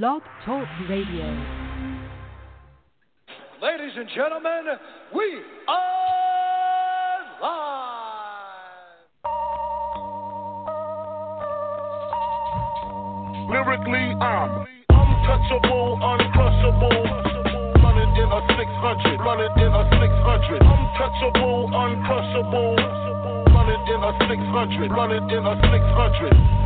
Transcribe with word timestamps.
Blog 0.00 0.22
Talk 0.44 0.66
Radio. 0.90 1.22
Ladies 3.62 3.94
and 3.94 4.08
gentlemen, 4.12 4.74
we 5.14 5.38
are 5.68 7.22
live. 7.38 8.02
Lyrically, 13.46 14.18
I'm 14.18 14.66
untouchable, 14.90 15.98
uncrushable. 16.02 17.06
Running 17.78 18.16
in 18.18 18.30
a 18.34 18.40
600, 18.50 19.22
running 19.22 19.54
in 19.62 19.70
a 19.70 19.84
600. 19.94 20.58
Untouchable, 20.58 21.70
uncrushable. 21.70 22.74
Running 23.54 23.86
in 23.94 24.02
a 24.02 24.12
600, 24.26 24.90
running 24.90 25.30
in 25.30 25.46
a 25.46 25.54
600. 25.54 26.63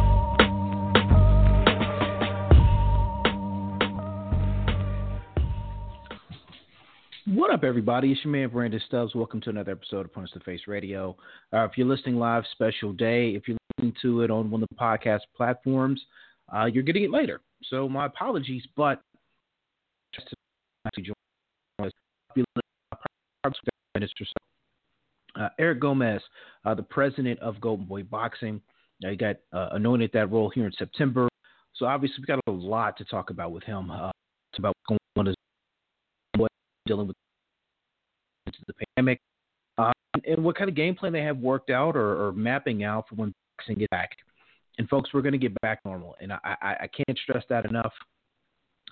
Up, 7.59 7.65
everybody? 7.65 8.13
It's 8.13 8.25
your 8.25 8.31
man 8.31 8.51
Brandon 8.51 8.81
Stubbs. 8.87 9.17
Welcome 9.17 9.41
to 9.41 9.51
another 9.51 9.73
episode 9.73 10.07
of 10.07 10.13
Punch 10.13 10.31
the 10.33 10.39
Face 10.39 10.61
Radio. 10.69 11.17
Uh, 11.53 11.65
if 11.65 11.73
you're 11.75 11.89
listening 11.89 12.15
live, 12.15 12.45
special 12.53 12.93
day. 12.93 13.31
If 13.31 13.49
you're 13.49 13.57
listening 13.77 13.97
to 14.01 14.23
it 14.23 14.31
on 14.31 14.49
one 14.49 14.63
of 14.63 14.69
the 14.69 14.77
podcast 14.77 15.23
platforms, 15.37 16.01
uh, 16.55 16.67
you're 16.67 16.85
getting 16.85 17.03
it 17.03 17.11
later. 17.11 17.41
So 17.65 17.89
my 17.89 18.07
apologies, 18.07 18.63
but 18.77 19.03
just 20.15 20.29
to 20.95 21.03
join 21.03 21.15
us, 21.85 21.91
so. 22.37 24.25
Uh, 25.35 25.49
Eric 25.59 25.81
Gomez, 25.81 26.23
uh, 26.65 26.75
the 26.75 26.83
president 26.85 27.41
of 27.41 27.61
Golden 27.61 27.87
Boy 27.87 28.05
Boxing, 28.05 28.61
he 29.01 29.17
got 29.17 29.35
uh, 29.53 29.71
anointed 29.73 30.13
that 30.13 30.31
role 30.31 30.49
here 30.49 30.67
in 30.67 30.73
September. 30.79 31.29
So 31.75 31.87
obviously, 31.87 32.19
we 32.21 32.27
got 32.27 32.39
a 32.47 32.53
lot 32.53 32.97
to 32.99 33.05
talk 33.05 33.31
about 33.31 33.51
with 33.51 33.65
him. 33.65 33.91
Uh, 33.91 34.13
about 34.57 34.75
going 34.87 34.99
on 35.17 35.35
dealing 36.87 37.09
with 37.09 37.17
the 38.67 38.75
pandemic, 38.97 39.21
uh, 39.79 39.93
and 40.27 40.45
what 40.45 40.57
kind 40.57 40.69
of 40.69 40.77
game 40.77 40.95
plan 40.95 41.13
they 41.13 41.23
have 41.23 41.39
worked 41.39 41.71
out 41.71 41.97
or, 41.97 42.27
or 42.29 42.33
mapping 42.33 42.85
out 42.85 43.09
for 43.09 43.15
when 43.17 43.33
boxing 43.57 43.77
gets 43.77 43.91
back. 43.91 44.11
And 44.79 44.89
folks, 44.89 45.11
we're 45.13 45.23
going 45.23 45.33
to 45.33 45.39
get 45.39 45.61
back 45.61 45.81
normal, 45.85 46.17
and 46.21 46.33
I, 46.33 46.39
I, 46.45 46.77
I 46.83 46.89
can't 46.89 47.19
stress 47.19 47.45
that 47.49 47.65
enough. 47.65 47.93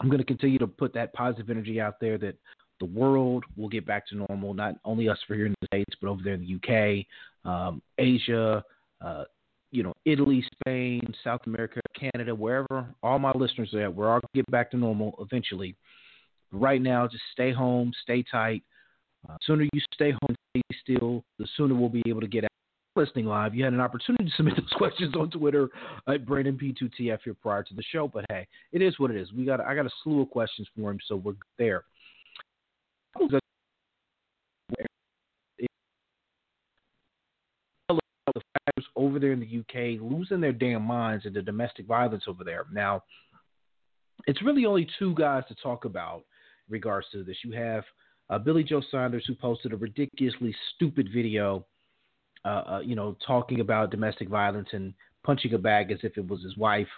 I'm 0.01 0.09
going 0.09 0.19
to 0.19 0.25
continue 0.25 0.59
to 0.59 0.67
put 0.67 0.93
that 0.95 1.12
positive 1.12 1.49
energy 1.49 1.81
out 1.81 2.01
there 2.01 2.19
that 2.19 2.37
the 2.81 2.87
world 2.87 3.45
will 3.57 3.69
get 3.69 3.87
back 3.87 4.07
to 4.09 4.17
normal. 4.29 4.53
Not 4.53 4.75
only 4.84 5.09
us 5.09 5.19
for 5.27 5.34
here 5.34 5.47
in 5.47 5.55
the 5.61 5.67
states, 5.67 5.95
but 6.01 6.09
over 6.09 6.23
there 6.23 6.34
in 6.34 6.41
the 6.41 7.05
UK, 7.05 7.51
um, 7.51 7.81
Asia, 7.99 8.62
uh, 9.01 9.25
you 9.71 9.83
know, 9.83 9.95
Italy, 10.05 10.45
Spain, 10.61 11.01
South 11.25 11.41
America, 11.47 11.81
Canada, 11.99 12.34
wherever. 12.34 12.87
All 13.03 13.19
my 13.19 13.33
listeners 13.33 13.73
are 13.75 13.83
at, 13.83 13.95
we're 13.95 14.09
all 14.09 14.21
get 14.34 14.51
back 14.51 14.71
to 14.73 14.77
normal 14.77 15.15
eventually. 15.21 15.77
Right 16.53 16.81
now, 16.81 17.07
just 17.07 17.25
stay 17.33 17.53
home, 17.53 17.93
stay 18.03 18.25
tight. 18.31 18.62
Uh, 19.28 19.36
sooner 19.42 19.64
you 19.72 19.80
stay 19.92 20.12
home, 20.12 20.36
stay 20.50 20.62
still, 20.80 21.24
the 21.38 21.46
sooner 21.56 21.74
we'll 21.74 21.88
be 21.88 22.02
able 22.06 22.20
to 22.20 22.28
get 22.28 22.44
out. 22.44 22.50
Listening 22.94 23.27
live, 23.27 23.55
you 23.55 23.62
had 23.62 23.74
an 23.74 23.80
opportunity 23.80 24.24
to 24.24 24.30
submit 24.36 24.56
those 24.56 24.72
questions 24.77 25.14
on 25.16 25.30
Twitter 25.30 25.69
at 26.08 26.24
Brandon 26.24 26.56
P2TF 26.56 27.19
here 27.24 27.34
prior 27.42 27.62
to 27.62 27.74
the 27.74 27.82
show, 27.82 28.08
but 28.08 28.24
hey, 28.30 28.47
it 28.72 28.80
is 28.80 28.98
what 28.98 29.10
it 29.10 29.19
is. 29.19 29.32
We 29.34 29.44
got 29.44 29.60
I 29.60 29.74
got 29.74 29.84
a 29.84 29.91
slew 30.02 30.22
of 30.22 30.30
questions 30.30 30.66
for 30.74 30.91
him, 30.91 30.98
so 31.06 31.16
we're 31.16 31.34
there. 31.58 31.84
Over 38.97 39.19
there 39.19 39.32
in 39.32 39.41
the 39.41 39.60
UK 39.60 40.00
losing 40.00 40.41
their 40.41 40.52
damn 40.52 40.82
minds 40.82 41.27
into 41.27 41.42
domestic 41.42 41.86
violence 41.86 42.24
over 42.27 42.44
there. 42.44 42.64
Now, 42.72 43.04
it's 44.27 44.42
really 44.42 44.64
only 44.64 44.88
two 44.98 45.14
guys 45.14 45.42
to 45.48 45.54
talk 45.56 45.84
about 45.84 46.24
in 46.66 46.72
regards 46.72 47.06
to 47.12 47.22
this. 47.22 47.36
You 47.44 47.52
have 47.52 47.84
uh, 48.30 48.38
Billy 48.38 48.64
Joe 48.64 48.82
Saunders, 48.91 49.24
who 49.27 49.34
posted 49.34 49.72
a 49.72 49.77
ridiculously 49.77 50.55
stupid 50.74 51.08
video, 51.14 51.64
uh, 52.44 52.48
uh, 52.48 52.81
you 52.84 52.94
know, 52.94 53.16
talking 53.26 53.60
about 53.60 53.91
domestic 53.91 54.28
violence 54.28 54.69
and 54.72 54.94
punching 55.25 55.54
a 55.54 55.59
bag 55.59 55.91
as 55.91 55.98
if 56.03 56.16
it 56.16 56.26
was 56.28 56.42
his 56.42 56.56
wife. 56.56 56.88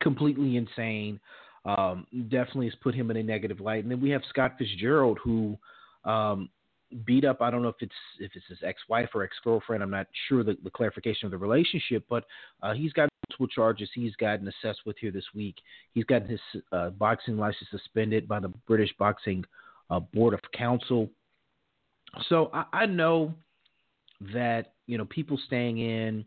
Completely 0.00 0.56
insane. 0.56 1.20
Um, 1.64 2.06
definitely 2.28 2.66
has 2.66 2.74
put 2.82 2.94
him 2.94 3.10
in 3.10 3.16
a 3.18 3.22
negative 3.22 3.60
light. 3.60 3.84
And 3.84 3.90
then 3.90 4.00
we 4.00 4.10
have 4.10 4.22
Scott 4.28 4.56
Fitzgerald, 4.58 5.18
who 5.22 5.56
um, 6.04 6.48
beat 7.06 7.24
up. 7.24 7.40
I 7.40 7.50
don't 7.50 7.62
know 7.62 7.68
if 7.68 7.76
it's 7.80 7.92
if 8.18 8.32
it's 8.34 8.46
his 8.48 8.58
ex-wife 8.64 9.10
or 9.14 9.22
ex-girlfriend. 9.22 9.82
I'm 9.82 9.90
not 9.90 10.06
sure 10.28 10.42
the, 10.42 10.56
the 10.64 10.70
clarification 10.70 11.26
of 11.26 11.30
the 11.30 11.38
relationship, 11.38 12.04
but 12.08 12.24
uh, 12.62 12.74
he's 12.74 12.92
got 12.92 13.08
multiple 13.28 13.46
charges. 13.46 13.88
He's 13.94 14.16
gotten 14.16 14.48
assessed 14.48 14.80
with 14.84 14.96
here 14.98 15.12
this 15.12 15.24
week. 15.34 15.56
He's 15.94 16.04
gotten 16.04 16.28
his 16.28 16.40
uh, 16.72 16.90
boxing 16.90 17.36
license 17.36 17.68
suspended 17.70 18.26
by 18.26 18.40
the 18.40 18.52
British 18.66 18.90
Boxing 18.98 19.44
uh, 19.90 20.00
Board 20.00 20.34
of 20.34 20.40
Council. 20.56 21.08
So 22.28 22.50
I, 22.52 22.64
I 22.72 22.86
know 22.86 23.34
that 24.32 24.74
you 24.86 24.98
know 24.98 25.04
people 25.06 25.38
staying 25.46 25.78
in 25.78 26.24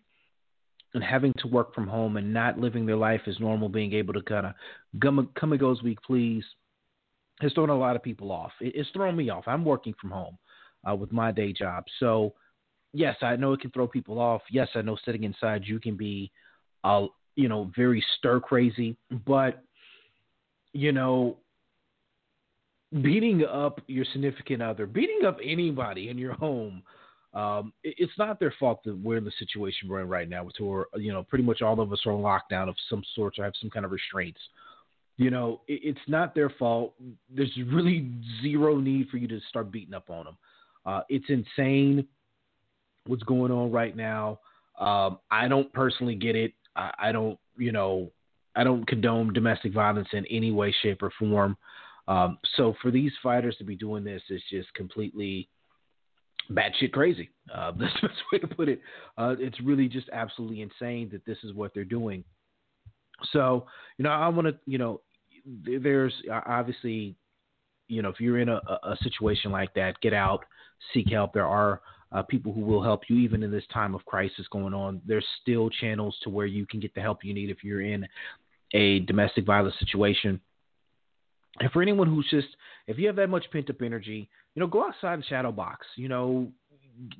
and 0.94 1.04
having 1.04 1.34
to 1.40 1.48
work 1.48 1.76
from 1.76 1.88
home 1.88 2.18
and 2.18 2.34
not 2.34 2.58
living 2.58 2.86
their 2.86 2.96
life 2.96 3.22
as 3.28 3.40
normal, 3.40 3.68
being 3.68 3.94
able 3.94 4.14
to 4.14 4.22
kind 4.22 4.46
of 4.46 4.54
come, 5.02 5.20
and 5.20 5.60
go 5.60 5.72
as 5.72 5.82
we 5.84 5.98
please, 6.06 6.44
has 7.42 7.52
thrown 7.54 7.70
a 7.70 7.78
lot 7.78 7.96
of 7.96 8.04
people 8.04 8.32
off. 8.32 8.52
It, 8.62 8.74
it's 8.76 8.90
thrown 8.92 9.16
me 9.16 9.30
off. 9.30 9.44
I'm 9.48 9.66
working 9.66 9.94
from 10.00 10.12
home 10.12 10.38
uh, 10.90 10.96
with 10.96 11.12
my 11.12 11.32
day 11.32 11.54
job, 11.54 11.84
so 12.00 12.34
yes, 12.94 13.18
I 13.22 13.36
know 13.36 13.54
it 13.54 13.60
can 13.60 13.72
throw 13.72 13.88
people 13.88 14.20
off. 14.20 14.42
Yes, 14.50 14.70
I 14.74 14.82
know 14.82 14.98
sitting 15.06 15.26
inside 15.26 15.64
you 15.66 15.80
can 15.80 15.98
be, 15.98 16.32
uh, 16.84 17.08
you 17.36 17.50
know, 17.50 17.72
very 17.76 18.04
stir 18.18 18.40
crazy, 18.40 18.96
but 19.26 19.62
you 20.72 20.92
know, 20.92 21.38
beating 23.01 23.44
up 23.45 23.81
your 23.88 24.06
significant 24.13 24.61
other, 24.61 24.85
beating 24.85 25.25
up 25.25 25.38
anybody 25.44 26.09
in 26.09 26.17
your 26.17 26.33
home, 26.33 26.81
um, 27.33 27.73
it, 27.83 27.95
it's 27.97 28.17
not 28.17 28.39
their 28.39 28.53
fault 28.59 28.81
that 28.85 28.97
we're 28.97 29.17
in 29.17 29.25
the 29.25 29.31
situation 29.38 29.89
we're 29.89 30.01
in 30.01 30.07
right 30.07 30.29
now, 30.29 30.47
where 30.59 30.85
you 30.95 31.11
know 31.11 31.23
pretty 31.23 31.44
much 31.44 31.61
all 31.61 31.79
of 31.79 31.91
us 31.91 32.00
are 32.06 32.13
on 32.13 32.22
lockdown 32.22 32.69
of 32.69 32.75
some 32.89 33.03
sort 33.16 33.38
or 33.38 33.44
have 33.44 33.53
some 33.59 33.69
kind 33.69 33.85
of 33.85 33.91
restraints. 33.91 34.39
You 35.17 35.29
know, 35.29 35.61
it, 35.67 35.81
it's 35.83 36.07
not 36.07 36.35
their 36.35 36.50
fault. 36.50 36.94
There's 37.33 37.51
really 37.67 38.09
zero 38.41 38.78
need 38.78 39.09
for 39.09 39.17
you 39.17 39.27
to 39.27 39.39
start 39.50 39.72
beating 39.72 39.94
up 39.94 40.09
on 40.09 40.25
them. 40.25 40.38
Uh, 40.85 41.01
it's 41.09 41.25
insane 41.29 42.07
what's 43.07 43.23
going 43.23 43.51
on 43.51 43.72
right 43.72 43.95
now. 43.95 44.39
Um, 44.79 45.19
I 45.31 45.47
don't 45.47 45.72
personally 45.73 46.16
get 46.16 46.35
it. 46.35 46.53
I, 46.75 46.91
I 47.00 47.12
don't, 47.12 47.39
you 47.57 47.72
know, 47.72 48.12
I 48.56 48.63
don't 48.63 48.85
condone 48.88 49.33
domestic 49.33 49.73
violence 49.73 50.09
in 50.13 50.25
any 50.27 50.51
way, 50.51 50.75
shape, 50.81 51.01
or 51.01 51.12
form. 51.17 51.57
Um, 52.08 52.38
so 52.56 52.76
for 52.82 52.92
these 52.92 53.12
fighters 53.24 53.56
to 53.58 53.64
be 53.64 53.76
doing 53.76 54.04
this 54.04 54.22
is 54.30 54.42
just 54.50 54.74
completely 54.74 55.50
batshit 56.52 56.92
crazy. 56.92 57.30
Uh, 57.54 57.72
that's 57.80 57.94
the 58.02 58.08
best 58.08 58.22
way 58.32 58.40
to 58.40 58.48
put 58.48 58.70
it. 58.70 58.82
Uh, 59.18 59.36
it's 59.40 59.60
really 59.62 59.88
just 59.88 60.10
absolutely 60.14 60.62
insane 60.62 61.10
that 61.12 61.26
this 61.26 61.38
is 61.44 61.54
what 61.54 61.74
they're 61.74 61.84
doing. 61.84 62.24
So, 63.32 63.66
you 63.98 64.04
know, 64.04 64.12
I 64.12 64.28
want 64.28 64.48
to, 64.48 64.58
you 64.66 64.78
know, 64.78 65.02
there's 65.46 66.14
obviously, 66.46 67.16
you 67.88 68.02
know, 68.02 68.10
if 68.10 68.20
you're 68.20 68.40
in 68.40 68.50
a, 68.50 68.60
a 68.84 68.98
situation 69.04 69.52
like 69.52 69.74
that, 69.76 70.00
get 70.02 70.14
out, 70.14 70.44
seek 70.94 71.10
help. 71.12 71.34
There 71.34 71.46
are 71.46 71.82
uh, 72.12 72.24
people 72.24 72.52
who 72.52 72.62
will 72.62 72.84
help 72.84 73.04
you 73.10 73.18
even 73.18 73.44
in 73.44 73.52
this 73.52 73.64
time 73.74 73.96
of 73.96 74.04
crisis 74.06 74.48
going 74.52 74.74
on. 74.74 75.02
There's 75.06 75.26
still 75.42 75.70
channels 75.70 76.18
to 76.24 76.30
where 76.30 76.46
you 76.46 76.66
can 76.66 76.80
get 76.80 76.94
the 76.94 77.02
help 77.02 77.24
you 77.24 77.34
need 77.34 77.50
if 77.50 77.64
you're 77.64 77.82
in 77.82 78.06
a 78.74 79.00
domestic 79.02 79.46
violence 79.46 79.76
situation. 79.80 80.40
And 81.60 81.72
for 81.72 81.82
anyone 81.82 82.08
who's 82.08 82.28
just, 82.30 82.48
if 82.88 82.98
you 82.98 83.08
have 83.08 83.16
that 83.16 83.30
much 83.30 83.46
pent 83.52 83.70
up 83.70 83.82
energy, 83.82 84.30
you 84.54 84.60
know, 84.60 84.68
go 84.68 84.86
outside 84.86 85.14
and 85.14 85.26
shadow 85.26 85.52
box. 85.52 85.86
You 85.96 86.10
know, 86.10 86.52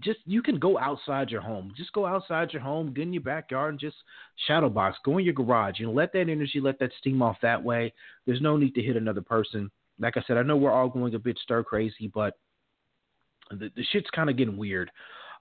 just 0.02 0.20
you 0.26 0.42
can 0.42 0.60
go 0.60 0.78
outside 0.78 1.30
your 1.30 1.42
home. 1.42 1.74
Just 1.76 1.94
go 1.94 2.06
outside 2.06 2.52
your 2.52 2.62
home, 2.62 2.94
get 2.94 3.04
in 3.04 3.14
your 3.14 3.24
backyard, 3.24 3.72
and 3.72 3.80
just 3.80 3.96
shadow 4.48 4.70
box. 4.70 4.98
Go 5.06 5.18
in 5.18 5.26
your 5.26 5.34
garage. 5.34 5.80
You 5.80 5.88
know, 5.88 5.94
let 5.94 6.14
that 6.14 6.30
energy, 6.30 6.60
let 6.60 6.80
that 6.80 6.92
steam 7.00 7.22
off 7.22 7.38
that 7.42 7.64
way. 7.64 7.94
There's 8.26 8.42
no 8.42 8.58
need 8.58 8.76
to 8.76 8.82
hit 8.82 8.98
another 8.98 9.22
person. 9.22 9.72
Like 10.00 10.18
I 10.18 10.24
said, 10.28 10.38
I 10.38 10.44
know 10.44 10.58
we're 10.58 10.72
all 10.72 10.90
going 10.90 11.16
a 11.16 11.20
bit 11.20 11.40
stir 11.42 11.64
crazy, 11.64 12.12
but 12.14 12.38
the, 13.52 13.72
the 13.76 13.84
shit's 13.92 14.10
kind 14.10 14.30
of 14.30 14.38
getting 14.38 14.58
weird. 14.58 14.92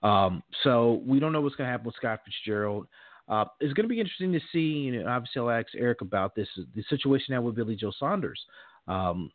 Um, 0.02 0.42
so 0.62 1.02
we 1.06 1.18
don't 1.18 1.32
know 1.32 1.40
what's 1.40 1.56
going 1.56 1.66
to 1.66 1.70
happen 1.72 1.86
with 1.86 1.96
Scott 1.96 2.20
Fitzgerald. 2.24 2.86
Uh, 3.26 3.46
it's 3.60 3.72
going 3.72 3.88
to 3.88 3.92
be 3.92 4.00
interesting 4.00 4.32
to 4.32 4.40
see. 4.52 4.90
Know, 4.90 5.08
obviously, 5.08 5.40
I'll 5.40 5.50
ask 5.50 5.68
Eric 5.76 6.02
about 6.02 6.34
this 6.34 6.48
the 6.74 6.84
situation 6.90 7.34
now 7.34 7.40
with 7.40 7.54
Billy 7.54 7.74
Joe 7.74 7.92
Saunders. 7.98 8.40
Um, 8.88 9.30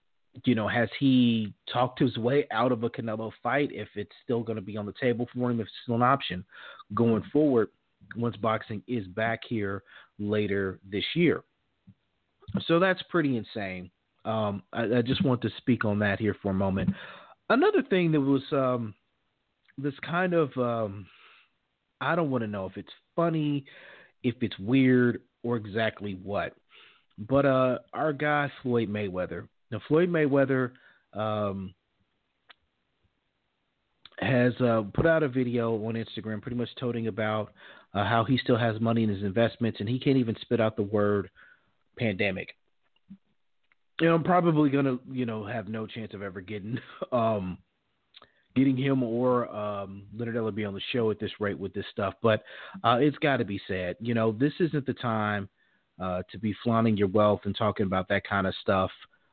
you 0.46 0.56
know, 0.56 0.68
has 0.68 0.90
he 1.00 1.54
talked 1.72 2.00
his 2.00 2.18
way 2.18 2.48
out 2.52 2.72
of 2.72 2.84
a 2.84 2.90
Canelo 2.90 3.32
fight 3.42 3.70
if 3.72 3.88
it's 3.96 4.12
still 4.24 4.42
going 4.42 4.56
to 4.56 4.62
be 4.62 4.78
on 4.78 4.86
the 4.86 4.94
table 5.00 5.28
for 5.34 5.50
him, 5.50 5.60
if 5.60 5.66
it's 5.68 5.76
still 5.84 5.96
an 5.96 6.04
option 6.04 6.46
going 6.94 7.24
forward 7.32 7.70
once 8.16 8.36
boxing 8.38 8.82
is 8.88 9.06
back 9.08 9.42
here 9.48 9.84
later 10.18 10.80
this 10.90 11.04
year? 11.16 11.44
So 12.68 12.80
that's 12.80 13.02
pretty 13.10 13.38
insane. 13.38 13.92
Um, 14.26 14.64
I, 14.74 14.98
I, 14.98 15.02
just 15.02 15.24
want 15.24 15.42
to 15.42 15.50
speak 15.58 15.86
on 15.86 16.00
that 16.00 16.20
here 16.20 16.36
for 16.42 16.52
a 16.52 16.54
moment. 16.54 16.90
Another 17.50 17.82
thing 17.82 18.12
that 18.12 18.20
was 18.20 18.42
um, 18.52 18.94
this 19.78 19.94
kind 20.06 20.34
of, 20.34 20.50
um, 20.58 21.06
I 22.02 22.16
don't 22.16 22.30
want 22.30 22.44
to 22.44 22.48
know 22.48 22.66
if 22.66 22.76
it's 22.76 22.92
funny, 23.16 23.66
if 24.24 24.36
it's 24.42 24.58
weird, 24.60 25.22
or 25.44 25.56
exactly 25.56 26.20
what. 26.22 26.54
But 27.28 27.46
uh, 27.46 27.80
our 27.94 28.14
guy 28.14 28.52
Floyd 28.64 28.90
Mayweather. 28.90 29.48
Now 29.72 29.82
Floyd 29.88 30.10
Mayweather 30.10 30.72
um, 31.14 31.74
has 34.20 34.54
uh, 34.62 34.84
put 34.94 35.06
out 35.06 35.24
a 35.24 35.28
video 35.28 35.74
on 35.86 35.96
Instagram, 35.96 36.42
pretty 36.42 36.58
much 36.58 36.70
toting 36.80 37.08
about 37.08 37.52
uh, 37.94 38.06
how 38.06 38.24
he 38.24 38.38
still 38.38 38.58
has 38.58 38.80
money 38.80 39.04
in 39.04 39.10
his 39.10 39.24
investments, 39.24 39.80
and 39.80 39.90
he 39.90 40.00
can't 40.00 40.18
even 40.18 40.36
spit 40.42 40.62
out 40.62 40.76
the 40.76 40.84
word 40.84 41.30
pandemic. 41.98 42.56
Know, 44.02 44.16
I'm 44.16 44.24
probably 44.24 44.70
gonna, 44.70 44.98
you 45.12 45.26
know, 45.26 45.46
have 45.46 45.68
no 45.68 45.86
chance 45.86 46.14
of 46.14 46.22
ever 46.22 46.40
getting, 46.40 46.80
um, 47.12 47.58
getting 48.56 48.78
him 48.78 49.04
or 49.04 49.54
um, 49.54 50.04
Leonard 50.18 50.36
Ellerbe 50.36 50.66
on 50.66 50.74
the 50.74 50.82
show 50.94 51.12
at 51.12 51.20
this 51.20 51.32
rate 51.40 51.60
with 51.60 51.74
this 51.74 51.86
stuff. 51.92 52.14
But 52.22 52.44
uh, 52.84 53.00
it's 53.02 53.18
got 53.18 53.38
to 53.38 53.46
be 53.46 53.60
said. 53.68 53.98
You 54.00 54.14
know, 54.14 54.32
this 54.32 54.54
isn't 54.60 54.86
the 54.86 54.94
time 54.94 55.50
uh, 56.00 56.24
to 56.32 56.38
be 56.38 56.56
flaunting 56.64 56.98
your 56.98 57.08
wealth 57.08 57.42
and 57.44 57.56
talking 57.56 57.86
about 57.86 58.08
that 58.10 58.24
kind 58.28 58.48
of 58.48 58.54
stuff, 58.62 58.92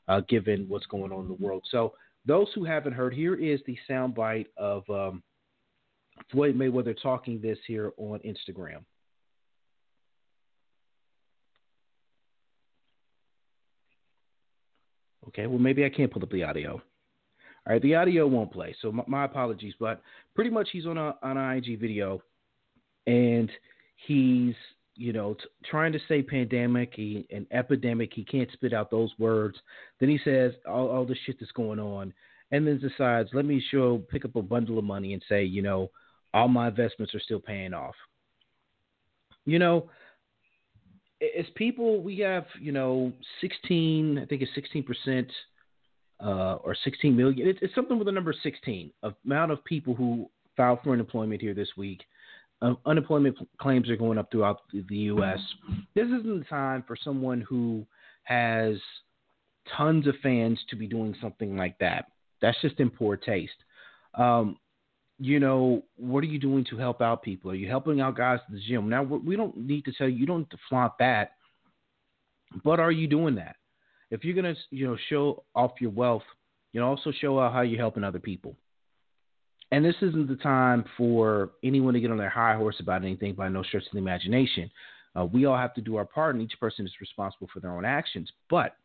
uh, 0.08 0.20
given 0.28 0.66
what's 0.68 0.86
going 0.86 1.12
on 1.12 1.22
in 1.22 1.28
the 1.28 1.34
world. 1.34 1.64
So, 1.70 1.94
those 2.24 2.48
who 2.54 2.64
haven't 2.64 2.92
heard, 2.92 3.14
here 3.14 3.36
is 3.36 3.60
the 3.66 3.78
soundbite 3.88 4.46
of 4.56 4.82
um, 4.90 5.22
Floyd 6.32 6.56
Mayweather 6.56 6.96
talking 7.00 7.40
this 7.40 7.58
here 7.68 7.92
on 7.98 8.18
Instagram. 8.20 8.82
Okay, 15.28 15.46
well, 15.46 15.58
maybe 15.58 15.84
I 15.84 15.88
can't 15.88 16.10
pull 16.10 16.22
up 16.22 16.30
the 16.30 16.42
audio. 16.42 16.72
All 16.72 17.72
right, 17.72 17.82
the 17.82 17.94
audio 17.96 18.26
won't 18.26 18.52
play, 18.52 18.74
so 18.80 18.92
my, 18.92 19.04
my 19.06 19.24
apologies. 19.24 19.74
But 19.78 20.00
pretty 20.34 20.50
much, 20.50 20.68
he's 20.72 20.86
on 20.86 20.98
a 20.98 21.16
on 21.22 21.36
an 21.36 21.56
IG 21.56 21.80
video, 21.80 22.22
and 23.06 23.50
he's 24.06 24.54
you 24.96 25.12
know, 25.12 25.34
t- 25.34 25.44
trying 25.64 25.92
to 25.92 25.98
say 26.08 26.22
pandemic, 26.22 26.92
he, 26.94 27.26
an 27.30 27.46
epidemic. 27.50 28.12
He 28.14 28.24
can't 28.24 28.50
spit 28.52 28.72
out 28.72 28.90
those 28.90 29.12
words. 29.18 29.56
Then 30.00 30.08
he 30.08 30.18
says 30.24 30.52
all, 30.66 30.88
all 30.88 31.04
the 31.04 31.16
shit 31.24 31.36
that's 31.38 31.52
going 31.52 31.78
on, 31.78 32.12
and 32.50 32.66
then 32.66 32.78
decides, 32.78 33.30
let 33.32 33.44
me 33.44 33.62
show, 33.70 33.98
pick 34.10 34.24
up 34.24 34.36
a 34.36 34.42
bundle 34.42 34.78
of 34.78 34.84
money 34.84 35.12
and 35.12 35.22
say, 35.28 35.44
you 35.44 35.62
know, 35.62 35.90
all 36.34 36.48
my 36.48 36.68
investments 36.68 37.14
are 37.14 37.20
still 37.20 37.40
paying 37.40 37.74
off. 37.74 37.94
You 39.44 39.58
know, 39.58 39.90
as 41.38 41.46
people, 41.54 42.02
we 42.02 42.18
have, 42.18 42.46
you 42.60 42.72
know, 42.72 43.12
16, 43.40 44.18
I 44.18 44.26
think 44.26 44.42
it's 44.42 44.54
16 44.54 44.82
percent. 44.82 45.30
Uh, 46.18 46.54
or 46.64 46.74
16 46.82 47.14
million. 47.14 47.46
It's, 47.46 47.58
it's 47.60 47.74
something 47.74 47.98
with 47.98 48.06
the 48.06 48.12
number 48.12 48.34
16 48.42 48.90
amount 49.26 49.52
of 49.52 49.62
people 49.66 49.94
who 49.94 50.30
filed 50.56 50.78
for 50.82 50.94
unemployment 50.94 51.42
here 51.42 51.52
this 51.52 51.68
week 51.76 52.00
uh, 52.62 52.74
unemployment 52.86 53.36
claims 53.58 53.88
are 53.90 53.96
going 53.96 54.18
up 54.18 54.30
throughout 54.30 54.62
the 54.72 54.96
U.S. 54.96 55.38
This 55.94 56.06
isn't 56.06 56.38
the 56.38 56.44
time 56.48 56.84
for 56.86 56.96
someone 57.02 57.42
who 57.42 57.86
has 58.24 58.76
tons 59.76 60.06
of 60.06 60.14
fans 60.22 60.58
to 60.70 60.76
be 60.76 60.86
doing 60.86 61.14
something 61.20 61.56
like 61.56 61.78
that. 61.78 62.06
That's 62.40 62.60
just 62.62 62.80
in 62.80 62.90
poor 62.90 63.16
taste. 63.16 63.52
Um, 64.14 64.56
you 65.18 65.40
know, 65.40 65.82
what 65.96 66.22
are 66.22 66.28
you 66.28 66.38
doing 66.38 66.64
to 66.70 66.76
help 66.76 67.00
out 67.00 67.22
people? 67.22 67.50
Are 67.50 67.54
you 67.54 67.68
helping 67.68 68.00
out 68.00 68.16
guys 68.16 68.40
at 68.46 68.52
the 68.52 68.60
gym? 68.60 68.88
Now, 68.88 69.02
we 69.02 69.36
don't 69.36 69.56
need 69.56 69.84
to 69.86 69.92
tell 69.92 70.08
you, 70.08 70.16
you 70.16 70.26
don't 70.26 70.40
need 70.40 70.50
to 70.50 70.58
flaunt 70.68 70.92
that, 70.98 71.32
but 72.64 72.80
are 72.80 72.92
you 72.92 73.06
doing 73.06 73.34
that? 73.36 73.56
If 74.10 74.24
you're 74.24 74.40
going 74.40 74.54
to, 74.54 74.60
you 74.70 74.86
know, 74.86 74.96
show 75.08 75.44
off 75.54 75.72
your 75.80 75.90
wealth, 75.90 76.22
you 76.72 76.80
know, 76.80 76.88
also 76.88 77.12
show 77.12 77.40
out 77.40 77.52
how 77.52 77.62
you're 77.62 77.80
helping 77.80 78.04
other 78.04 78.18
people 78.18 78.56
and 79.72 79.84
this 79.84 79.96
isn't 80.00 80.28
the 80.28 80.36
time 80.36 80.84
for 80.96 81.50
anyone 81.64 81.94
to 81.94 82.00
get 82.00 82.10
on 82.10 82.18
their 82.18 82.30
high 82.30 82.54
horse 82.54 82.76
about 82.80 83.02
anything 83.02 83.34
by 83.34 83.48
no 83.48 83.62
stretch 83.62 83.84
of 83.86 83.92
the 83.92 83.98
imagination. 83.98 84.70
Uh, 85.18 85.24
we 85.24 85.46
all 85.46 85.56
have 85.56 85.74
to 85.74 85.80
do 85.80 85.96
our 85.96 86.04
part, 86.04 86.34
and 86.34 86.44
each 86.44 86.58
person 86.60 86.86
is 86.86 86.92
responsible 87.00 87.48
for 87.52 87.60
their 87.60 87.72
own 87.72 87.84
actions. 87.84 88.30
But 88.48 88.76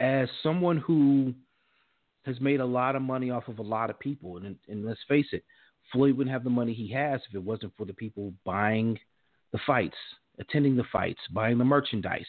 as 0.00 0.28
someone 0.42 0.78
who 0.78 1.34
has 2.24 2.40
made 2.40 2.60
a 2.60 2.64
lot 2.64 2.96
of 2.96 3.02
money 3.02 3.30
off 3.30 3.48
of 3.48 3.58
a 3.58 3.62
lot 3.62 3.90
of 3.90 3.98
people, 3.98 4.38
and, 4.38 4.56
and 4.68 4.84
let's 4.84 5.00
face 5.06 5.26
it, 5.32 5.44
Floyd 5.92 6.16
wouldn't 6.16 6.32
have 6.32 6.44
the 6.44 6.50
money 6.50 6.72
he 6.72 6.90
has 6.92 7.20
if 7.28 7.34
it 7.34 7.42
wasn't 7.42 7.72
for 7.76 7.84
the 7.84 7.92
people 7.92 8.32
buying 8.44 8.98
the 9.52 9.58
fights, 9.66 9.96
attending 10.38 10.74
the 10.74 10.84
fights, 10.90 11.20
buying 11.30 11.58
the 11.58 11.64
merchandise, 11.64 12.26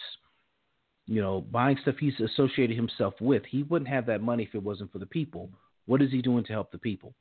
you 1.08 1.22
know, 1.22 1.42
buying 1.42 1.78
stuff 1.82 1.96
he's 2.00 2.20
associated 2.20 2.76
himself 2.76 3.14
with. 3.22 3.44
He 3.50 3.64
wouldn't 3.64 3.90
have 3.90 4.06
that 4.08 4.22
money 4.22 4.44
if 4.44 4.54
it 4.54 4.62
wasn't 4.62 4.92
for 4.92 5.00
the 5.00 5.06
people. 5.06 5.50
What 5.86 6.02
is 6.02 6.12
he 6.12 6.22
doing 6.22 6.44
to 6.46 6.54
help 6.54 6.72
the 6.72 6.78
people? 6.78 7.14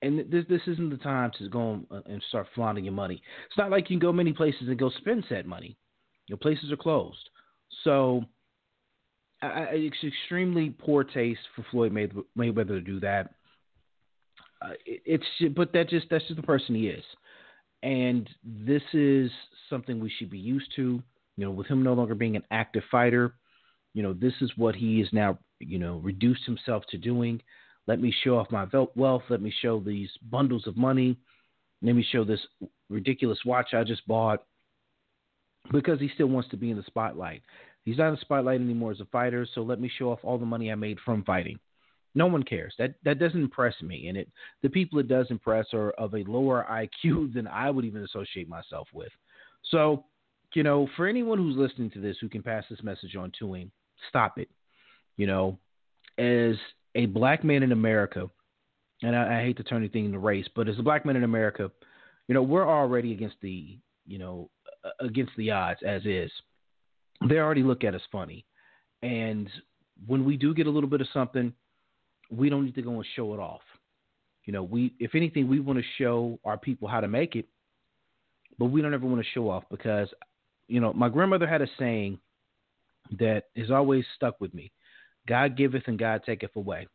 And 0.00 0.30
this 0.30 0.44
this 0.48 0.62
isn't 0.66 0.90
the 0.90 0.96
time 0.96 1.32
to 1.38 1.48
go 1.48 1.80
and 2.06 2.22
start 2.28 2.46
flaunting 2.54 2.84
your 2.84 2.94
money. 2.94 3.20
It's 3.48 3.58
not 3.58 3.70
like 3.70 3.90
you 3.90 3.98
can 3.98 4.06
go 4.06 4.12
many 4.12 4.32
places 4.32 4.68
and 4.68 4.78
go 4.78 4.90
spend 4.90 5.24
said 5.28 5.44
money. 5.44 5.76
Your 6.28 6.38
places 6.38 6.70
are 6.70 6.76
closed. 6.76 7.30
So 7.82 8.24
I, 9.42 9.66
it's 9.72 9.96
extremely 10.04 10.70
poor 10.70 11.04
taste 11.04 11.40
for 11.54 11.64
Floyd 11.70 11.92
Mayweather 12.36 12.68
to 12.68 12.80
do 12.80 13.00
that. 13.00 13.34
Uh, 14.62 14.70
it, 14.86 15.02
it's 15.04 15.54
but 15.56 15.72
that 15.72 15.88
just 15.88 16.06
that's 16.10 16.24
just 16.24 16.36
the 16.36 16.46
person 16.46 16.74
he 16.74 16.88
is, 16.88 17.04
and 17.82 18.28
this 18.44 18.82
is 18.92 19.30
something 19.70 20.00
we 20.00 20.12
should 20.18 20.30
be 20.30 20.38
used 20.38 20.70
to. 20.76 21.02
You 21.36 21.44
know, 21.44 21.50
with 21.52 21.68
him 21.68 21.82
no 21.82 21.92
longer 21.94 22.16
being 22.16 22.34
an 22.36 22.42
active 22.50 22.82
fighter, 22.90 23.34
you 23.94 24.02
know, 24.02 24.12
this 24.12 24.32
is 24.40 24.50
what 24.56 24.74
he 24.74 25.00
is 25.00 25.08
now 25.12 25.38
you 25.60 25.78
know, 25.78 25.98
reduced 25.98 26.44
himself 26.44 26.84
to 26.90 26.98
doing. 26.98 27.40
Let 27.86 28.00
me 28.00 28.14
show 28.22 28.38
off 28.38 28.50
my 28.50 28.66
wealth. 28.94 29.22
Let 29.30 29.40
me 29.40 29.52
show 29.62 29.80
these 29.80 30.10
bundles 30.30 30.66
of 30.66 30.76
money. 30.76 31.16
Let 31.82 31.94
me 31.94 32.06
show 32.10 32.24
this 32.24 32.40
ridiculous 32.90 33.38
watch 33.44 33.72
I 33.72 33.84
just 33.84 34.06
bought 34.06 34.44
because 35.72 36.00
he 36.00 36.10
still 36.14 36.26
wants 36.26 36.48
to 36.50 36.56
be 36.56 36.70
in 36.70 36.76
the 36.76 36.82
spotlight. 36.84 37.42
He's 37.84 37.98
not 37.98 38.08
in 38.08 38.14
the 38.14 38.20
spotlight 38.20 38.60
anymore 38.60 38.92
as 38.92 39.00
a 39.00 39.06
fighter, 39.06 39.46
so 39.54 39.62
let 39.62 39.80
me 39.80 39.90
show 39.98 40.12
off 40.12 40.18
all 40.22 40.38
the 40.38 40.46
money 40.46 40.70
I 40.70 40.74
made 40.74 40.98
from 41.04 41.24
fighting. 41.24 41.58
No 42.14 42.26
one 42.26 42.42
cares. 42.42 42.74
That 42.78 42.94
that 43.04 43.18
doesn't 43.18 43.40
impress 43.40 43.80
me, 43.82 44.08
and 44.08 44.18
it 44.18 44.28
the 44.62 44.68
people 44.68 44.98
it 44.98 45.08
does 45.08 45.26
impress 45.30 45.66
are 45.72 45.90
of 45.92 46.14
a 46.14 46.24
lower 46.24 46.66
IQ 47.04 47.32
than 47.32 47.46
I 47.46 47.70
would 47.70 47.84
even 47.84 48.04
associate 48.04 48.48
myself 48.48 48.88
with. 48.92 49.12
So, 49.70 50.04
you 50.54 50.62
know, 50.62 50.88
for 50.96 51.06
anyone 51.06 51.38
who's 51.38 51.56
listening 51.56 51.90
to 51.92 52.00
this 52.00 52.16
who 52.20 52.28
can 52.28 52.42
pass 52.42 52.64
this 52.68 52.82
message 52.82 53.16
on 53.16 53.32
to 53.38 53.54
him, 53.54 53.70
stop 54.08 54.38
it. 54.38 54.48
You 55.18 55.26
know, 55.26 55.58
as 56.16 56.54
a 56.94 57.04
black 57.06 57.44
man 57.44 57.62
in 57.62 57.72
America, 57.72 58.30
and 59.02 59.14
I, 59.14 59.40
I 59.40 59.42
hate 59.42 59.58
to 59.58 59.62
turn 59.62 59.82
anything 59.82 60.06
into 60.06 60.18
race, 60.18 60.46
but 60.56 60.68
as 60.68 60.78
a 60.78 60.82
black 60.82 61.04
man 61.04 61.16
in 61.16 61.24
America, 61.24 61.70
you 62.28 62.34
know, 62.34 62.42
we're 62.42 62.68
already 62.68 63.12
against 63.12 63.36
the, 63.42 63.78
you 64.06 64.18
know, 64.18 64.48
against 65.00 65.32
the 65.36 65.50
odds 65.50 65.80
as 65.86 66.02
is. 66.06 66.30
They 67.28 67.38
already 67.38 67.62
look 67.62 67.84
at 67.84 67.94
us 67.94 68.02
funny. 68.10 68.46
And 69.02 69.48
when 70.06 70.24
we 70.24 70.36
do 70.36 70.54
get 70.54 70.66
a 70.66 70.70
little 70.70 70.88
bit 70.88 71.00
of 71.00 71.08
something, 71.12 71.52
we 72.30 72.48
don't 72.48 72.64
need 72.64 72.74
to 72.76 72.82
go 72.82 72.92
and 72.92 73.06
show 73.16 73.34
it 73.34 73.40
off. 73.40 73.62
You 74.44 74.52
know, 74.52 74.62
we 74.62 74.94
if 74.98 75.14
anything, 75.14 75.48
we 75.48 75.60
want 75.60 75.78
to 75.78 75.84
show 75.98 76.38
our 76.44 76.56
people 76.56 76.88
how 76.88 77.00
to 77.00 77.08
make 77.08 77.36
it, 77.36 77.46
but 78.58 78.66
we 78.66 78.80
don't 78.80 78.94
ever 78.94 79.06
want 79.06 79.22
to 79.22 79.30
show 79.34 79.50
off 79.50 79.64
because, 79.70 80.08
you 80.68 80.80
know, 80.80 80.92
my 80.92 81.08
grandmother 81.08 81.46
had 81.46 81.60
a 81.60 81.68
saying 81.78 82.18
that 83.18 83.44
has 83.56 83.70
always 83.70 84.04
stuck 84.16 84.40
with 84.40 84.54
me. 84.54 84.70
God 85.28 85.56
giveth 85.56 85.84
and 85.86 85.98
God 85.98 86.22
taketh 86.24 86.56
away. 86.56 86.88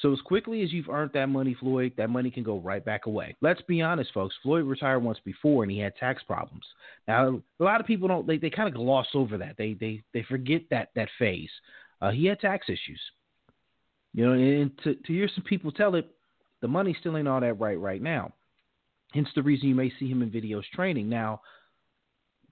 So 0.00 0.12
as 0.12 0.20
quickly 0.20 0.62
as 0.62 0.72
you've 0.72 0.88
earned 0.88 1.10
that 1.14 1.28
money, 1.28 1.56
Floyd, 1.58 1.92
that 1.96 2.10
money 2.10 2.30
can 2.30 2.44
go 2.44 2.58
right 2.60 2.84
back 2.84 3.06
away. 3.06 3.36
Let's 3.40 3.60
be 3.62 3.82
honest, 3.82 4.12
folks. 4.14 4.34
Floyd 4.42 4.64
retired 4.64 5.00
once 5.00 5.18
before 5.24 5.64
and 5.64 5.70
he 5.70 5.78
had 5.78 5.96
tax 5.96 6.22
problems. 6.22 6.64
Now 7.08 7.42
a 7.58 7.64
lot 7.64 7.80
of 7.80 7.86
people 7.86 8.08
don't 8.08 8.26
they, 8.26 8.38
they 8.38 8.50
kind 8.50 8.68
of 8.68 8.74
gloss 8.74 9.08
over 9.14 9.36
that. 9.38 9.56
They 9.58 9.74
they 9.74 10.02
they 10.14 10.22
forget 10.22 10.62
that 10.70 10.90
that 10.94 11.08
phase. 11.18 11.50
Uh, 12.00 12.12
he 12.12 12.26
had 12.26 12.40
tax 12.40 12.68
issues. 12.68 13.00
You 14.14 14.26
know, 14.26 14.32
and 14.32 14.70
to, 14.84 14.94
to 14.94 15.12
hear 15.12 15.28
some 15.34 15.44
people 15.44 15.70
tell 15.70 15.94
it, 15.94 16.08
the 16.62 16.68
money 16.68 16.96
still 16.98 17.16
ain't 17.16 17.28
all 17.28 17.40
that 17.40 17.60
right 17.60 17.78
right 17.78 18.02
now. 18.02 18.32
Hence 19.12 19.28
the 19.34 19.42
reason 19.42 19.68
you 19.68 19.74
may 19.74 19.92
see 19.98 20.08
him 20.08 20.22
in 20.22 20.30
videos 20.30 20.64
training. 20.74 21.08
Now, 21.08 21.40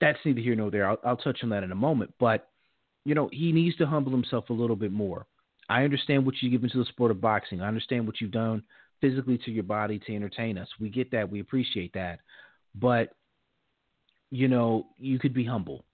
that's 0.01 0.19
neither 0.25 0.41
here 0.41 0.55
nor 0.55 0.71
there. 0.71 0.89
I'll, 0.89 0.99
I'll 1.05 1.17
touch 1.17 1.39
on 1.43 1.51
that 1.51 1.63
in 1.63 1.73
a 1.73 1.77
moment. 1.77 2.13
But 2.19 2.49
you 3.05 3.15
know, 3.15 3.29
he 3.33 3.53
needs 3.53 3.77
to 3.77 3.87
humble 3.87 4.13
himself 4.13 4.51
a 4.51 4.53
little 4.53 4.77
bit 4.77 4.93
more. 4.93 5.27
I 5.69 5.85
understand 5.85 6.25
what 6.25 6.37
you 6.41 6.51
give 6.51 6.65
into 6.65 6.79
the 6.79 6.85
sport 6.87 7.11
of 7.11 7.21
boxing. 7.21 7.61
I 7.61 7.69
understand 7.69 8.07
what 8.07 8.21
you've 8.21 8.31
done 8.31 8.63
physically 9.01 9.39
to 9.39 9.51
your 9.51 9.65
body 9.65 9.99
to 9.99 10.15
entertain 10.15 10.59
us. 10.59 10.69
We 10.81 10.89
get 10.89 11.11
that. 11.13 11.31
We 11.31 11.41
appreciate 11.41 11.93
that. 11.95 12.21
But, 12.75 13.11
you 14.31 14.49
know, 14.49 14.87
you 14.99 15.19
could 15.19 15.35
be 15.35 15.45
humble. 15.45 15.85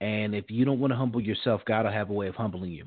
And 0.00 0.34
if 0.34 0.50
you 0.50 0.64
don't 0.64 0.80
want 0.80 0.92
to 0.92 0.96
humble 0.96 1.20
yourself, 1.20 1.60
God 1.66 1.84
will 1.84 1.92
have 1.92 2.10
a 2.10 2.14
way 2.14 2.28
of 2.28 2.34
humbling 2.34 2.72
you. 2.72 2.86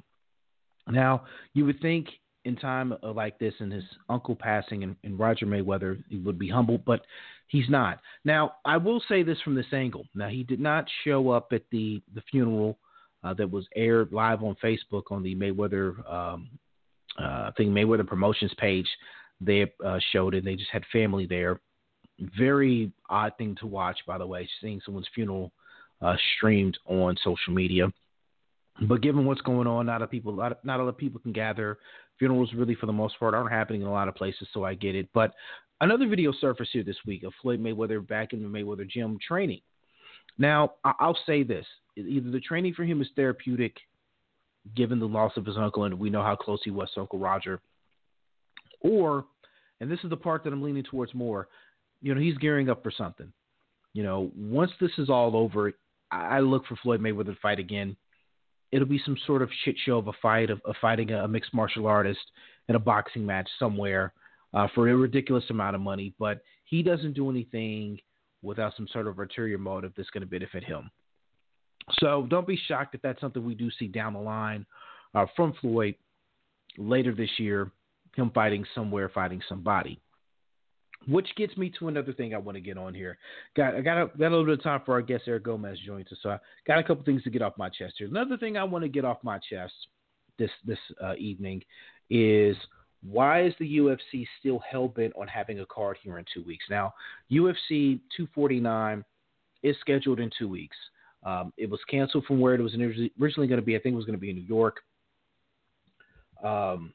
Now, 0.88 1.26
you 1.54 1.66
would 1.66 1.80
think 1.82 2.08
in 2.46 2.56
time 2.56 2.94
like 3.02 3.40
this 3.40 3.54
and 3.60 3.72
his 3.72 3.84
uncle 4.10 4.36
passing 4.36 4.84
and, 4.84 4.96
and 5.04 5.18
Roger 5.18 5.46
Mayweather, 5.46 6.04
he 6.10 6.18
would 6.18 6.38
be 6.38 6.50
humble, 6.50 6.78
but 6.78 7.06
he's 7.48 7.70
not. 7.70 8.00
Now, 8.26 8.56
I 8.66 8.78
will 8.78 9.02
say 9.08 9.24
this 9.24 9.40
from 9.42 9.56
this 9.56 9.72
angle. 9.72 10.06
Now, 10.14 10.28
he 10.28 10.44
did 10.44 10.60
not 10.60 10.86
show 11.06 11.30
up 11.30 11.54
at 11.54 11.64
the, 11.72 12.02
the 12.14 12.22
funeral 12.30 12.78
uh, 13.24 13.34
that 13.34 13.50
was 13.50 13.68
aired 13.76 14.12
live 14.12 14.44
on 14.44 14.56
Facebook 14.64 15.04
on 15.12 15.24
the 15.24 15.36
Mayweather 15.36 16.12
um, 16.12 16.50
uh, 17.20 17.24
I 17.24 17.52
think 17.56 17.72
Mayweather 17.72 18.08
Promotions 18.08 18.54
page. 18.58 18.88
They 19.42 19.72
uh, 19.84 20.00
showed 20.12 20.36
it. 20.36 20.46
They 20.46 20.56
just 20.56 20.72
had 20.72 20.84
family 20.92 21.26
there. 21.26 21.60
Very 22.38 22.92
odd 23.10 23.34
thing 23.38 23.56
to 23.60 23.68
watch, 23.68 24.00
by 24.08 24.18
the 24.18 24.28
way, 24.28 24.48
seeing 24.62 24.82
someone's 24.86 25.08
funeral 25.14 25.52
uh, 26.02 26.16
streamed 26.36 26.78
on 26.86 27.16
social 27.24 27.54
media. 27.54 27.92
But 28.88 29.02
given 29.02 29.26
what's 29.26 29.42
going 29.42 29.68
on, 29.68 29.86
not 29.86 30.02
a 30.02 30.08
people, 30.08 30.34
not 30.34 30.58
a 30.64 30.84
lot 30.84 30.88
of 30.88 30.98
people 30.98 31.20
can 31.20 31.34
gather. 31.34 31.78
Funerals, 32.20 32.52
really, 32.56 32.76
for 32.76 32.86
the 32.86 32.94
most 32.94 33.20
part, 33.20 33.34
aren't 33.34 33.52
happening 33.52 33.82
in 33.82 33.88
a 33.88 33.92
lot 33.92 34.08
of 34.08 34.16
places, 34.16 34.48
so 34.54 34.64
I 34.64 34.74
get 34.74 34.96
it. 34.96 35.10
But 35.14 35.34
another 35.82 36.08
video 36.08 36.32
surfaced 36.32 36.72
here 36.72 36.84
this 36.84 36.98
week 37.06 37.24
of 37.24 37.34
Floyd 37.42 37.62
Mayweather 37.62 38.06
back 38.08 38.34
in 38.34 38.42
the 38.42 38.50
Mayweather 38.50 38.88
gym 38.88 39.18
training. 39.26 39.62
Now, 40.38 40.74
I'll 40.84 41.18
say 41.26 41.44
this: 41.44 41.66
either 41.96 42.32
the 42.32 42.40
training 42.40 42.74
for 42.74 42.84
him 42.84 43.02
is 43.02 43.08
therapeutic, 43.16 43.78
given 44.76 45.00
the 45.00 45.08
loss 45.08 45.34
of 45.38 45.46
his 45.46 45.58
uncle, 45.58 45.84
and 45.84 46.00
we 46.00 46.10
know 46.10 46.24
how 46.24 46.36
close 46.36 46.60
he 46.64 46.72
was 46.72 46.90
to 46.94 47.02
Uncle 47.02 47.20
Roger, 47.20 47.60
or, 48.80 49.26
and 49.80 49.92
this 49.92 50.00
is 50.04 50.10
the 50.10 50.18
part 50.18 50.44
that 50.44 50.54
I'm 50.54 50.62
leaning 50.62 50.84
towards 50.84 51.14
more, 51.14 51.48
you 52.02 52.14
know, 52.14 52.22
he's 52.22 52.38
gearing 52.38 52.70
up 52.70 52.84
for 52.84 52.92
something. 52.92 53.32
You 53.94 54.04
know, 54.04 54.32
once 54.36 54.72
this 54.80 54.92
is 54.98 55.10
all 55.10 55.36
over, 55.36 55.74
I 56.12 56.40
look 56.40 56.66
for 56.66 56.76
Floyd 56.78 57.02
Mayweather 57.02 57.26
to 57.26 57.36
fight 57.42 57.60
again. 57.60 57.96
It'll 58.72 58.88
be 58.88 59.02
some 59.06 59.18
sort 59.26 59.42
of 59.42 59.50
shit 59.64 59.76
show 59.86 59.98
of 59.98 60.08
a 60.08 60.14
fight 60.22 60.50
of, 60.50 60.60
of 60.66 60.76
fighting 60.82 61.12
a, 61.12 61.28
mixed 61.28 61.54
martial 61.54 61.88
artist 61.88 62.20
in 62.68 62.76
a 62.76 62.80
boxing 62.80 63.26
match 63.26 63.48
somewhere 63.60 64.14
uh, 64.54 64.68
for 64.74 64.90
a 64.90 64.96
ridiculous 64.96 65.44
amount 65.50 65.76
of 65.76 65.82
money. 65.82 66.14
But 66.20 66.42
he 66.66 66.82
doesn't 66.82 67.14
do 67.14 67.30
anything 67.30 68.00
without 68.42 68.76
some 68.76 68.88
sort 68.92 69.08
of 69.08 69.20
ulterior 69.20 69.58
motive 69.58 69.94
that's 69.96 70.10
going 70.10 70.22
to 70.22 70.28
benefit 70.28 70.64
him. 70.64 70.90
So 72.00 72.28
don't 72.30 72.48
be 72.48 72.60
shocked 72.68 72.96
if 72.96 73.02
that's 73.02 73.20
something 73.22 73.44
we 73.44 73.56
do 73.56 73.70
see 73.72 73.88
down 73.88 74.14
the 74.14 74.20
line 74.20 74.66
uh, 75.16 75.26
from 75.36 75.54
Floyd 75.62 75.96
later 76.78 77.14
this 77.14 77.30
year, 77.38 77.72
him 78.16 78.32
fighting 78.34 78.66
somewhere, 78.74 79.10
fighting 79.10 79.42
somebody. 79.48 80.00
Which 81.08 81.28
gets 81.36 81.58
me 81.58 81.72
to 81.80 81.90
another 81.90 82.14
thing 82.14 82.34
I 82.34 82.38
want 82.38 82.56
to 82.56 82.62
get 82.62 82.78
on 82.78 82.94
here. 82.94 83.18
Got 83.58 83.76
I 83.76 83.82
got 83.82 84.02
a, 84.02 84.06
got 84.18 84.28
a 84.28 84.30
little 84.30 84.46
bit 84.46 84.60
of 84.60 84.64
time 84.64 84.82
for 84.86 84.94
our 84.94 85.02
guest 85.02 85.24
Eric 85.28 85.44
Gomez 85.44 85.78
joins 85.86 86.10
us, 86.14 86.18
so 86.24 86.30
I 86.30 86.40
got 86.66 86.80
a 86.80 86.84
couple 86.84 87.04
things 87.04 87.24
to 87.24 87.30
get 87.30 87.42
off 87.42 87.58
my 87.58 87.68
chest 87.68 87.96
here. 87.98 88.08
Another 88.08 88.38
thing 88.38 88.56
I 88.56 88.64
want 88.64 88.84
to 88.86 88.90
get 88.90 89.04
off 89.04 89.18
my 89.22 89.38
chest 89.40 89.74
this 90.40 90.50
this 90.66 90.80
uh, 91.04 91.16
evening 91.18 91.62
is 92.10 92.56
why 93.02 93.44
is 93.44 93.54
the 93.60 93.78
UFC 93.78 94.26
still 94.40 94.60
hell 94.60 94.88
bent 94.88 95.14
on 95.18 95.28
having 95.28 95.60
a 95.60 95.66
card 95.66 95.98
here 96.02 96.20
in 96.20 96.26
two 96.34 96.44
weeks? 96.44 96.66
Now, 96.70 96.94
UFC 97.30 98.00
249 98.16 99.04
is 99.62 99.76
scheduled 99.82 100.22
in 100.22 100.32
two 100.38 100.48
weeks. 100.48 100.78
Um, 101.26 101.54
it 101.58 101.70
was 101.70 101.80
canceled 101.90 102.26
from 102.26 102.40
where 102.40 102.54
it 102.54 102.62
was 102.62 102.74
originally 102.74 103.48
going 103.48 103.60
to 103.60 103.66
be. 103.66 103.76
I 103.76 103.80
think 103.80 103.94
it 103.94 103.98
was 103.98 104.06
going 104.06 104.18
to 104.18 104.22
be 104.22 104.30
in 104.30 104.36
New 104.36 104.42
York. 104.44 104.78
Um, 106.44 106.94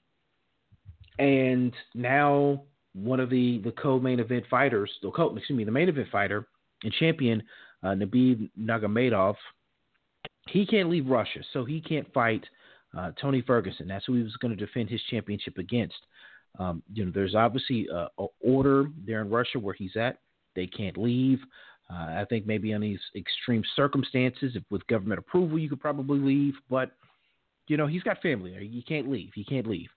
and 1.18 1.72
now 1.94 2.62
one 2.92 3.20
of 3.20 3.30
the, 3.30 3.60
the 3.64 3.72
co-main 3.72 4.20
event 4.20 4.44
fighters, 4.50 4.90
the 5.02 5.10
co, 5.10 5.34
excuse 5.36 5.56
me, 5.56 5.64
the 5.64 5.70
main 5.70 5.88
event 5.88 6.08
fighter 6.12 6.46
and 6.84 6.92
champion, 6.92 7.42
uh, 7.82 7.88
Khabib 7.88 8.50
Nurmagomedov, 8.58 9.36
he 10.48 10.66
can't 10.66 10.88
leave 10.88 11.06
Russia, 11.06 11.40
so 11.52 11.64
he 11.64 11.80
can't 11.80 12.10
fight 12.12 12.44
uh, 12.96 13.12
Tony 13.20 13.42
Ferguson. 13.42 13.88
That's 13.88 14.06
who 14.06 14.14
he 14.14 14.22
was 14.22 14.36
going 14.36 14.56
to 14.56 14.66
defend 14.66 14.88
his 14.88 15.02
championship 15.10 15.58
against. 15.58 15.98
Um, 16.58 16.82
you 16.92 17.04
know, 17.04 17.12
there's 17.14 17.34
obviously 17.34 17.86
a, 17.92 18.08
a, 18.18 18.26
order 18.40 18.86
there 19.06 19.20
in 19.20 19.30
Russia 19.30 19.58
where 19.58 19.74
he's 19.74 19.96
at. 19.96 20.18
They 20.56 20.66
can't 20.66 20.96
leave. 20.96 21.40
Uh, 21.90 22.20
I 22.20 22.26
think 22.28 22.46
maybe 22.46 22.74
on 22.74 22.82
these 22.82 23.00
extreme 23.16 23.62
circumstances, 23.74 24.52
if 24.54 24.62
with 24.70 24.86
government 24.88 25.18
approval, 25.18 25.58
you 25.58 25.68
could 25.68 25.80
probably 25.80 26.18
leave. 26.18 26.54
But 26.68 26.92
you 27.66 27.76
know, 27.76 27.86
he's 27.86 28.02
got 28.02 28.20
family 28.20 28.50
there. 28.50 28.62
You 28.62 28.82
can't 28.82 29.10
leave. 29.10 29.30
You 29.36 29.44
can't 29.44 29.66
leave. 29.66 29.88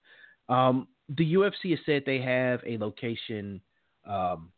Um, 0.50 0.88
the 1.17 1.33
UFC 1.33 1.71
has 1.71 1.79
said 1.86 2.03
they 2.05 2.21
have 2.21 2.62
a 2.65 2.77
location 2.77 3.62
um, 4.05 4.50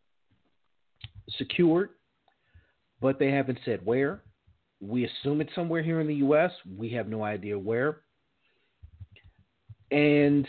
secured, 1.38 1.90
but 3.02 3.20
they 3.20 3.32
haven't 3.32 3.60
said 3.66 3.84
where. 3.84 4.24
We 4.80 5.06
assume 5.06 5.42
it's 5.42 5.56
somewhere 5.56 5.82
here 5.82 6.02
in 6.02 6.08
the 6.08 6.16
U.S. 6.16 6.52
We 6.78 6.90
have 6.92 7.08
no 7.08 7.24
idea 7.24 7.58
where. 7.58 8.02
And 9.92 10.48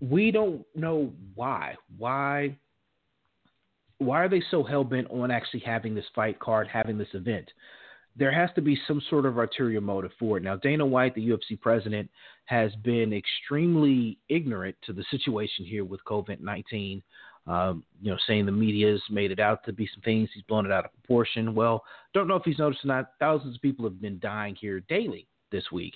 we 0.00 0.30
don't 0.30 0.64
know 0.74 1.12
why. 1.34 1.76
Why 1.96 2.56
why 3.98 4.22
are 4.22 4.28
they 4.28 4.42
so 4.50 4.62
hell 4.62 4.84
bent 4.84 5.08
on 5.10 5.30
actually 5.30 5.60
having 5.60 5.94
this 5.94 6.04
fight 6.14 6.38
card, 6.38 6.68
having 6.68 6.98
this 6.98 7.08
event? 7.14 7.50
There 8.16 8.32
has 8.32 8.50
to 8.54 8.62
be 8.62 8.78
some 8.88 9.00
sort 9.10 9.26
of 9.26 9.38
ulterior 9.38 9.80
motive 9.80 10.10
for 10.18 10.38
it. 10.38 10.42
Now, 10.42 10.56
Dana 10.56 10.84
White, 10.84 11.14
the 11.14 11.28
UFC 11.28 11.60
president, 11.60 12.10
has 12.46 12.74
been 12.76 13.12
extremely 13.12 14.18
ignorant 14.28 14.76
to 14.86 14.92
the 14.92 15.04
situation 15.10 15.64
here 15.64 15.84
with 15.84 16.04
COVID 16.04 16.40
19. 16.40 17.02
Um, 17.46 17.82
you 18.02 18.10
know, 18.10 18.18
saying 18.26 18.44
the 18.44 18.52
media's 18.52 19.00
made 19.08 19.30
it 19.30 19.40
out 19.40 19.64
to 19.64 19.72
be 19.72 19.88
some 19.94 20.02
things, 20.02 20.28
he's 20.34 20.42
blown 20.42 20.66
it 20.66 20.72
out 20.72 20.84
of 20.84 20.92
proportion. 20.92 21.54
Well, 21.54 21.82
don't 22.12 22.28
know 22.28 22.36
if 22.36 22.42
he's 22.44 22.58
noticed 22.58 22.84
or 22.84 22.88
not. 22.88 23.12
Thousands 23.20 23.56
of 23.56 23.62
people 23.62 23.86
have 23.86 24.02
been 24.02 24.18
dying 24.18 24.54
here 24.54 24.80
daily 24.80 25.26
this 25.50 25.64
week. 25.72 25.94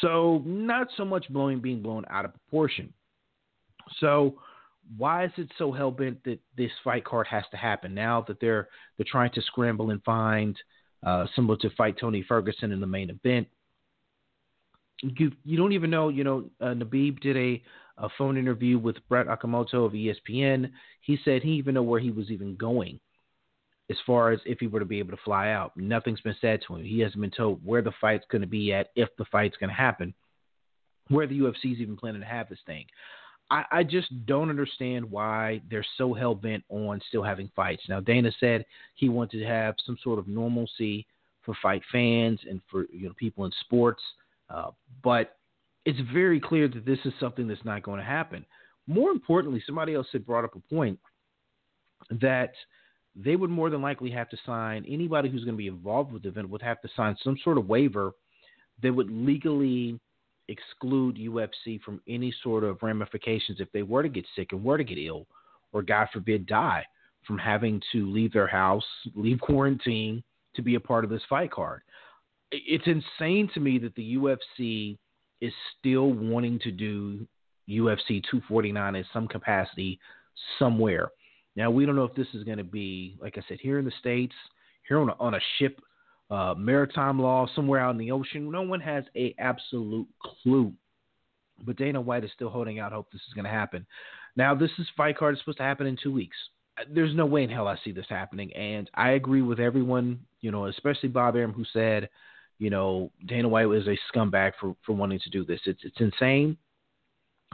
So, 0.00 0.42
not 0.44 0.86
so 0.96 1.04
much 1.04 1.26
blowing 1.30 1.58
being 1.58 1.82
blown 1.82 2.04
out 2.10 2.24
of 2.24 2.32
proportion. 2.32 2.92
So, 3.98 4.36
why 4.96 5.24
is 5.24 5.32
it 5.36 5.50
so 5.58 5.72
hell 5.72 5.90
bent 5.90 6.22
that 6.24 6.38
this 6.56 6.70
fight 6.84 7.04
card 7.04 7.26
has 7.28 7.44
to 7.50 7.56
happen 7.56 7.94
now 7.94 8.24
that 8.28 8.40
they're 8.40 8.68
they're 8.96 9.06
trying 9.08 9.32
to 9.32 9.42
scramble 9.42 9.90
and 9.90 10.02
find 10.04 10.56
uh, 11.04 11.26
someone 11.34 11.58
to 11.60 11.70
fight 11.70 11.96
Tony 11.98 12.24
Ferguson 12.26 12.72
in 12.72 12.80
the 12.80 12.86
main 12.86 13.10
event? 13.10 13.48
You 15.02 15.32
you 15.44 15.56
don't 15.56 15.72
even 15.72 15.90
know. 15.90 16.08
You 16.08 16.24
know, 16.24 16.50
uh, 16.60 16.74
Khabib 16.74 17.20
did 17.20 17.36
a 17.36 17.62
a 17.98 18.08
phone 18.18 18.36
interview 18.36 18.78
with 18.78 18.96
Brett 19.08 19.26
Okamoto 19.26 19.86
of 19.86 19.92
ESPN. 19.92 20.70
He 21.00 21.18
said 21.24 21.42
he 21.42 21.52
even 21.52 21.74
know 21.74 21.82
where 21.82 22.00
he 22.00 22.10
was 22.10 22.30
even 22.30 22.56
going 22.56 23.00
as 23.88 23.96
far 24.04 24.32
as 24.32 24.40
if 24.44 24.58
he 24.58 24.66
were 24.66 24.80
to 24.80 24.86
be 24.86 24.98
able 24.98 25.12
to 25.12 25.22
fly 25.24 25.50
out. 25.50 25.72
Nothing's 25.76 26.20
been 26.20 26.36
said 26.40 26.60
to 26.66 26.76
him. 26.76 26.84
He 26.84 27.00
hasn't 27.00 27.20
been 27.20 27.30
told 27.30 27.64
where 27.64 27.82
the 27.82 27.92
fight's 28.00 28.24
going 28.30 28.42
to 28.42 28.48
be 28.48 28.72
at, 28.72 28.88
if 28.96 29.08
the 29.16 29.24
fight's 29.26 29.56
going 29.56 29.70
to 29.70 29.76
happen, 29.76 30.12
where 31.08 31.26
the 31.26 31.38
UFC's 31.38 31.80
even 31.80 31.96
planning 31.96 32.20
to 32.20 32.26
have 32.26 32.48
this 32.48 32.58
thing. 32.66 32.84
I, 33.50 33.64
I 33.70 33.82
just 33.84 34.08
don't 34.26 34.50
understand 34.50 35.08
why 35.10 35.60
they're 35.70 35.86
so 35.98 36.12
hell 36.12 36.34
bent 36.34 36.64
on 36.68 37.00
still 37.08 37.22
having 37.22 37.50
fights. 37.54 37.82
Now 37.88 38.00
Dana 38.00 38.30
said 38.40 38.64
he 38.94 39.08
wanted 39.08 39.38
to 39.38 39.46
have 39.46 39.74
some 39.84 39.96
sort 40.02 40.18
of 40.18 40.26
normalcy 40.26 41.06
for 41.44 41.54
fight 41.62 41.82
fans 41.92 42.40
and 42.48 42.60
for 42.70 42.86
you 42.92 43.08
know 43.08 43.14
people 43.16 43.44
in 43.44 43.52
sports, 43.60 44.02
uh, 44.50 44.70
but 45.02 45.36
it's 45.84 46.00
very 46.12 46.40
clear 46.40 46.66
that 46.68 46.84
this 46.84 46.98
is 47.04 47.12
something 47.20 47.46
that's 47.46 47.64
not 47.64 47.82
going 47.82 47.98
to 47.98 48.04
happen. 48.04 48.44
More 48.88 49.10
importantly, 49.10 49.62
somebody 49.64 49.94
else 49.94 50.08
had 50.12 50.26
brought 50.26 50.44
up 50.44 50.56
a 50.56 50.74
point 50.74 50.98
that 52.10 52.52
they 53.14 53.36
would 53.36 53.50
more 53.50 53.70
than 53.70 53.80
likely 53.80 54.10
have 54.10 54.28
to 54.30 54.36
sign 54.44 54.84
anybody 54.88 55.28
who's 55.28 55.44
going 55.44 55.54
to 55.54 55.58
be 55.58 55.68
involved 55.68 56.12
with 56.12 56.22
the 56.22 56.28
event 56.28 56.50
would 56.50 56.62
have 56.62 56.80
to 56.82 56.88
sign 56.96 57.16
some 57.22 57.36
sort 57.42 57.58
of 57.58 57.68
waiver 57.68 58.12
that 58.82 58.92
would 58.92 59.10
legally 59.10 59.98
exclude 60.48 61.16
UFC 61.16 61.80
from 61.82 62.00
any 62.08 62.34
sort 62.42 62.64
of 62.64 62.82
ramifications 62.82 63.60
if 63.60 63.70
they 63.72 63.82
were 63.82 64.02
to 64.02 64.08
get 64.08 64.26
sick 64.34 64.52
and 64.52 64.62
were 64.62 64.78
to 64.78 64.84
get 64.84 64.98
ill, 64.98 65.26
or 65.72 65.82
God 65.82 66.08
forbid 66.12 66.46
die 66.46 66.84
from 67.26 67.38
having 67.38 67.82
to 67.92 68.10
leave 68.10 68.32
their 68.32 68.46
house, 68.46 68.84
leave 69.14 69.40
quarantine 69.40 70.22
to 70.54 70.62
be 70.62 70.76
a 70.76 70.80
part 70.80 71.04
of 71.04 71.10
this 71.10 71.22
fight 71.28 71.50
card. 71.50 71.82
It's 72.52 72.86
insane 72.86 73.50
to 73.54 73.60
me 73.60 73.78
that 73.78 73.94
the 73.96 74.16
UFC 74.16 74.96
is 75.40 75.52
still 75.78 76.12
wanting 76.12 76.58
to 76.60 76.70
do 76.70 77.26
UFC 77.68 78.22
249 78.30 78.94
in 78.94 79.04
some 79.12 79.26
capacity 79.26 79.98
somewhere. 80.58 81.10
Now 81.56 81.70
we 81.70 81.84
don't 81.84 81.96
know 81.96 82.04
if 82.04 82.14
this 82.14 82.28
is 82.34 82.44
going 82.44 82.58
to 82.58 82.64
be, 82.64 83.16
like 83.20 83.36
I 83.36 83.42
said, 83.48 83.58
here 83.60 83.78
in 83.78 83.84
the 83.84 83.92
states, 83.98 84.34
here 84.86 85.00
on 85.00 85.08
a, 85.08 85.14
on 85.18 85.34
a 85.34 85.40
ship 85.58 85.80
uh, 86.30 86.54
maritime 86.56 87.20
law 87.20 87.46
somewhere 87.54 87.80
out 87.80 87.90
in 87.90 87.98
the 87.98 88.12
ocean. 88.12 88.50
No 88.50 88.62
one 88.62 88.80
has 88.80 89.04
a 89.16 89.34
absolute 89.38 90.08
clue. 90.42 90.72
But 91.64 91.76
Dana 91.76 92.00
White 92.00 92.24
is 92.24 92.30
still 92.34 92.50
holding 92.50 92.78
out 92.78 92.92
hope 92.92 93.10
this 93.10 93.22
is 93.28 93.34
going 93.34 93.44
to 93.44 93.50
happen. 93.50 93.86
Now, 94.36 94.54
this 94.54 94.70
is 94.78 94.86
fight 94.96 95.16
card 95.16 95.34
is 95.34 95.40
supposed 95.40 95.58
to 95.58 95.64
happen 95.64 95.86
in 95.86 95.96
two 96.02 96.12
weeks. 96.12 96.36
There's 96.92 97.14
no 97.14 97.24
way 97.24 97.42
in 97.42 97.50
hell 97.50 97.68
I 97.68 97.76
see 97.82 97.92
this 97.92 98.06
happening, 98.10 98.52
and 98.52 98.90
I 98.94 99.12
agree 99.12 99.40
with 99.40 99.58
everyone, 99.58 100.20
you 100.42 100.50
know, 100.50 100.66
especially 100.66 101.08
Bob 101.08 101.34
Arum, 101.34 101.52
who 101.52 101.64
said, 101.72 102.10
you 102.58 102.68
know, 102.68 103.10
Dana 103.26 103.48
White 103.48 103.66
was 103.66 103.86
a 103.86 103.96
scumbag 104.12 104.52
for 104.60 104.76
for 104.84 104.92
wanting 104.92 105.20
to 105.20 105.30
do 105.30 105.44
this. 105.44 105.60
It's 105.64 105.80
it's 105.84 106.00
insane. 106.00 106.58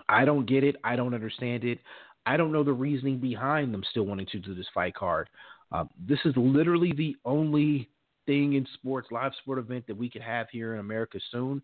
I 0.09 0.25
don't 0.25 0.47
get 0.47 0.65
it. 0.65 0.77
I 0.83 0.97
don't 0.97 1.15
understand 1.15 1.63
it. 1.63 1.79
I 2.27 2.37
don't 2.37 2.53
know 2.53 2.65
the 2.65 2.73
reasoning 2.73 3.19
behind 3.19 3.73
them 3.73 3.85
still 3.91 4.05
wanting 4.05 4.27
to 4.33 4.39
do 4.39 4.55
this 4.55 4.67
fight 4.75 4.95
card. 4.95 5.29
Uh, 5.71 5.85
this 6.07 6.19
is 6.25 6.35
literally 6.37 6.93
the 6.93 7.17
only 7.25 7.89
thing 8.27 8.55
in 8.55 8.67
sports, 8.75 9.09
live 9.11 9.33
sport 9.43 9.59
event 9.59 9.87
that 9.87 9.97
we 9.97 10.11
could 10.11 10.23
have 10.23 10.49
here 10.51 10.75
in 10.75 10.81
America 10.81 11.19
soon. 11.31 11.63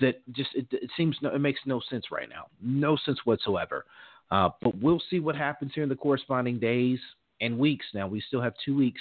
That 0.00 0.20
just 0.32 0.50
it, 0.54 0.66
it 0.70 0.90
seems 0.96 1.16
no, 1.22 1.34
it 1.34 1.38
makes 1.38 1.60
no 1.64 1.80
sense 1.90 2.06
right 2.10 2.28
now, 2.28 2.46
no 2.62 2.96
sense 3.04 3.18
whatsoever. 3.24 3.86
Uh, 4.30 4.50
but 4.62 4.78
we'll 4.80 5.02
see 5.10 5.18
what 5.18 5.34
happens 5.34 5.72
here 5.74 5.82
in 5.82 5.88
the 5.88 5.96
corresponding 5.96 6.58
days 6.58 6.98
and 7.40 7.58
weeks. 7.58 7.86
Now 7.94 8.06
we 8.06 8.20
still 8.20 8.42
have 8.42 8.52
two 8.64 8.76
weeks, 8.76 9.00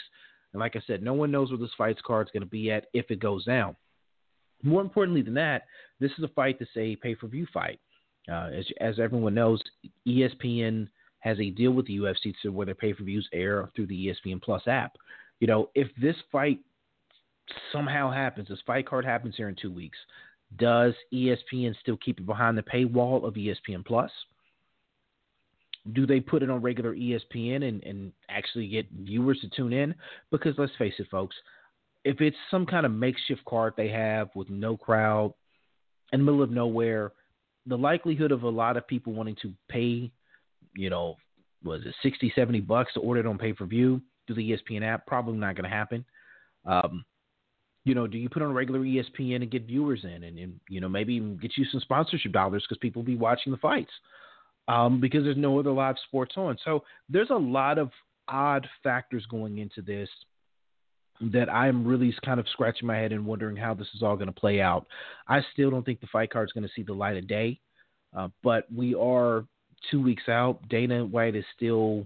and 0.53 0.59
like 0.59 0.75
I 0.75 0.81
said, 0.87 1.03
no 1.03 1.13
one 1.13 1.31
knows 1.31 1.49
where 1.49 1.59
this 1.59 1.69
fight's 1.77 2.01
card 2.01 2.27
is 2.27 2.31
going 2.31 2.43
to 2.43 2.49
be 2.49 2.71
at 2.71 2.87
if 2.93 3.11
it 3.11 3.19
goes 3.19 3.45
down. 3.45 3.75
More 4.63 4.81
importantly 4.81 5.21
than 5.21 5.35
that, 5.35 5.63
this 5.99 6.11
is 6.17 6.23
a 6.23 6.29
fight 6.29 6.57
that's 6.59 6.71
a 6.75 6.95
pay-per-view 6.97 7.47
fight. 7.53 7.79
Uh, 8.29 8.49
as, 8.53 8.65
as 8.81 8.99
everyone 8.99 9.33
knows, 9.33 9.61
ESPN 10.07 10.87
has 11.19 11.39
a 11.39 11.49
deal 11.49 11.71
with 11.71 11.87
the 11.87 11.97
UFC 11.97 12.33
to 12.41 12.49
where 12.49 12.65
their 12.65 12.75
pay-per-views 12.75 13.27
air 13.33 13.69
through 13.75 13.87
the 13.87 14.07
ESPN 14.07 14.41
Plus 14.41 14.61
app. 14.67 14.97
You 15.39 15.47
know, 15.47 15.69
if 15.75 15.87
this 16.01 16.15
fight 16.31 16.59
somehow 17.71 18.11
happens, 18.11 18.47
this 18.47 18.59
fight 18.65 18.87
card 18.87 19.05
happens 19.05 19.35
here 19.35 19.49
in 19.49 19.55
two 19.55 19.71
weeks, 19.71 19.97
does 20.57 20.93
ESPN 21.13 21.75
still 21.79 21.97
keep 21.97 22.19
it 22.19 22.25
behind 22.25 22.57
the 22.57 22.63
paywall 22.63 23.25
of 23.25 23.35
ESPN 23.35 23.85
Plus? 23.85 24.11
Do 25.93 26.05
they 26.05 26.19
put 26.19 26.43
it 26.43 26.49
on 26.49 26.61
regular 26.61 26.95
ESPN 26.95 27.67
and, 27.67 27.83
and 27.83 28.11
actually 28.29 28.67
get 28.67 28.87
viewers 28.91 29.39
to 29.41 29.49
tune 29.49 29.73
in? 29.73 29.95
Because 30.31 30.55
let's 30.57 30.75
face 30.77 30.93
it, 30.99 31.07
folks, 31.09 31.35
if 32.03 32.21
it's 32.21 32.37
some 32.49 32.65
kind 32.65 32.85
of 32.85 32.91
makeshift 32.91 33.43
card 33.45 33.73
they 33.75 33.89
have 33.89 34.29
with 34.35 34.49
no 34.49 34.75
crowd 34.75 35.33
in 36.11 36.19
the 36.19 36.25
middle 36.25 36.43
of 36.43 36.51
nowhere, 36.51 37.11
the 37.65 37.77
likelihood 37.77 38.31
of 38.31 38.43
a 38.43 38.49
lot 38.49 38.77
of 38.77 38.87
people 38.87 39.13
wanting 39.13 39.35
to 39.41 39.53
pay, 39.69 40.11
you 40.75 40.89
know, 40.89 41.15
was 41.63 41.81
it 41.85 41.93
60, 42.01 42.31
70 42.35 42.61
bucks 42.61 42.93
to 42.93 42.99
order 42.99 43.19
it 43.19 43.25
on 43.25 43.37
pay 43.37 43.53
per 43.53 43.65
view 43.65 44.01
through 44.25 44.37
the 44.37 44.51
ESPN 44.51 44.83
app? 44.83 45.05
Probably 45.05 45.37
not 45.37 45.55
going 45.55 45.69
to 45.69 45.75
happen. 45.75 46.05
Um, 46.65 47.05
you 47.89 47.95
know, 47.95 48.05
do 48.05 48.19
you 48.19 48.29
put 48.29 48.43
on 48.43 48.51
a 48.51 48.53
regular 48.53 48.81
ESPN 48.81 49.37
and 49.37 49.49
get 49.49 49.65
viewers 49.65 50.03
in 50.03 50.23
and, 50.23 50.37
and 50.37 50.59
you 50.69 50.79
know, 50.79 50.87
maybe 50.87 51.15
even 51.15 51.37
get 51.37 51.57
you 51.57 51.65
some 51.71 51.81
sponsorship 51.81 52.31
dollars 52.31 52.63
because 52.63 52.77
people 52.77 53.01
will 53.01 53.07
be 53.07 53.15
watching 53.15 53.51
the 53.51 53.57
fights 53.57 53.89
um, 54.67 55.01
because 55.01 55.23
there's 55.23 55.37
no 55.37 55.57
other 55.57 55.71
live 55.71 55.95
sports 56.05 56.35
on. 56.37 56.55
So 56.63 56.83
there's 57.09 57.31
a 57.31 57.35
lot 57.35 57.79
of 57.79 57.89
odd 58.27 58.67
factors 58.83 59.25
going 59.25 59.57
into 59.57 59.81
this 59.81 60.07
that 61.19 61.51
I'm 61.51 61.83
really 61.83 62.13
kind 62.23 62.39
of 62.39 62.45
scratching 62.51 62.85
my 62.85 62.95
head 62.95 63.11
and 63.11 63.25
wondering 63.25 63.55
how 63.55 63.73
this 63.73 63.87
is 63.95 64.03
all 64.03 64.15
going 64.15 64.27
to 64.27 64.39
play 64.39 64.61
out. 64.61 64.85
I 65.27 65.41
still 65.51 65.71
don't 65.71 65.83
think 65.83 65.99
the 65.99 66.07
fight 66.11 66.29
card 66.29 66.47
is 66.47 66.53
going 66.53 66.67
to 66.67 66.73
see 66.75 66.83
the 66.83 66.93
light 66.93 67.17
of 67.17 67.27
day, 67.27 67.59
uh, 68.15 68.27
but 68.43 68.71
we 68.71 68.93
are 68.93 69.45
two 69.89 69.99
weeks 69.99 70.29
out. 70.29 70.59
Dana 70.69 71.03
White 71.03 71.35
is 71.35 71.43
still 71.55 72.05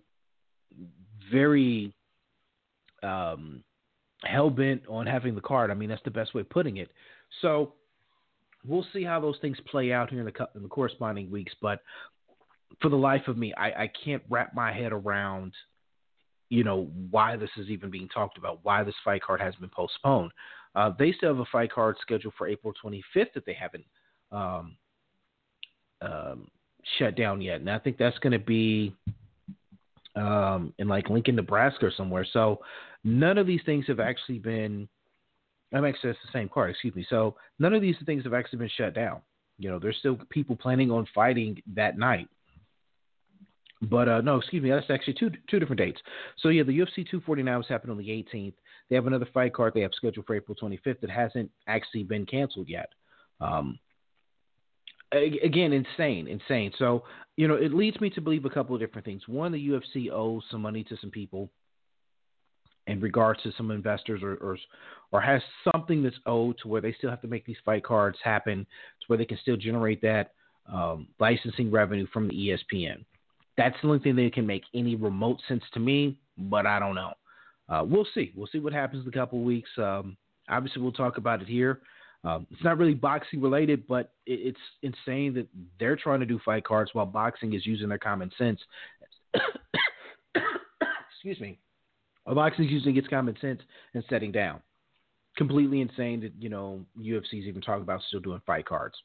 very 1.29 1.93
um, 3.03 3.65
hell 4.23 4.49
bent 4.49 4.83
on 4.87 5.05
having 5.05 5.35
the 5.35 5.41
card. 5.41 5.71
I 5.71 5.73
mean, 5.73 5.89
that's 5.89 6.03
the 6.03 6.11
best 6.11 6.33
way 6.33 6.41
of 6.41 6.49
putting 6.49 6.77
it. 6.77 6.89
So 7.41 7.73
we'll 8.65 8.85
see 8.93 9.03
how 9.03 9.19
those 9.19 9.37
things 9.41 9.57
play 9.69 9.91
out 9.91 10.09
here 10.09 10.19
in 10.19 10.25
the, 10.25 10.47
in 10.55 10.63
the 10.63 10.69
corresponding 10.69 11.29
weeks. 11.29 11.53
But 11.61 11.81
for 12.81 12.89
the 12.89 12.95
life 12.95 13.27
of 13.27 13.37
me, 13.37 13.53
I, 13.55 13.83
I 13.83 13.91
can't 14.03 14.23
wrap 14.29 14.53
my 14.53 14.71
head 14.71 14.91
around– 14.91 15.53
you 16.53 16.63
know, 16.63 16.87
why 17.09 17.35
this 17.35 17.49
is 17.57 17.67
even 17.69 17.89
being 17.89 18.07
talked 18.09 18.37
about, 18.37 18.59
why 18.61 18.83
this 18.83 18.93
fight 19.03 19.23
card 19.23 19.41
has 19.41 19.55
been 19.55 19.69
postponed. 19.69 20.29
Uh, 20.75 20.91
they 20.99 21.11
still 21.11 21.29
have 21.29 21.39
a 21.39 21.45
fight 21.51 21.71
card 21.71 21.95
scheduled 21.99 22.35
for 22.37 22.47
April 22.47 22.71
25th 22.83 23.33
that 23.33 23.43
they 23.43 23.55
haven't 23.55 23.83
um, 24.31 24.75
um, 26.03 26.47
shut 26.99 27.15
down 27.15 27.41
yet. 27.41 27.59
And 27.59 27.71
I 27.71 27.79
think 27.79 27.97
that's 27.97 28.19
going 28.19 28.33
to 28.33 28.45
be 28.45 28.93
um, 30.15 30.75
in 30.77 30.87
like 30.87 31.09
Lincoln, 31.09 31.37
Nebraska 31.37 31.87
or 31.87 31.93
somewhere. 31.97 32.25
So 32.31 32.59
none 33.03 33.37
of 33.37 33.47
these 33.47 33.61
things 33.65 33.85
have 33.87 33.99
actually 33.99 34.39
been, 34.39 34.87
I'm 35.73 35.85
actually, 35.85 36.11
that's 36.11 36.25
the 36.25 36.37
same 36.37 36.49
card, 36.49 36.71
excuse 36.71 36.95
me. 36.95 37.05
So 37.09 37.35
none 37.59 37.73
of 37.73 37.81
these 37.81 37.95
things 38.05 38.23
have 38.23 38.33
actually 38.33 38.59
been 38.59 38.71
shut 38.75 38.93
down. 38.93 39.21
You 39.57 39.69
know, 39.69 39.79
there's 39.79 39.97
still 39.97 40.17
people 40.29 40.55
planning 40.55 40.91
on 40.91 41.07
fighting 41.13 41.61
that 41.75 41.97
night. 41.97 42.27
But 43.81 44.07
uh, 44.07 44.21
no, 44.21 44.37
excuse 44.37 44.63
me, 44.63 44.69
that's 44.69 44.89
actually 44.89 45.15
two 45.15 45.29
two 45.49 45.59
different 45.59 45.79
dates. 45.79 45.99
So 46.39 46.49
yeah, 46.49 46.63
the 46.63 46.79
UFC 46.79 46.95
249 47.09 47.57
was 47.57 47.67
happening 47.67 47.91
on 47.91 47.97
the 47.97 48.09
18th. 48.09 48.53
They 48.89 48.95
have 48.95 49.07
another 49.07 49.27
fight 49.33 49.53
card 49.53 49.73
they 49.73 49.81
have 49.81 49.91
scheduled 49.93 50.25
for 50.25 50.35
April 50.35 50.55
25th 50.61 51.01
that 51.01 51.09
hasn't 51.09 51.51
actually 51.67 52.03
been 52.03 52.25
canceled 52.25 52.69
yet. 52.69 52.89
Um, 53.41 53.77
again, 55.11 55.73
insane, 55.73 56.27
insane. 56.27 56.71
So 56.79 57.03
you 57.35 57.47
know, 57.47 57.55
it 57.55 57.73
leads 57.73 57.99
me 57.99 58.09
to 58.11 58.21
believe 58.21 58.45
a 58.45 58.49
couple 58.49 58.73
of 58.73 58.81
different 58.81 59.05
things. 59.05 59.23
One, 59.27 59.51
the 59.51 59.67
UFC 59.69 60.09
owes 60.11 60.43
some 60.49 60.61
money 60.61 60.85
to 60.85 60.95
some 61.01 61.11
people 61.11 61.49
in 62.87 62.99
regards 62.99 63.41
to 63.43 63.51
some 63.57 63.71
investors 63.71 64.21
or, 64.23 64.35
or, 64.35 64.57
or 65.11 65.21
has 65.21 65.41
something 65.71 66.03
that's 66.03 66.15
owed 66.25 66.57
to 66.61 66.67
where 66.67 66.81
they 66.81 66.93
still 66.97 67.09
have 67.09 67.21
to 67.21 67.27
make 67.27 67.45
these 67.45 67.57
fight 67.63 67.83
cards 67.83 68.17
happen 68.23 68.59
to 68.59 69.05
where 69.07 69.17
they 69.17 69.25
can 69.25 69.37
still 69.41 69.57
generate 69.57 70.01
that 70.01 70.31
um, 70.71 71.07
licensing 71.19 71.71
revenue 71.71 72.07
from 72.11 72.27
the 72.27 72.33
ESPN. 72.33 73.03
That's 73.57 73.75
the 73.81 73.87
only 73.87 73.99
thing 73.99 74.15
that 74.15 74.33
can 74.33 74.47
make 74.47 74.63
any 74.73 74.95
remote 74.95 75.39
sense 75.47 75.63
to 75.73 75.79
me, 75.79 76.17
but 76.37 76.65
I 76.65 76.79
don't 76.79 76.95
know. 76.95 77.13
Uh, 77.69 77.83
we'll 77.85 78.07
see. 78.13 78.33
We'll 78.35 78.47
see 78.47 78.59
what 78.59 78.73
happens 78.73 79.03
in 79.03 79.09
a 79.09 79.11
couple 79.11 79.39
of 79.39 79.45
weeks. 79.45 79.69
Um, 79.77 80.17
obviously, 80.49 80.81
we'll 80.81 80.91
talk 80.91 81.17
about 81.17 81.41
it 81.41 81.47
here. 81.47 81.81
Um, 82.25 82.47
it's 82.51 82.63
not 82.63 82.77
really 82.77 82.93
boxing 82.93 83.41
related, 83.41 83.85
but 83.87 84.13
it, 84.25 84.55
it's 84.55 84.59
insane 84.81 85.33
that 85.35 85.47
they're 85.79 85.95
trying 85.95 86.21
to 86.21 86.25
do 86.25 86.39
fight 86.43 86.63
cards 86.63 86.91
while 86.93 87.05
boxing 87.05 87.53
is 87.53 87.65
using 87.65 87.89
their 87.89 87.97
common 87.97 88.31
sense. 88.37 88.59
Excuse 91.15 91.39
me. 91.39 91.59
Boxing 92.25 92.65
using 92.65 92.95
its 92.97 93.07
common 93.07 93.35
sense 93.41 93.61
and 93.93 94.03
setting 94.09 94.31
down. 94.31 94.61
Completely 95.37 95.81
insane 95.81 96.21
that, 96.21 96.31
you 96.39 96.49
know, 96.49 96.85
UFC's 96.99 97.47
even 97.47 97.61
talking 97.61 97.83
about 97.83 98.01
still 98.07 98.19
doing 98.19 98.41
fight 98.45 98.65
cards. 98.65 98.95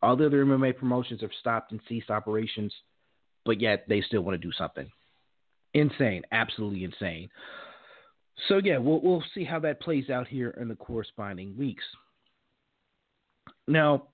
All 0.00 0.16
the 0.16 0.26
other 0.26 0.44
MMA 0.44 0.76
promotions 0.76 1.22
have 1.22 1.30
stopped 1.40 1.72
and 1.72 1.80
ceased 1.88 2.10
operations 2.10 2.72
but 3.48 3.62
yet 3.62 3.86
they 3.88 4.02
still 4.02 4.20
want 4.20 4.40
to 4.40 4.46
do 4.46 4.52
something. 4.52 4.86
Insane, 5.72 6.22
absolutely 6.32 6.84
insane. 6.84 7.30
So 8.46 8.60
yeah, 8.62 8.76
we'll 8.76 9.00
we'll 9.00 9.24
see 9.34 9.42
how 9.42 9.58
that 9.60 9.80
plays 9.80 10.10
out 10.10 10.28
here 10.28 10.50
in 10.60 10.68
the 10.68 10.74
corresponding 10.74 11.56
weeks. 11.56 11.82
Now, 13.66 14.08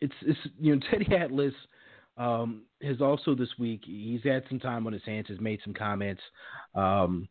it's 0.00 0.14
it's 0.22 0.38
you 0.58 0.74
know 0.74 0.80
Teddy 0.90 1.14
Atlas 1.16 1.52
um, 2.16 2.62
has 2.80 3.00
also 3.00 3.34
this 3.34 3.50
week 3.58 3.82
he's 3.84 4.22
had 4.22 4.44
some 4.48 4.60
time 4.60 4.86
on 4.86 4.92
his 4.92 5.04
hands, 5.04 5.26
has 5.28 5.40
made 5.40 5.58
some 5.64 5.74
comments. 5.74 6.22
Um, 6.76 7.28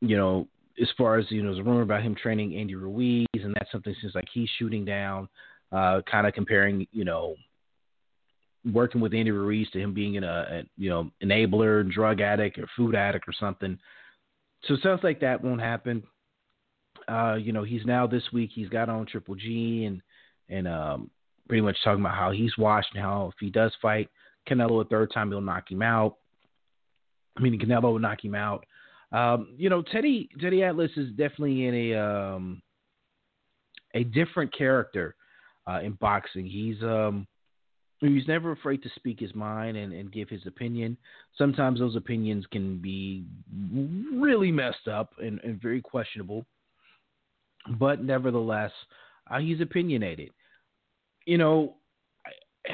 you 0.00 0.16
know, 0.16 0.48
as 0.80 0.88
far 0.98 1.18
as 1.18 1.26
you 1.30 1.42
know, 1.42 1.50
there's 1.50 1.64
a 1.64 1.68
rumor 1.68 1.82
about 1.82 2.02
him 2.02 2.14
training 2.14 2.56
Andy 2.56 2.74
Ruiz, 2.74 3.26
and 3.34 3.54
that's 3.54 3.70
something 3.72 3.94
seems 4.00 4.14
like 4.14 4.28
he's 4.32 4.48
shooting 4.58 4.84
down. 4.84 5.28
Uh, 5.72 6.00
kind 6.08 6.26
of 6.26 6.32
comparing, 6.32 6.86
you 6.92 7.04
know, 7.04 7.34
working 8.72 9.00
with 9.00 9.14
Andy 9.14 9.30
Ruiz 9.30 9.68
to 9.70 9.80
him 9.80 9.94
being 9.94 10.16
a, 10.22 10.26
a 10.26 10.62
you 10.76 10.88
know 10.88 11.10
enabler, 11.22 11.90
drug 11.90 12.20
addict, 12.20 12.58
or 12.58 12.66
food 12.76 12.94
addict 12.94 13.26
or 13.28 13.32
something. 13.38 13.78
So 14.64 14.74
it 14.74 14.80
sounds 14.82 15.00
like 15.02 15.20
that 15.20 15.42
won't 15.42 15.60
happen. 15.60 16.02
Uh, 17.08 17.34
you 17.34 17.52
know, 17.52 17.62
he's 17.62 17.84
now 17.84 18.06
this 18.06 18.22
week 18.32 18.50
he's 18.52 18.68
got 18.68 18.88
on 18.88 19.06
Triple 19.06 19.34
G 19.34 19.84
and 19.84 20.02
and 20.48 20.68
um, 20.68 21.10
pretty 21.48 21.62
much 21.62 21.76
talking 21.82 22.00
about 22.00 22.16
how 22.16 22.30
he's 22.32 22.56
watched 22.58 22.94
and 22.94 23.02
how 23.02 23.28
if 23.32 23.34
he 23.40 23.50
does 23.50 23.72
fight 23.80 24.08
Canelo 24.48 24.84
a 24.84 24.88
third 24.88 25.12
time, 25.12 25.30
he'll 25.30 25.40
knock 25.40 25.70
him 25.70 25.82
out. 25.82 26.16
I 27.36 27.40
mean, 27.40 27.58
Canelo 27.58 27.92
will 27.92 27.98
knock 27.98 28.24
him 28.24 28.34
out. 28.34 28.64
Um, 29.12 29.54
you 29.56 29.70
know, 29.70 29.82
Teddy 29.82 30.28
Teddy 30.40 30.62
Atlas 30.62 30.90
is 30.96 31.10
definitely 31.10 31.66
in 31.66 31.74
a 31.74 31.94
um, 31.94 32.62
a 33.94 34.04
different 34.04 34.56
character 34.56 35.14
uh, 35.66 35.80
in 35.80 35.92
boxing. 35.92 36.46
He's 36.46 36.82
um, 36.82 37.26
He's 38.00 38.28
never 38.28 38.52
afraid 38.52 38.82
to 38.82 38.90
speak 38.96 39.18
his 39.18 39.34
mind 39.34 39.76
and, 39.76 39.92
and 39.92 40.12
give 40.12 40.28
his 40.28 40.46
opinion. 40.46 40.98
Sometimes 41.38 41.78
those 41.78 41.96
opinions 41.96 42.44
can 42.52 42.78
be 42.78 43.24
really 44.12 44.52
messed 44.52 44.86
up 44.90 45.14
and, 45.18 45.40
and 45.42 45.60
very 45.60 45.80
questionable, 45.80 46.44
but 47.78 48.04
nevertheless, 48.04 48.72
uh, 49.30 49.38
he's 49.38 49.62
opinionated. 49.62 50.30
You 51.24 51.38
know, 51.38 51.76
I, 52.68 52.72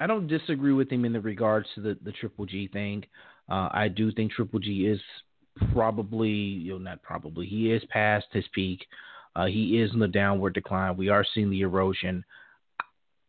I, 0.00 0.06
don't 0.06 0.26
disagree 0.26 0.72
with 0.72 0.90
him 0.90 1.04
in 1.04 1.12
the 1.12 1.20
regards 1.20 1.68
to 1.74 1.82
the, 1.82 1.98
the 2.02 2.12
Triple 2.12 2.46
G 2.46 2.68
thing. 2.68 3.04
Uh, 3.48 3.68
I 3.72 3.88
do 3.88 4.10
think 4.12 4.32
Triple 4.32 4.60
G 4.60 4.86
is 4.86 5.00
probably, 5.72 6.30
you 6.30 6.72
know, 6.72 6.78
not 6.78 7.02
probably, 7.02 7.46
he 7.46 7.70
is 7.70 7.82
past 7.90 8.26
his 8.32 8.44
peak. 8.54 8.84
Uh, 9.36 9.46
he 9.46 9.80
is 9.80 9.92
in 9.92 9.98
the 9.98 10.08
downward 10.08 10.54
decline. 10.54 10.96
We 10.96 11.08
are 11.08 11.24
seeing 11.34 11.50
the 11.50 11.62
erosion. 11.62 12.24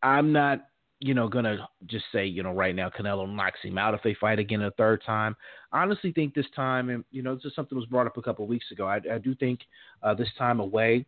I'm 0.03 0.31
not, 0.31 0.67
you 0.99 1.13
know, 1.13 1.27
gonna 1.27 1.67
just 1.87 2.05
say, 2.11 2.25
you 2.25 2.43
know, 2.43 2.53
right 2.53 2.75
now 2.75 2.89
Canelo 2.89 3.29
knocks 3.33 3.59
him 3.61 3.77
out 3.77 3.93
if 3.93 4.01
they 4.03 4.13
fight 4.13 4.39
again 4.39 4.61
a 4.61 4.71
third 4.71 5.03
time. 5.05 5.35
I 5.71 5.81
honestly 5.81 6.11
think 6.11 6.33
this 6.33 6.45
time, 6.55 6.89
and 6.89 7.03
you 7.11 7.21
know, 7.21 7.35
this 7.35 7.45
is 7.45 7.55
something 7.55 7.75
that 7.75 7.81
was 7.81 7.89
brought 7.89 8.07
up 8.07 8.17
a 8.17 8.21
couple 8.21 8.45
of 8.45 8.49
weeks 8.49 8.71
ago. 8.71 8.87
I, 8.87 9.01
I 9.11 9.17
do 9.17 9.35
think 9.35 9.59
uh, 10.03 10.13
this 10.13 10.29
time 10.37 10.59
away 10.59 11.05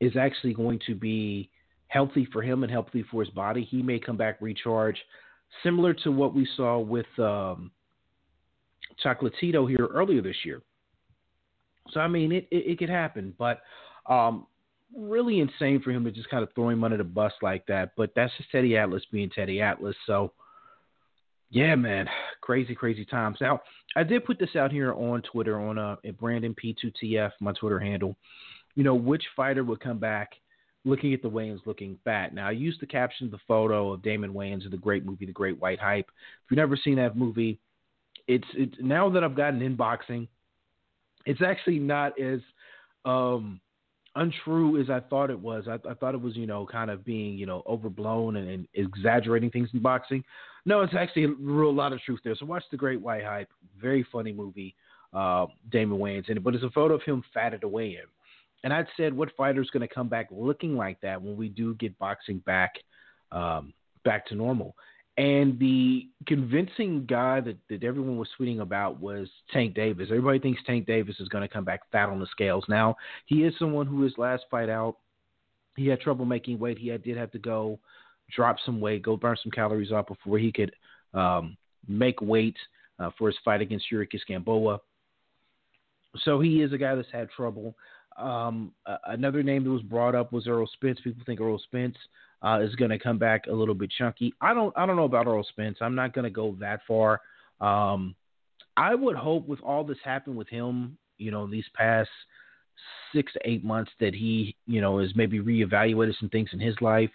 is 0.00 0.16
actually 0.16 0.54
going 0.54 0.80
to 0.86 0.94
be 0.94 1.50
healthy 1.86 2.26
for 2.32 2.42
him 2.42 2.62
and 2.62 2.70
healthy 2.70 3.04
for 3.10 3.24
his 3.24 3.32
body. 3.32 3.64
He 3.64 3.80
may 3.80 3.98
come 3.98 4.16
back 4.16 4.36
recharge, 4.40 4.98
similar 5.62 5.94
to 5.94 6.10
what 6.10 6.34
we 6.34 6.46
saw 6.56 6.78
with 6.78 7.06
um, 7.18 7.70
Chocolatito 9.02 9.68
here 9.68 9.86
earlier 9.86 10.22
this 10.22 10.36
year. 10.44 10.62
So 11.90 12.00
I 12.00 12.08
mean, 12.08 12.32
it, 12.32 12.48
it, 12.50 12.72
it 12.72 12.78
could 12.78 12.90
happen, 12.90 13.34
but 13.38 13.60
um, 14.06 14.46
really 14.96 15.40
insane 15.40 15.80
for 15.82 15.90
him 15.90 16.04
to 16.04 16.10
just 16.10 16.30
kind 16.30 16.42
of 16.42 16.52
throw 16.54 16.68
him 16.68 16.84
under 16.84 16.96
the 16.96 17.04
bus 17.04 17.32
like 17.42 17.66
that. 17.66 17.92
But 17.96 18.12
that's 18.14 18.32
just 18.36 18.50
Teddy 18.50 18.76
Atlas 18.76 19.02
being 19.10 19.30
Teddy 19.30 19.60
Atlas. 19.60 19.96
So, 20.06 20.32
yeah, 21.50 21.74
man, 21.74 22.08
crazy, 22.40 22.74
crazy 22.74 23.04
times. 23.04 23.38
Now, 23.40 23.60
I 23.96 24.02
did 24.02 24.24
put 24.24 24.38
this 24.38 24.56
out 24.56 24.72
here 24.72 24.92
on 24.92 25.22
Twitter 25.22 25.60
on 25.60 25.78
uh, 25.78 25.96
Brandon 26.18 26.54
P2TF, 26.54 27.32
my 27.40 27.52
Twitter 27.52 27.78
handle. 27.78 28.16
You 28.74 28.82
know, 28.82 28.94
which 28.94 29.22
fighter 29.36 29.62
would 29.62 29.80
come 29.80 29.98
back 29.98 30.32
looking 30.84 31.14
at 31.14 31.22
the 31.22 31.30
Wayans 31.30 31.64
looking 31.64 31.98
fat? 32.04 32.34
Now, 32.34 32.48
I 32.48 32.52
used 32.52 32.80
to 32.80 32.86
caption 32.86 33.30
the 33.30 33.38
photo 33.46 33.92
of 33.92 34.02
Damon 34.02 34.32
Wayans 34.32 34.64
in 34.64 34.70
the 34.70 34.76
great 34.76 35.04
movie, 35.04 35.26
The 35.26 35.32
Great 35.32 35.60
White 35.60 35.78
Hype. 35.78 36.06
If 36.08 36.50
you've 36.50 36.58
never 36.58 36.76
seen 36.76 36.96
that 36.96 37.16
movie, 37.16 37.60
it's, 38.26 38.46
it's 38.54 38.74
now 38.80 39.10
that 39.10 39.24
I've 39.24 39.36
gotten 39.36 39.62
in 39.62 39.76
boxing, 39.76 40.28
it's 41.26 41.42
actually 41.42 41.78
not 41.78 42.18
as 42.20 42.40
um, 43.04 43.60
untrue 44.16 44.80
as 44.80 44.90
I 44.90 45.00
thought 45.00 45.30
it 45.30 45.38
was. 45.38 45.64
I, 45.68 45.74
I, 45.88 45.94
thought 45.94 46.14
it 46.14 46.20
was, 46.20 46.36
you 46.36 46.46
know, 46.46 46.66
kind 46.66 46.90
of 46.90 47.04
being, 47.04 47.36
you 47.36 47.46
know, 47.46 47.62
overblown 47.66 48.36
and, 48.36 48.48
and, 48.48 48.68
exaggerating 48.74 49.50
things 49.50 49.68
in 49.72 49.80
boxing. 49.80 50.22
No, 50.66 50.80
it's 50.80 50.94
actually 50.98 51.24
a 51.24 51.28
real 51.40 51.74
lot 51.74 51.92
of 51.92 52.00
truth 52.02 52.20
there. 52.24 52.34
So 52.38 52.46
watch 52.46 52.64
The 52.70 52.76
Great 52.76 53.00
White 53.00 53.24
Hype. 53.24 53.50
Very 53.80 54.06
funny 54.10 54.32
movie. 54.32 54.74
Uh, 55.12 55.46
Damon 55.70 55.98
Wayans 55.98 56.28
in 56.28 56.38
it, 56.38 56.42
but 56.42 56.56
it's 56.56 56.64
a 56.64 56.70
photo 56.70 56.94
of 56.94 57.02
him 57.04 57.22
fatted 57.32 57.62
away 57.62 57.90
in. 57.90 58.08
And 58.64 58.72
I'd 58.72 58.88
said, 58.96 59.14
what 59.14 59.30
fighter's 59.36 59.70
going 59.70 59.86
to 59.86 59.94
come 59.94 60.08
back 60.08 60.26
looking 60.32 60.74
like 60.76 61.00
that 61.02 61.22
when 61.22 61.36
we 61.36 61.48
do 61.48 61.74
get 61.74 61.96
boxing 62.00 62.38
back, 62.38 62.72
um, 63.30 63.72
back 64.04 64.26
to 64.26 64.34
normal? 64.34 64.74
And 65.16 65.60
the 65.60 66.08
convincing 66.26 67.06
guy 67.06 67.40
that, 67.40 67.56
that 67.70 67.84
everyone 67.84 68.16
was 68.16 68.28
tweeting 68.38 68.60
about 68.60 69.00
was 69.00 69.28
Tank 69.52 69.74
Davis. 69.74 70.08
Everybody 70.10 70.40
thinks 70.40 70.60
Tank 70.66 70.86
Davis 70.86 71.20
is 71.20 71.28
going 71.28 71.46
to 71.46 71.52
come 71.52 71.64
back 71.64 71.82
fat 71.92 72.08
on 72.08 72.18
the 72.18 72.26
scales. 72.26 72.64
Now, 72.68 72.96
he 73.26 73.44
is 73.44 73.54
someone 73.58 73.86
who 73.86 74.02
his 74.02 74.18
last 74.18 74.44
fight 74.50 74.68
out, 74.68 74.96
he 75.76 75.86
had 75.86 76.00
trouble 76.00 76.24
making 76.24 76.58
weight. 76.58 76.78
He 76.78 76.88
had, 76.88 77.04
did 77.04 77.16
have 77.16 77.30
to 77.32 77.38
go 77.38 77.78
drop 78.34 78.56
some 78.64 78.80
weight, 78.80 79.02
go 79.02 79.16
burn 79.16 79.36
some 79.42 79.52
calories 79.52 79.92
off 79.92 80.08
before 80.08 80.38
he 80.38 80.50
could 80.50 80.72
um, 81.12 81.56
make 81.86 82.20
weight 82.20 82.56
uh, 82.98 83.10
for 83.16 83.28
his 83.28 83.36
fight 83.44 83.60
against 83.60 83.86
Yuriorkis 83.92 84.26
Gamboa. 84.26 84.80
So 86.18 86.40
he 86.40 86.62
is 86.62 86.72
a 86.72 86.78
guy 86.78 86.94
that's 86.94 87.08
had 87.12 87.30
trouble. 87.30 87.76
Um, 88.16 88.72
another 89.06 89.42
name 89.42 89.64
that 89.64 89.70
was 89.70 89.82
brought 89.82 90.14
up 90.14 90.32
was 90.32 90.46
Errol 90.46 90.68
Spence. 90.72 91.00
People 91.02 91.24
think 91.26 91.40
Errol 91.40 91.58
Spence 91.58 91.96
uh, 92.44 92.60
is 92.60 92.74
going 92.74 92.90
to 92.90 92.98
come 92.98 93.18
back 93.18 93.46
a 93.46 93.52
little 93.52 93.74
bit 93.74 93.90
chunky. 93.96 94.34
I 94.40 94.52
don't 94.52 94.72
I 94.76 94.86
don't 94.86 94.96
know 94.96 95.04
about 95.04 95.26
Errol 95.26 95.46
Spence. 95.48 95.78
I'm 95.80 95.94
not 95.94 96.12
going 96.12 96.24
to 96.24 96.30
go 96.30 96.56
that 96.60 96.80
far. 96.86 97.20
Um, 97.60 98.14
I 98.76 98.94
would 98.94 99.16
hope 99.16 99.48
with 99.48 99.60
all 99.60 99.84
this 99.84 99.98
happened 100.04 100.36
with 100.36 100.48
him, 100.48 100.98
you 101.16 101.30
know, 101.30 101.46
these 101.46 101.64
past 101.74 102.10
six 103.14 103.32
to 103.32 103.40
eight 103.44 103.64
months 103.64 103.92
that 104.00 104.14
he, 104.14 104.56
you 104.66 104.80
know, 104.80 104.98
has 104.98 105.10
maybe 105.14 105.38
reevaluated 105.40 106.18
some 106.18 106.28
things 106.28 106.50
in 106.52 106.60
his 106.60 106.74
life. 106.80 107.10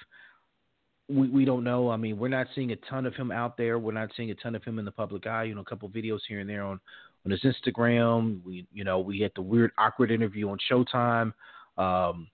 We 1.10 1.28
we 1.30 1.46
don't 1.46 1.64
know. 1.64 1.90
I 1.92 1.98
mean, 1.98 2.18
we're 2.18 2.28
not 2.28 2.48
seeing 2.56 2.72
a 2.72 2.76
ton 2.90 3.06
of 3.06 3.16
him 3.16 3.32
out 3.32 3.58
there. 3.58 3.78
We're 3.78 3.92
not 3.92 4.10
seeing 4.16 4.32
a 4.32 4.36
ton 4.36 4.56
of 4.56 4.64
him 4.64 4.80
in 4.80 4.86
the 4.86 4.92
public 4.92 5.28
eye. 5.28 5.44
You 5.44 5.56
know, 5.56 5.62
a 5.62 5.66
couple 5.66 5.90
videos 5.90 6.20
here 6.28 6.40
and 6.40 6.50
there 6.50 6.64
on 6.64 6.80
on 7.26 7.32
his 7.32 7.42
Instagram. 7.44 8.44
We 8.44 8.66
you 8.74 8.84
know 8.84 9.00
we 9.00 9.20
had 9.20 9.32
the 9.36 9.42
weird 9.42 9.72
awkward 9.78 10.12
interview 10.12 10.50
on 10.50 10.58
Showtime 10.72 11.34
um, 11.78 12.28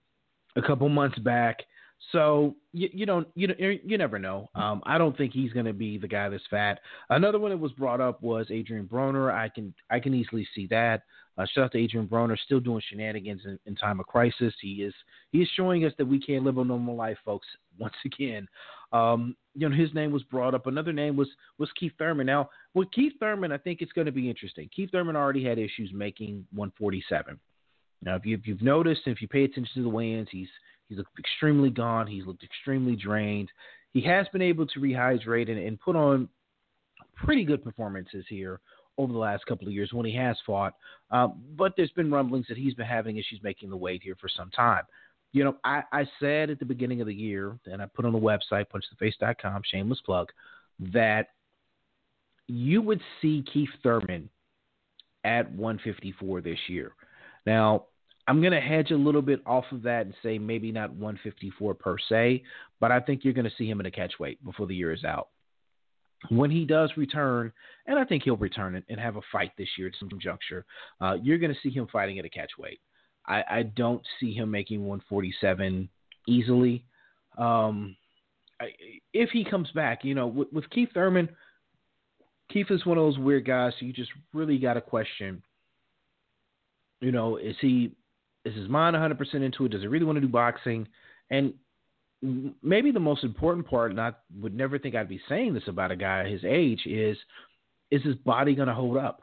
a 0.56 0.62
couple 0.62 0.88
months 0.88 1.18
back. 1.18 1.58
So 2.12 2.54
you, 2.72 2.88
you 2.92 3.06
don't 3.06 3.26
you 3.34 3.48
you 3.58 3.98
never 3.98 4.18
know. 4.18 4.48
Um, 4.54 4.82
I 4.84 4.98
don't 4.98 5.16
think 5.16 5.32
he's 5.32 5.52
going 5.52 5.66
to 5.66 5.72
be 5.72 5.98
the 5.98 6.08
guy 6.08 6.28
that's 6.28 6.42
fat. 6.50 6.80
Another 7.10 7.38
one 7.38 7.50
that 7.50 7.58
was 7.58 7.72
brought 7.72 8.00
up 8.00 8.22
was 8.22 8.46
Adrian 8.50 8.86
Broner. 8.86 9.32
I 9.32 9.48
can 9.48 9.74
I 9.90 9.98
can 9.98 10.14
easily 10.14 10.46
see 10.54 10.66
that. 10.68 11.02
Uh, 11.38 11.44
shout 11.52 11.64
out 11.64 11.72
to 11.72 11.78
Adrian 11.78 12.06
Broner, 12.06 12.38
still 12.38 12.60
doing 12.60 12.80
shenanigans 12.88 13.42
in, 13.44 13.58
in, 13.66 13.76
time 13.76 14.00
of 14.00 14.06
crisis. 14.06 14.54
He 14.62 14.82
is 14.82 14.94
he 15.32 15.42
is 15.42 15.48
showing 15.54 15.84
us 15.84 15.92
that 15.98 16.06
we 16.06 16.18
can't 16.18 16.44
live 16.44 16.56
a 16.56 16.64
normal 16.64 16.96
life, 16.96 17.18
folks. 17.24 17.46
Once 17.78 17.94
again, 18.06 18.48
um, 18.92 19.36
you 19.54 19.68
know 19.68 19.76
his 19.76 19.92
name 19.92 20.12
was 20.12 20.22
brought 20.24 20.54
up. 20.54 20.66
Another 20.66 20.92
name 20.92 21.16
was 21.16 21.28
was 21.58 21.70
Keith 21.78 21.92
Thurman. 21.98 22.26
Now 22.26 22.48
with 22.74 22.90
Keith 22.92 23.14
Thurman, 23.18 23.52
I 23.52 23.58
think 23.58 23.82
it's 23.82 23.92
going 23.92 24.06
to 24.06 24.12
be 24.12 24.30
interesting. 24.30 24.70
Keith 24.74 24.90
Thurman 24.92 25.16
already 25.16 25.44
had 25.44 25.58
issues 25.58 25.90
making 25.92 26.46
147. 26.52 27.38
Now, 28.02 28.16
if, 28.16 28.26
you, 28.26 28.38
have 28.46 28.62
noticed, 28.62 29.02
and 29.06 29.16
if 29.16 29.22
you 29.22 29.28
pay 29.28 29.44
attention 29.44 29.72
to 29.74 29.82
the 29.82 29.88
weigh-ins, 29.88 30.28
he's 30.30 30.48
He's 30.88 30.98
looked 30.98 31.18
extremely 31.18 31.70
gone. 31.70 32.06
He's 32.06 32.26
looked 32.26 32.44
extremely 32.44 32.96
drained. 32.96 33.50
He 33.92 34.00
has 34.02 34.26
been 34.28 34.42
able 34.42 34.66
to 34.66 34.80
rehydrate 34.80 35.50
and, 35.50 35.58
and 35.58 35.80
put 35.80 35.96
on 35.96 36.28
pretty 37.16 37.44
good 37.44 37.64
performances 37.64 38.24
here 38.28 38.60
over 38.98 39.12
the 39.12 39.18
last 39.18 39.44
couple 39.46 39.66
of 39.66 39.72
years 39.74 39.92
when 39.92 40.06
he 40.06 40.14
has 40.14 40.36
fought. 40.46 40.74
Um, 41.10 41.42
but 41.56 41.74
there's 41.76 41.90
been 41.92 42.10
rumblings 42.10 42.46
that 42.48 42.56
he's 42.56 42.74
been 42.74 42.86
having 42.86 43.16
issues 43.16 43.40
making 43.42 43.70
the 43.70 43.76
weight 43.76 44.02
here 44.02 44.16
for 44.20 44.28
some 44.28 44.50
time. 44.50 44.84
You 45.32 45.44
know, 45.44 45.56
I, 45.64 45.82
I 45.92 46.06
said 46.20 46.50
at 46.50 46.58
the 46.58 46.64
beginning 46.64 47.00
of 47.00 47.06
the 47.06 47.14
year, 47.14 47.58
and 47.66 47.82
I 47.82 47.86
put 47.86 48.04
on 48.04 48.12
the 48.12 48.18
website, 48.18 48.66
punchtheface.com, 48.72 49.62
shameless 49.70 50.00
plug, 50.04 50.28
that 50.92 51.28
you 52.46 52.80
would 52.80 53.00
see 53.20 53.44
Keith 53.52 53.68
Thurman 53.82 54.30
at 55.24 55.50
154 55.52 56.40
this 56.40 56.58
year. 56.68 56.92
Now, 57.44 57.86
I'm 58.28 58.40
going 58.40 58.52
to 58.52 58.60
hedge 58.60 58.90
a 58.90 58.96
little 58.96 59.22
bit 59.22 59.40
off 59.46 59.64
of 59.70 59.82
that 59.82 60.06
and 60.06 60.14
say 60.22 60.38
maybe 60.38 60.72
not 60.72 60.90
154 60.90 61.74
per 61.74 61.96
se, 62.08 62.42
but 62.80 62.90
I 62.90 63.00
think 63.00 63.24
you're 63.24 63.32
going 63.32 63.48
to 63.48 63.56
see 63.56 63.68
him 63.68 63.80
in 63.80 63.86
a 63.86 63.90
catch 63.90 64.14
weight 64.18 64.44
before 64.44 64.66
the 64.66 64.74
year 64.74 64.92
is 64.92 65.04
out. 65.04 65.28
When 66.30 66.50
he 66.50 66.64
does 66.64 66.90
return, 66.96 67.52
and 67.86 67.98
I 67.98 68.04
think 68.04 68.24
he'll 68.24 68.36
return 68.36 68.82
and 68.88 69.00
have 69.00 69.16
a 69.16 69.20
fight 69.30 69.52
this 69.56 69.68
year 69.78 69.88
at 69.88 69.94
some 69.98 70.08
juncture, 70.20 70.64
uh, 71.00 71.16
you're 71.22 71.38
going 71.38 71.54
to 71.54 71.60
see 71.62 71.70
him 71.70 71.86
fighting 71.92 72.18
at 72.18 72.24
a 72.24 72.30
catch 72.30 72.52
weight. 72.58 72.80
I, 73.26 73.44
I 73.48 73.62
don't 73.62 74.02
see 74.18 74.32
him 74.32 74.50
making 74.50 74.80
147 74.80 75.88
easily. 76.26 76.84
Um, 77.38 77.96
I, 78.60 78.66
if 79.12 79.30
he 79.30 79.44
comes 79.44 79.70
back, 79.72 80.04
you 80.04 80.14
know, 80.14 80.26
with, 80.26 80.52
with 80.52 80.70
Keith 80.70 80.88
Thurman, 80.94 81.28
Keith 82.50 82.70
is 82.70 82.86
one 82.86 82.98
of 82.98 83.04
those 83.04 83.18
weird 83.18 83.46
guys. 83.46 83.72
So 83.78 83.86
you 83.86 83.92
just 83.92 84.12
really 84.32 84.58
got 84.58 84.74
to 84.74 84.80
question. 84.80 85.42
You 87.00 87.12
know, 87.12 87.36
is 87.36 87.56
he 87.60 87.92
is 88.46 88.54
his 88.54 88.68
mind 88.68 88.94
100% 88.94 89.34
into 89.34 89.64
it? 89.64 89.72
Does 89.72 89.80
he 89.80 89.88
really 89.88 90.04
want 90.04 90.16
to 90.16 90.20
do 90.20 90.28
boxing? 90.28 90.86
And 91.30 91.52
maybe 92.62 92.92
the 92.92 93.00
most 93.00 93.24
important 93.24 93.66
part, 93.66 93.90
and 93.90 94.00
I 94.00 94.12
would 94.40 94.54
never 94.54 94.78
think 94.78 94.94
I'd 94.94 95.08
be 95.08 95.20
saying 95.28 95.52
this 95.52 95.66
about 95.66 95.90
a 95.90 95.96
guy 95.96 96.28
his 96.28 96.44
age, 96.44 96.80
is 96.86 97.16
is 97.90 98.02
his 98.02 98.14
body 98.16 98.54
going 98.54 98.68
to 98.68 98.74
hold 98.74 98.96
up? 98.96 99.22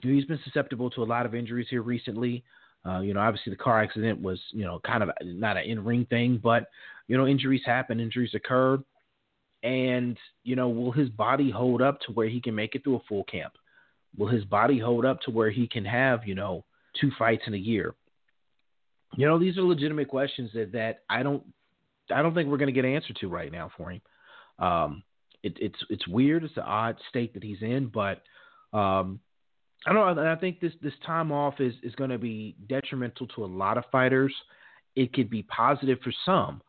He's 0.00 0.24
been 0.24 0.40
susceptible 0.44 0.90
to 0.90 1.02
a 1.02 1.04
lot 1.04 1.26
of 1.26 1.34
injuries 1.34 1.66
here 1.70 1.82
recently. 1.82 2.44
Uh, 2.86 3.00
you 3.00 3.14
know, 3.14 3.20
obviously 3.20 3.50
the 3.50 3.56
car 3.56 3.82
accident 3.82 4.20
was, 4.20 4.38
you 4.52 4.64
know, 4.64 4.80
kind 4.86 5.02
of 5.02 5.10
not 5.22 5.56
an 5.56 5.64
in-ring 5.64 6.06
thing, 6.06 6.40
but 6.42 6.68
you 7.06 7.16
know, 7.16 7.26
injuries 7.26 7.62
happen, 7.64 8.00
injuries 8.00 8.34
occur, 8.34 8.78
and 9.62 10.16
you 10.42 10.56
know, 10.56 10.68
will 10.68 10.92
his 10.92 11.08
body 11.10 11.50
hold 11.50 11.80
up 11.80 12.00
to 12.02 12.12
where 12.12 12.28
he 12.28 12.40
can 12.40 12.54
make 12.54 12.74
it 12.74 12.82
through 12.82 12.96
a 12.96 13.02
full 13.08 13.24
camp? 13.24 13.52
Will 14.16 14.28
his 14.28 14.44
body 14.44 14.78
hold 14.78 15.04
up 15.04 15.20
to 15.22 15.30
where 15.30 15.50
he 15.50 15.68
can 15.68 15.84
have, 15.84 16.26
you 16.26 16.34
know, 16.34 16.64
two 17.00 17.10
fights 17.18 17.42
in 17.46 17.54
a 17.54 17.58
year? 17.58 17.94
You 19.16 19.26
know, 19.26 19.38
these 19.38 19.56
are 19.56 19.62
legitimate 19.62 20.08
questions 20.08 20.50
that, 20.54 20.72
that 20.72 21.00
I 21.08 21.22
don't 21.22 21.42
I 22.10 22.22
don't 22.22 22.34
think 22.34 22.48
we're 22.48 22.58
going 22.58 22.72
to 22.72 22.72
get 22.72 22.84
an 22.84 22.94
answer 22.94 23.14
to 23.20 23.28
right 23.28 23.52
now 23.52 23.70
for 23.76 23.90
him. 23.90 24.00
Um, 24.58 25.02
it, 25.42 25.56
it's 25.60 25.78
it's 25.88 26.08
weird. 26.08 26.44
It's 26.44 26.56
an 26.56 26.64
odd 26.64 26.96
state 27.08 27.34
that 27.34 27.42
he's 27.42 27.62
in, 27.62 27.90
but 27.92 28.22
um, 28.72 29.20
I 29.86 29.92
don't 29.92 30.16
know. 30.16 30.30
I 30.30 30.36
think 30.36 30.60
this 30.60 30.72
this 30.82 30.94
time 31.06 31.32
off 31.32 31.60
is 31.60 31.74
is 31.82 31.94
going 31.94 32.10
to 32.10 32.18
be 32.18 32.56
detrimental 32.68 33.26
to 33.28 33.44
a 33.44 33.46
lot 33.46 33.78
of 33.78 33.84
fighters. 33.92 34.34
It 34.96 35.12
could 35.12 35.30
be 35.30 35.44
positive 35.44 35.98
for 36.02 36.12
some 36.26 36.60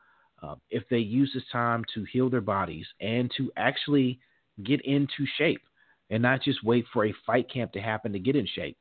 uh, 0.43 0.55
if 0.69 0.83
they 0.89 0.99
use 0.99 1.31
this 1.33 1.43
time 1.51 1.83
to 1.95 2.05
heal 2.11 2.29
their 2.29 2.41
bodies 2.41 2.85
and 3.01 3.31
to 3.37 3.51
actually 3.57 4.19
get 4.63 4.81
into 4.81 5.25
shape 5.37 5.61
and 6.09 6.21
not 6.21 6.43
just 6.43 6.63
wait 6.63 6.85
for 6.93 7.05
a 7.05 7.13
fight 7.25 7.51
camp 7.51 7.71
to 7.73 7.79
happen 7.79 8.13
to 8.13 8.19
get 8.19 8.35
in 8.35 8.47
shape. 8.47 8.77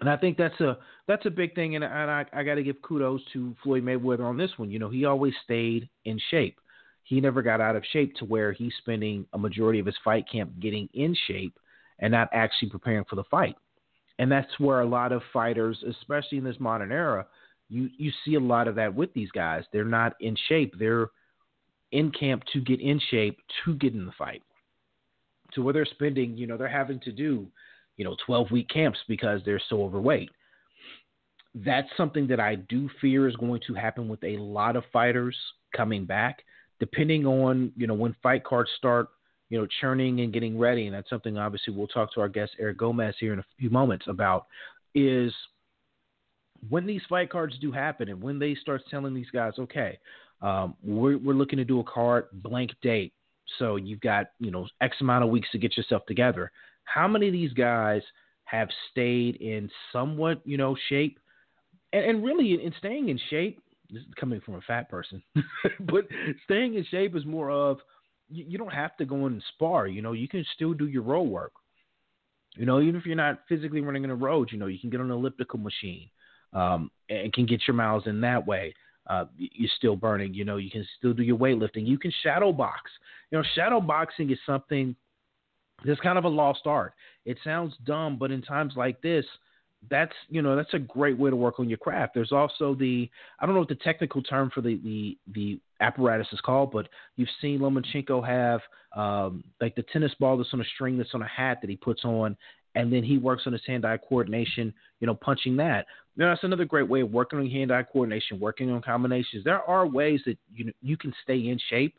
And 0.00 0.10
I 0.10 0.16
think 0.16 0.36
that's 0.36 0.58
a 0.60 0.78
that's 1.06 1.26
a 1.26 1.30
big 1.30 1.54
thing, 1.54 1.76
and, 1.76 1.84
and 1.84 2.10
I, 2.10 2.24
I 2.32 2.42
got 2.42 2.56
to 2.56 2.62
give 2.62 2.82
kudos 2.82 3.20
to 3.32 3.54
Floyd 3.62 3.84
Mayweather 3.84 4.24
on 4.24 4.36
this 4.36 4.50
one. 4.56 4.70
You 4.70 4.78
know, 4.78 4.88
he 4.88 5.04
always 5.04 5.34
stayed 5.44 5.88
in 6.04 6.20
shape. 6.30 6.58
He 7.04 7.20
never 7.20 7.42
got 7.42 7.60
out 7.60 7.76
of 7.76 7.84
shape 7.92 8.14
to 8.16 8.24
where 8.24 8.52
he's 8.52 8.72
spending 8.78 9.26
a 9.34 9.38
majority 9.38 9.78
of 9.78 9.86
his 9.86 9.96
fight 10.02 10.24
camp 10.30 10.52
getting 10.58 10.88
in 10.94 11.14
shape 11.26 11.58
and 11.98 12.10
not 12.10 12.28
actually 12.32 12.70
preparing 12.70 13.04
for 13.04 13.16
the 13.16 13.24
fight. 13.30 13.56
And 14.18 14.30
that's 14.30 14.58
where 14.58 14.80
a 14.80 14.86
lot 14.86 15.12
of 15.12 15.22
fighters, 15.32 15.82
especially 15.88 16.38
in 16.38 16.44
this 16.44 16.58
modern 16.58 16.90
era, 16.90 17.26
you 17.68 17.88
you 17.96 18.10
see 18.24 18.34
a 18.34 18.40
lot 18.40 18.68
of 18.68 18.74
that 18.76 18.94
with 18.94 19.12
these 19.14 19.30
guys. 19.30 19.64
They're 19.72 19.84
not 19.84 20.14
in 20.20 20.36
shape. 20.48 20.74
They're 20.78 21.08
in 21.92 22.10
camp 22.10 22.42
to 22.52 22.60
get 22.60 22.80
in 22.80 23.00
shape 23.10 23.38
to 23.64 23.74
get 23.74 23.94
in 23.94 24.06
the 24.06 24.12
fight. 24.12 24.42
So 25.52 25.62
where 25.62 25.72
they're 25.72 25.84
spending, 25.84 26.36
you 26.36 26.46
know, 26.46 26.56
they're 26.56 26.68
having 26.68 27.00
to 27.00 27.12
do 27.12 27.46
you 27.96 28.04
know, 28.04 28.16
12 28.26 28.50
week 28.50 28.68
camps 28.68 28.98
because 29.08 29.40
they're 29.44 29.62
so 29.68 29.82
overweight. 29.82 30.30
That's 31.54 31.88
something 31.96 32.26
that 32.28 32.40
I 32.40 32.56
do 32.56 32.90
fear 33.00 33.28
is 33.28 33.36
going 33.36 33.60
to 33.66 33.74
happen 33.74 34.08
with 34.08 34.22
a 34.24 34.36
lot 34.38 34.76
of 34.76 34.84
fighters 34.92 35.36
coming 35.76 36.04
back, 36.04 36.42
depending 36.80 37.26
on, 37.26 37.72
you 37.76 37.86
know, 37.86 37.94
when 37.94 38.16
fight 38.22 38.44
cards 38.44 38.70
start, 38.76 39.08
you 39.50 39.58
know, 39.58 39.66
churning 39.80 40.20
and 40.20 40.32
getting 40.32 40.58
ready. 40.58 40.86
And 40.86 40.94
that's 40.94 41.08
something 41.08 41.38
obviously 41.38 41.72
we'll 41.74 41.86
talk 41.86 42.12
to 42.14 42.20
our 42.20 42.28
guest 42.28 42.52
Eric 42.58 42.78
Gomez 42.78 43.14
here 43.20 43.32
in 43.32 43.38
a 43.38 43.44
few 43.58 43.70
moments 43.70 44.06
about 44.08 44.46
is 44.94 45.32
when 46.68 46.86
these 46.86 47.02
fight 47.08 47.30
cards 47.30 47.56
do 47.60 47.70
happen 47.70 48.08
and 48.08 48.20
when 48.20 48.38
they 48.38 48.56
start 48.56 48.82
telling 48.90 49.14
these 49.14 49.30
guys, 49.32 49.52
okay, 49.58 49.98
um, 50.42 50.74
we're, 50.82 51.18
we're 51.18 51.34
looking 51.34 51.58
to 51.58 51.64
do 51.64 51.80
a 51.80 51.84
card 51.84 52.26
blank 52.32 52.72
date. 52.82 53.12
So 53.58 53.76
you've 53.76 54.00
got, 54.00 54.28
you 54.40 54.50
know, 54.50 54.66
X 54.80 54.96
amount 55.00 55.22
of 55.22 55.30
weeks 55.30 55.48
to 55.52 55.58
get 55.58 55.76
yourself 55.76 56.04
together 56.06 56.50
how 56.84 57.08
many 57.08 57.26
of 57.26 57.32
these 57.32 57.52
guys 57.52 58.02
have 58.44 58.68
stayed 58.90 59.36
in 59.36 59.70
somewhat, 59.92 60.40
you 60.44 60.56
know, 60.56 60.76
shape? 60.88 61.18
And, 61.92 62.04
and 62.04 62.24
really, 62.24 62.54
in, 62.54 62.60
in 62.60 62.74
staying 62.78 63.08
in 63.08 63.18
shape, 63.30 63.62
this 63.90 64.02
is 64.02 64.08
coming 64.18 64.40
from 64.40 64.54
a 64.54 64.60
fat 64.62 64.88
person, 64.88 65.22
but 65.80 66.06
staying 66.44 66.74
in 66.74 66.84
shape 66.90 67.14
is 67.14 67.24
more 67.24 67.50
of 67.50 67.78
you, 68.28 68.44
you 68.48 68.58
don't 68.58 68.72
have 68.72 68.96
to 68.96 69.04
go 69.04 69.26
in 69.26 69.34
and 69.34 69.42
spar. 69.54 69.86
You 69.86 70.02
know, 70.02 70.12
you 70.12 70.28
can 70.28 70.44
still 70.54 70.74
do 70.74 70.86
your 70.86 71.02
roll 71.02 71.26
work. 71.26 71.52
You 72.56 72.66
know, 72.66 72.80
even 72.80 72.96
if 72.96 73.04
you're 73.04 73.16
not 73.16 73.40
physically 73.48 73.80
running 73.80 74.04
on 74.04 74.10
the 74.10 74.14
road, 74.14 74.50
you 74.52 74.58
know, 74.58 74.66
you 74.66 74.78
can 74.78 74.90
get 74.90 75.00
on 75.00 75.06
an 75.06 75.12
elliptical 75.12 75.58
machine 75.58 76.08
um, 76.52 76.90
and 77.08 77.32
can 77.32 77.46
get 77.46 77.62
your 77.66 77.74
miles 77.74 78.04
in 78.06 78.20
that 78.20 78.46
way. 78.46 78.74
Uh, 79.08 79.24
you're 79.36 79.70
still 79.76 79.96
burning. 79.96 80.32
You 80.32 80.44
know, 80.44 80.56
you 80.56 80.70
can 80.70 80.86
still 80.96 81.12
do 81.12 81.22
your 81.22 81.36
weightlifting. 81.36 81.86
You 81.86 81.98
can 81.98 82.12
shadow 82.22 82.52
box. 82.52 82.90
You 83.30 83.38
know, 83.38 83.44
shadow 83.54 83.80
boxing 83.80 84.30
is 84.30 84.38
something 84.46 84.96
that's 85.84 86.00
kind 86.00 86.18
of 86.18 86.24
a 86.24 86.28
lost 86.28 86.66
art. 86.66 86.94
It 87.24 87.38
sounds 87.44 87.74
dumb, 87.84 88.18
but 88.18 88.30
in 88.30 88.42
times 88.42 88.74
like 88.76 89.00
this, 89.02 89.24
that's 89.90 90.12
you 90.28 90.42
know 90.42 90.56
that's 90.56 90.72
a 90.74 90.78
great 90.78 91.18
way 91.18 91.30
to 91.30 91.36
work 91.36 91.60
on 91.60 91.68
your 91.68 91.78
craft. 91.78 92.14
There's 92.14 92.32
also 92.32 92.74
the 92.74 93.08
I 93.38 93.46
don't 93.46 93.54
know 93.54 93.60
what 93.60 93.68
the 93.68 93.74
technical 93.76 94.22
term 94.22 94.50
for 94.54 94.60
the 94.60 94.80
the, 94.82 95.18
the 95.34 95.60
apparatus 95.80 96.28
is 96.32 96.40
called, 96.40 96.72
but 96.72 96.88
you've 97.16 97.28
seen 97.40 97.60
Lomachenko 97.60 98.26
have 98.26 98.60
um, 98.96 99.44
like 99.60 99.74
the 99.74 99.84
tennis 99.92 100.12
ball 100.18 100.36
that's 100.36 100.52
on 100.52 100.60
a 100.60 100.64
string 100.74 100.96
that's 100.96 101.14
on 101.14 101.22
a 101.22 101.28
hat 101.28 101.58
that 101.60 101.70
he 101.70 101.76
puts 101.76 102.04
on, 102.04 102.36
and 102.74 102.92
then 102.92 103.02
he 103.02 103.18
works 103.18 103.42
on 103.46 103.52
his 103.52 103.62
hand-eye 103.66 103.98
coordination. 104.08 104.72
You 105.00 105.06
know, 105.06 105.14
punching 105.14 105.56
that. 105.56 105.86
You 106.16 106.24
know, 106.24 106.30
that's 106.30 106.44
another 106.44 106.64
great 106.64 106.88
way 106.88 107.00
of 107.00 107.10
working 107.10 107.38
on 107.38 107.50
hand-eye 107.50 107.84
coordination, 107.92 108.40
working 108.40 108.70
on 108.70 108.80
combinations. 108.80 109.44
There 109.44 109.62
are 109.62 109.86
ways 109.86 110.20
that 110.26 110.38
you 110.54 110.72
you 110.80 110.96
can 110.96 111.12
stay 111.22 111.48
in 111.48 111.58
shape 111.68 111.94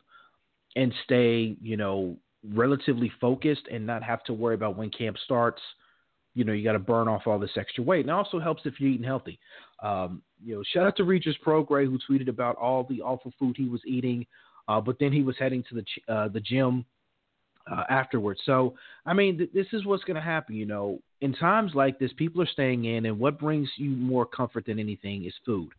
and 0.74 0.92
stay 1.04 1.56
you 1.62 1.76
know 1.76 2.16
relatively 2.54 3.10
focused 3.20 3.66
and 3.70 3.86
not 3.86 4.02
have 4.02 4.22
to 4.24 4.32
worry 4.32 4.54
about 4.54 4.76
when 4.76 4.90
camp 4.90 5.16
starts 5.24 5.60
you 6.36 6.44
know, 6.44 6.52
you 6.52 6.62
got 6.62 6.74
to 6.74 6.78
burn 6.78 7.08
off 7.08 7.22
all 7.26 7.38
this 7.38 7.56
extra 7.56 7.82
weight. 7.82 8.00
And 8.00 8.10
it 8.10 8.12
also 8.12 8.38
helps 8.38 8.62
if 8.66 8.78
you're 8.78 8.90
eating 8.90 9.06
healthy. 9.06 9.38
Um, 9.82 10.22
you 10.44 10.54
know, 10.54 10.62
shout 10.70 10.86
out 10.86 10.96
to 10.98 11.04
Regis 11.04 11.34
Prograis 11.44 11.86
who 11.86 11.98
tweeted 12.08 12.28
about 12.28 12.56
all 12.56 12.84
the 12.84 13.00
awful 13.00 13.32
food 13.38 13.56
he 13.56 13.70
was 13.70 13.80
eating, 13.86 14.26
uh, 14.68 14.78
but 14.78 14.98
then 15.00 15.12
he 15.12 15.22
was 15.22 15.34
heading 15.38 15.64
to 15.70 15.74
the 15.76 16.12
uh, 16.14 16.28
the 16.28 16.40
gym 16.40 16.84
uh, 17.70 17.84
afterwards. 17.88 18.40
So, 18.44 18.74
I 19.06 19.14
mean, 19.14 19.38
th- 19.38 19.52
this 19.54 19.66
is 19.72 19.86
what's 19.86 20.04
going 20.04 20.16
to 20.16 20.20
happen. 20.20 20.56
You 20.56 20.66
know, 20.66 20.98
in 21.22 21.32
times 21.32 21.72
like 21.74 21.98
this, 21.98 22.12
people 22.18 22.42
are 22.42 22.46
staying 22.46 22.84
in, 22.84 23.06
and 23.06 23.18
what 23.18 23.38
brings 23.38 23.70
you 23.78 23.90
more 23.90 24.26
comfort 24.26 24.66
than 24.66 24.78
anything 24.78 25.24
is 25.24 25.32
food. 25.46 25.70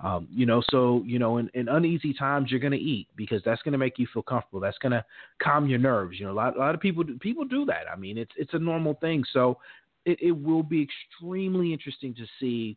Um, 0.00 0.28
you 0.30 0.46
know, 0.46 0.62
so 0.70 1.02
you 1.04 1.18
know, 1.18 1.38
in, 1.38 1.50
in 1.54 1.68
uneasy 1.68 2.14
times, 2.14 2.50
you're 2.50 2.60
going 2.60 2.72
to 2.72 2.78
eat 2.78 3.08
because 3.16 3.42
that's 3.44 3.62
going 3.62 3.72
to 3.72 3.78
make 3.78 3.98
you 3.98 4.06
feel 4.12 4.22
comfortable. 4.22 4.60
That's 4.60 4.78
going 4.78 4.92
to 4.92 5.04
calm 5.42 5.66
your 5.66 5.80
nerves. 5.80 6.20
You 6.20 6.26
know, 6.26 6.32
a 6.32 6.34
lot, 6.34 6.56
a 6.56 6.58
lot 6.58 6.74
of 6.74 6.80
people 6.80 7.04
people 7.20 7.44
do 7.44 7.64
that. 7.66 7.84
I 7.92 7.96
mean, 7.96 8.16
it's 8.16 8.30
it's 8.36 8.54
a 8.54 8.58
normal 8.58 8.94
thing. 8.94 9.24
So 9.32 9.58
it, 10.04 10.18
it 10.22 10.32
will 10.32 10.62
be 10.62 10.82
extremely 10.82 11.72
interesting 11.72 12.14
to 12.14 12.26
see, 12.38 12.76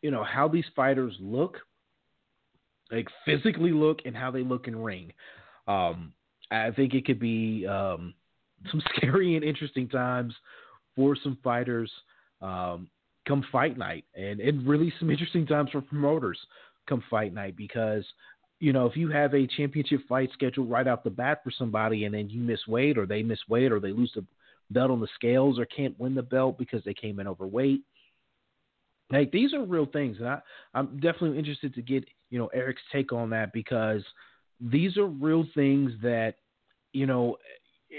you 0.00 0.10
know, 0.10 0.24
how 0.24 0.48
these 0.48 0.64
fighters 0.74 1.14
look, 1.20 1.58
like 2.90 3.08
physically 3.26 3.72
look, 3.72 4.00
and 4.06 4.16
how 4.16 4.30
they 4.30 4.42
look 4.42 4.68
in 4.68 4.76
ring. 4.76 5.12
Um, 5.68 6.14
I 6.50 6.70
think 6.70 6.94
it 6.94 7.04
could 7.04 7.20
be 7.20 7.66
um, 7.66 8.14
some 8.70 8.82
scary 8.96 9.36
and 9.36 9.44
interesting 9.44 9.88
times 9.88 10.34
for 10.94 11.16
some 11.22 11.36
fighters 11.44 11.90
um, 12.40 12.88
come 13.26 13.44
fight 13.50 13.76
night, 13.76 14.04
and, 14.14 14.40
and 14.40 14.66
really 14.66 14.92
some 14.98 15.10
interesting 15.10 15.46
times 15.46 15.70
for 15.70 15.80
promoters 15.80 16.38
come 16.88 17.02
fight 17.10 17.34
night 17.34 17.56
because 17.56 18.04
you 18.58 18.72
know, 18.72 18.86
if 18.86 18.96
you 18.96 19.10
have 19.10 19.34
a 19.34 19.46
championship 19.46 20.00
fight 20.08 20.30
scheduled 20.32 20.70
right 20.70 20.86
off 20.86 21.04
the 21.04 21.10
bat 21.10 21.40
for 21.44 21.50
somebody 21.50 22.04
and 22.04 22.14
then 22.14 22.30
you 22.30 22.40
miss 22.40 22.66
weight 22.66 22.96
or 22.96 23.04
they 23.04 23.22
miss 23.22 23.40
weight 23.48 23.70
or 23.70 23.80
they 23.80 23.92
lose 23.92 24.10
the 24.14 24.24
belt 24.70 24.90
on 24.90 25.00
the 25.00 25.08
scales 25.14 25.58
or 25.58 25.66
can't 25.66 25.98
win 26.00 26.14
the 26.14 26.22
belt 26.22 26.58
because 26.58 26.82
they 26.84 26.94
came 26.94 27.20
in 27.20 27.28
overweight. 27.28 27.82
Like 29.10 29.30
these 29.30 29.54
are 29.54 29.62
real 29.62 29.86
things, 29.86 30.16
and 30.18 30.28
I, 30.28 30.40
I'm 30.74 30.98
definitely 30.98 31.38
interested 31.38 31.74
to 31.74 31.82
get 31.82 32.04
you 32.30 32.40
know 32.40 32.48
Eric's 32.48 32.82
take 32.90 33.12
on 33.12 33.30
that 33.30 33.52
because 33.52 34.02
these 34.60 34.96
are 34.96 35.06
real 35.06 35.46
things 35.54 35.92
that 36.02 36.34
you 36.92 37.06
know. 37.06 37.36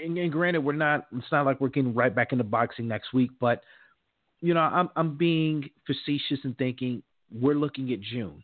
And, 0.04 0.18
and 0.18 0.30
granted, 0.30 0.60
we're 0.60 0.74
not. 0.74 1.06
It's 1.16 1.32
not 1.32 1.46
like 1.46 1.62
we're 1.62 1.68
getting 1.68 1.94
right 1.94 2.14
back 2.14 2.32
into 2.32 2.44
boxing 2.44 2.86
next 2.86 3.14
week, 3.14 3.30
but 3.40 3.62
you 4.40 4.54
know, 4.54 4.60
I'm 4.60 4.88
I'm 4.96 5.16
being 5.16 5.68
facetious 5.86 6.40
and 6.44 6.56
thinking 6.56 7.02
we're 7.32 7.54
looking 7.54 7.92
at 7.92 8.00
June. 8.00 8.42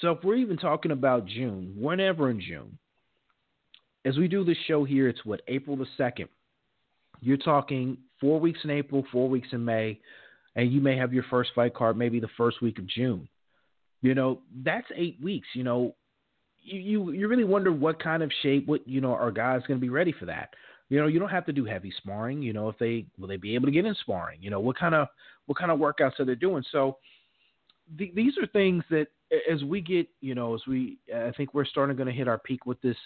So 0.00 0.10
if 0.10 0.24
we're 0.24 0.36
even 0.36 0.56
talking 0.56 0.90
about 0.90 1.26
June, 1.26 1.74
whenever 1.76 2.30
in 2.30 2.40
June, 2.40 2.78
as 4.04 4.16
we 4.16 4.28
do 4.28 4.44
this 4.44 4.56
show 4.66 4.84
here, 4.84 5.08
it's 5.08 5.24
what 5.24 5.42
April 5.48 5.76
the 5.76 5.86
second. 5.96 6.28
You're 7.20 7.36
talking 7.36 7.96
four 8.20 8.40
weeks 8.40 8.60
in 8.64 8.70
April, 8.70 9.04
four 9.10 9.28
weeks 9.28 9.48
in 9.52 9.64
May, 9.64 10.00
and 10.56 10.72
you 10.72 10.80
may 10.80 10.96
have 10.96 11.12
your 11.12 11.24
first 11.30 11.50
fight 11.54 11.74
card 11.74 11.96
maybe 11.96 12.20
the 12.20 12.28
first 12.36 12.60
week 12.60 12.78
of 12.78 12.86
June. 12.86 13.28
You 14.02 14.14
know, 14.14 14.40
that's 14.62 14.86
eight 14.94 15.18
weeks. 15.22 15.48
You 15.54 15.64
know, 15.64 15.94
you 16.62 16.80
you, 16.80 17.10
you 17.12 17.28
really 17.28 17.44
wonder 17.44 17.72
what 17.72 18.02
kind 18.02 18.22
of 18.22 18.30
shape, 18.42 18.66
what 18.66 18.86
you 18.86 19.00
know, 19.00 19.12
are 19.12 19.30
guys 19.30 19.62
going 19.66 19.80
to 19.80 19.84
be 19.84 19.90
ready 19.90 20.12
for 20.12 20.26
that? 20.26 20.50
You 20.88 21.00
know, 21.00 21.06
you 21.06 21.18
don't 21.18 21.30
have 21.30 21.46
to 21.46 21.52
do 21.52 21.64
heavy 21.64 21.92
sparring. 21.96 22.42
You 22.42 22.52
know, 22.52 22.68
if 22.68 22.78
they 22.78 23.06
will 23.18 23.28
they 23.28 23.36
be 23.36 23.54
able 23.54 23.66
to 23.66 23.72
get 23.72 23.86
in 23.86 23.94
sparring? 24.00 24.42
You 24.42 24.50
know, 24.50 24.60
what 24.60 24.78
kind 24.78 24.94
of 24.94 25.08
what 25.46 25.58
kind 25.58 25.70
of 25.70 25.78
workouts 25.78 26.20
are 26.20 26.24
they 26.24 26.34
doing? 26.34 26.64
So 26.70 26.98
th- 27.98 28.14
these 28.14 28.36
are 28.38 28.46
things 28.48 28.84
that 28.90 29.06
as 29.50 29.64
we 29.64 29.80
get, 29.80 30.08
you 30.20 30.34
know, 30.34 30.54
as 30.54 30.60
we 30.66 30.98
I 31.14 31.32
think 31.32 31.54
we're 31.54 31.64
starting 31.64 31.96
going 31.96 32.08
to 32.08 32.12
hit 32.12 32.28
our 32.28 32.38
peak 32.38 32.66
with 32.66 32.80
this, 32.82 32.96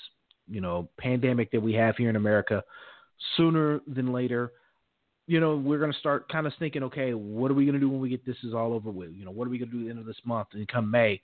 you 0.49 0.61
know, 0.61 0.89
pandemic 0.99 1.51
that 1.53 1.61
we 1.61 1.75
have 1.75 1.97
here 1.97 2.11
in 2.11 2.17
America 2.17 2.63
sooner 3.37 3.81
than 3.87 4.13
later, 4.13 4.53
you 5.27 5.41
know, 5.41 5.57
we're 5.57 5.79
going 5.79 5.93
to 5.93 5.99
start 5.99 6.29
kind 6.31 6.47
of 6.47 6.53
thinking, 6.59 6.83
okay, 6.85 7.13
what 7.13 7.51
are 7.51 7.55
we 7.55 7.65
going 7.65 7.75
to 7.75 7.81
do 7.81 7.89
when 7.89 8.01
we 8.01 8.09
get 8.09 8.25
this 8.25 8.37
is 8.45 8.55
all 8.55 8.73
over 8.73 8.91
with? 8.91 9.11
You 9.13 9.25
know, 9.25 9.31
what 9.31 9.47
are 9.47 9.51
we 9.51 9.59
going 9.59 9.71
to 9.71 9.77
do 9.77 9.83
at 9.83 9.85
the 9.85 9.91
end 9.91 9.99
of 9.99 10.07
this 10.07 10.17
month 10.25 10.49
and 10.53 10.67
come 10.67 10.91
May? 10.91 11.21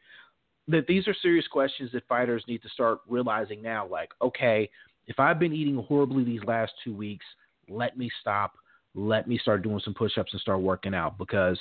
That 0.69 0.87
these 0.87 1.09
are 1.09 1.15
serious 1.21 1.47
questions 1.47 1.91
that 1.93 2.07
fighters 2.07 2.45
need 2.47 2.63
to 2.63 2.69
start 2.69 3.01
realizing 3.09 3.63
now. 3.63 3.87
Like, 3.87 4.11
okay, 4.21 4.71
if 5.07 5.19
I've 5.19 5.39
been 5.39 5.53
eating 5.53 5.77
horribly 5.77 6.25
these 6.25 6.43
last 6.45 6.73
two 6.83 6.95
weeks, 6.95 7.25
let 7.69 7.97
me 7.97 8.11
stop. 8.21 8.53
Let 8.95 9.27
me 9.29 9.39
start 9.39 9.63
doing 9.63 9.81
some 9.85 9.95
push 9.95 10.17
ups 10.19 10.33
and 10.33 10.41
start 10.41 10.61
working 10.61 10.95
out 10.95 11.19
because 11.19 11.59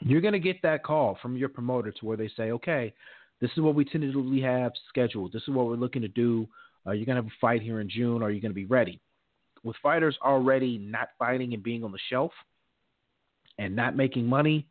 you're 0.00 0.20
going 0.20 0.32
to 0.32 0.38
get 0.38 0.62
that 0.62 0.84
call 0.84 1.18
from 1.20 1.36
your 1.36 1.48
promoter 1.48 1.90
to 1.90 2.06
where 2.06 2.16
they 2.16 2.30
say, 2.36 2.52
okay, 2.52 2.94
this 3.40 3.50
is 3.56 3.62
what 3.62 3.74
we 3.74 3.84
tentatively 3.84 4.40
have 4.40 4.72
scheduled. 4.88 5.32
This 5.32 5.42
is 5.42 5.54
what 5.54 5.66
we're 5.66 5.74
looking 5.74 6.02
to 6.02 6.08
do. 6.08 6.46
Uh, 6.86 6.92
you're 6.92 7.06
going 7.06 7.16
to 7.16 7.22
have 7.22 7.26
a 7.30 7.40
fight 7.40 7.62
here 7.62 7.80
in 7.80 7.90
June. 7.90 8.22
Are 8.22 8.30
you 8.30 8.40
going 8.40 8.50
to 8.50 8.54
be 8.54 8.66
ready? 8.66 9.00
with 9.64 9.76
fighters 9.82 10.16
already 10.22 10.78
not 10.78 11.08
fighting 11.18 11.54
and 11.54 11.62
being 11.62 11.84
on 11.84 11.92
the 11.92 11.98
shelf 12.10 12.32
and 13.58 13.74
not 13.74 13.96
making 13.96 14.26
money, 14.26 14.66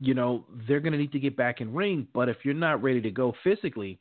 you 0.00 0.14
know, 0.14 0.44
they're 0.66 0.80
going 0.80 0.92
to 0.92 0.98
need 0.98 1.12
to 1.12 1.20
get 1.20 1.36
back 1.36 1.60
in 1.60 1.72
ring. 1.72 2.06
But 2.12 2.28
if 2.28 2.38
you're 2.44 2.54
not 2.54 2.82
ready 2.82 3.00
to 3.00 3.10
go 3.10 3.34
physically, 3.44 3.98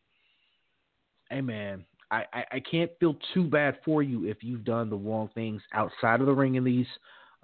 hey, 1.29 1.41
man, 1.41 1.85
I, 2.11 2.25
I, 2.33 2.43
I 2.53 2.59
can't 2.59 2.91
feel 2.99 3.15
too 3.33 3.45
bad 3.45 3.77
for 3.83 4.03
you 4.03 4.27
if 4.27 4.43
you've 4.43 4.65
done 4.65 4.89
the 4.89 4.97
wrong 4.97 5.29
things 5.33 5.61
outside 5.73 6.19
of 6.19 6.27
the 6.27 6.33
ring 6.33 6.55
in 6.55 6.63
these 6.63 6.87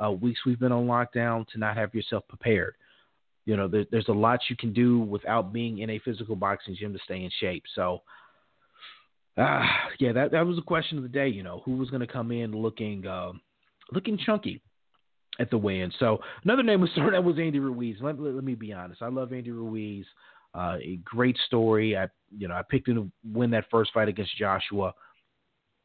uh, 0.03 0.11
weeks 0.11 0.41
we've 0.45 0.59
been 0.59 0.71
on 0.71 0.85
lockdown 0.85 1.47
to 1.47 1.57
not 1.57 1.77
have 1.77 1.95
yourself 1.95 2.27
prepared. 2.27 2.75
You 3.45 3.55
know, 3.55 3.67
there, 3.67 3.85
there's 3.91 4.09
a 4.09 4.13
lot 4.13 4.41
you 4.49 4.57
can 4.57 4.73
do 4.73 4.99
without 4.99 5.53
being 5.53 5.79
in 5.79 5.89
a 5.89 5.99
physical 5.99 6.35
boxing 6.35 6.75
gym 6.77 6.93
to 6.93 6.99
stay 7.05 7.23
in 7.23 7.31
shape. 7.39 7.63
So, 7.75 8.01
uh, 9.37 9.63
yeah, 9.99 10.11
that 10.11 10.31
that 10.31 10.45
was 10.45 10.57
the 10.57 10.61
question 10.61 10.97
of 10.97 11.03
the 11.03 11.09
day. 11.09 11.29
You 11.29 11.43
know, 11.43 11.61
who 11.63 11.77
was 11.77 11.89
going 11.89 12.01
to 12.01 12.07
come 12.07 12.31
in 12.31 12.51
looking 12.51 13.07
uh, 13.07 13.31
looking 13.91 14.17
chunky 14.17 14.61
at 15.39 15.49
the 15.49 15.57
weigh-in? 15.57 15.93
So 15.97 16.19
another 16.43 16.63
name 16.63 16.81
was 16.81 16.89
thrown 16.95 17.15
out 17.15 17.23
was 17.23 17.39
Andy 17.39 17.59
Ruiz. 17.59 17.97
Let, 18.01 18.19
let, 18.19 18.35
let, 18.35 18.43
me 18.43 18.55
be 18.55 18.73
honest, 18.73 19.01
I 19.01 19.07
love 19.07 19.31
Andy 19.31 19.51
Ruiz. 19.51 20.05
Uh, 20.57 20.77
a 20.81 20.99
great 21.05 21.37
story. 21.45 21.95
I 21.95 22.07
you 22.35 22.47
know 22.47 22.55
I 22.55 22.63
picked 22.67 22.87
him 22.87 22.95
to 22.95 23.11
win 23.37 23.51
that 23.51 23.65
first 23.69 23.91
fight 23.93 24.07
against 24.07 24.35
Joshua. 24.37 24.93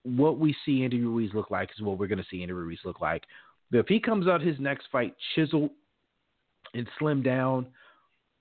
What 0.05 0.39
we 0.39 0.57
see 0.65 0.83
Andy 0.83 1.01
Ruiz 1.01 1.31
look 1.35 1.51
like 1.51 1.71
is 1.77 1.83
what 1.83 1.99
we're 1.99 2.09
going 2.09 2.19
to 2.19 2.27
see 2.31 2.43
Andy 2.43 2.55
Ruiz 2.55 2.79
look 2.85 3.01
like. 3.01 3.23
But 3.71 3.79
if 3.79 3.87
he 3.87 4.01
comes 4.01 4.27
out 4.27 4.41
his 4.41 4.59
next 4.59 4.87
fight 4.91 5.15
chiseled 5.35 5.71
and 6.75 6.89
slimmed 7.01 7.25
down, 7.25 7.67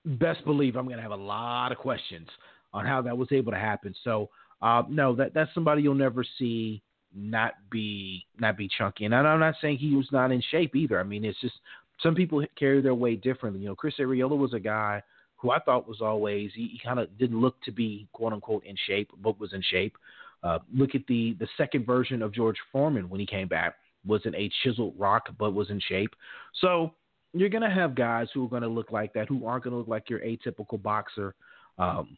best 0.04 0.44
believe 0.44 0.76
I'm 0.76 0.86
going 0.86 0.96
to 0.96 1.02
have 1.02 1.12
a 1.12 1.16
lot 1.16 1.70
of 1.70 1.78
questions 1.78 2.28
on 2.72 2.86
how 2.86 3.02
that 3.02 3.16
was 3.16 3.28
able 3.30 3.52
to 3.52 3.58
happen. 3.58 3.94
So 4.02 4.30
uh, 4.62 4.82
no, 4.88 5.14
that 5.16 5.34
that's 5.34 5.52
somebody 5.54 5.82
you'll 5.82 5.94
never 5.94 6.24
see 6.38 6.82
not 7.14 7.54
be 7.70 8.24
not 8.38 8.56
be 8.56 8.68
chunky. 8.78 9.04
And 9.04 9.14
I'm 9.14 9.38
not 9.38 9.54
saying 9.60 9.76
he 9.76 9.94
was 9.94 10.08
not 10.12 10.32
in 10.32 10.42
shape 10.50 10.74
either. 10.74 10.98
I 10.98 11.02
mean, 11.02 11.24
it's 11.24 11.40
just 11.40 11.54
some 12.02 12.14
people 12.14 12.44
carry 12.58 12.80
their 12.80 12.94
weight 12.94 13.20
differently. 13.20 13.60
You 13.60 13.68
know, 13.68 13.76
Chris 13.76 13.94
Arreola 14.00 14.36
was 14.36 14.54
a 14.54 14.60
guy 14.60 15.02
who 15.42 15.50
I 15.50 15.58
thought 15.58 15.88
was 15.88 16.00
always 16.00 16.52
he, 16.54 16.68
he 16.68 16.80
kind 16.82 17.00
of 17.00 17.18
didn't 17.18 17.40
look 17.40 17.60
to 17.62 17.72
be 17.72 18.06
quote 18.12 18.32
unquote 18.32 18.64
in 18.64 18.76
shape, 18.86 19.10
but 19.22 19.38
was 19.40 19.52
in 19.52 19.62
shape. 19.70 19.98
Uh, 20.44 20.60
look 20.72 20.94
at 20.94 21.02
the 21.08 21.36
the 21.40 21.48
second 21.58 21.84
version 21.84 22.22
of 22.22 22.32
George 22.32 22.56
Foreman 22.70 23.08
when 23.10 23.20
he 23.20 23.26
came 23.26 23.48
back 23.48 23.74
wasn't 24.06 24.34
a 24.34 24.50
chiseled 24.62 24.94
rock, 24.98 25.28
but 25.38 25.52
was 25.52 25.70
in 25.70 25.80
shape. 25.88 26.14
So 26.60 26.94
you're 27.34 27.48
gonna 27.48 27.72
have 27.72 27.94
guys 27.94 28.28
who 28.32 28.44
are 28.44 28.48
gonna 28.48 28.68
look 28.68 28.92
like 28.92 29.12
that, 29.14 29.28
who 29.28 29.44
aren't 29.44 29.64
gonna 29.64 29.76
look 29.76 29.88
like 29.88 30.08
your 30.08 30.20
atypical 30.20 30.80
boxer. 30.80 31.34
Um, 31.78 32.16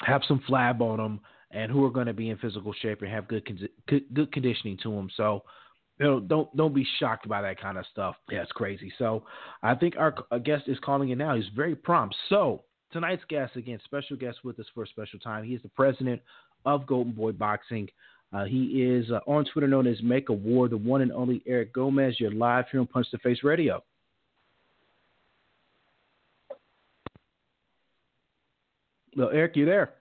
have 0.00 0.22
some 0.26 0.42
flab 0.48 0.80
on 0.80 0.98
them, 0.98 1.20
and 1.50 1.70
who 1.70 1.84
are 1.84 2.04
to 2.04 2.12
be 2.12 2.30
in 2.30 2.38
physical 2.38 2.72
shape 2.80 3.02
and 3.02 3.10
have 3.10 3.28
good 3.28 3.46
good 3.86 4.32
conditioning 4.32 4.78
to 4.82 4.90
them. 4.90 5.08
So, 5.16 5.44
you 5.98 6.06
know, 6.06 6.20
don't 6.20 6.54
don't 6.56 6.74
be 6.74 6.86
shocked 6.98 7.28
by 7.28 7.42
that 7.42 7.60
kind 7.60 7.78
of 7.78 7.84
stuff. 7.90 8.16
Yeah, 8.30 8.42
it's 8.42 8.52
crazy. 8.52 8.92
So, 8.98 9.24
I 9.62 9.74
think 9.74 9.94
our, 9.96 10.14
guest 10.40 10.64
is 10.66 10.78
calling 10.84 11.10
in 11.10 11.18
now. 11.18 11.36
He's 11.36 11.48
very 11.54 11.74
prompt. 11.74 12.16
So, 12.28 12.62
tonight's 12.92 13.22
guest 13.28 13.56
again, 13.56 13.78
special 13.84 14.16
guest 14.16 14.38
with 14.44 14.58
us 14.58 14.66
for 14.74 14.84
a 14.84 14.86
special 14.88 15.18
time. 15.18 15.44
He 15.44 15.54
is 15.54 15.62
the 15.62 15.68
president 15.70 16.20
of 16.64 16.86
Golden 16.86 17.12
Boy 17.12 17.32
Boxing. 17.32 17.88
Uh, 18.32 18.44
he 18.44 18.82
is 18.82 19.10
uh, 19.10 19.20
on 19.26 19.44
Twitter 19.44 19.68
known 19.68 19.86
as 19.86 20.02
Make 20.02 20.30
a 20.30 20.32
War, 20.32 20.68
the 20.68 20.76
one 20.76 21.02
and 21.02 21.12
only 21.12 21.42
Eric 21.46 21.72
Gomez. 21.74 22.18
You're 22.18 22.32
live 22.32 22.64
here 22.70 22.80
on 22.80 22.86
Punch 22.86 23.06
the 23.12 23.18
Face 23.18 23.38
Radio. 23.42 23.82
Well, 29.14 29.28
Eric, 29.30 29.56
you 29.56 29.66
there? 29.66 29.92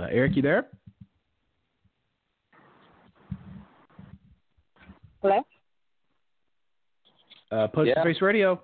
Uh, 0.00 0.06
Eric, 0.10 0.34
you 0.34 0.40
there? 0.40 0.66
Hello? 5.20 5.42
Uh, 7.52 7.68
Punch 7.68 7.88
Yeah. 7.88 8.02
Face 8.02 8.22
Radio. 8.22 8.58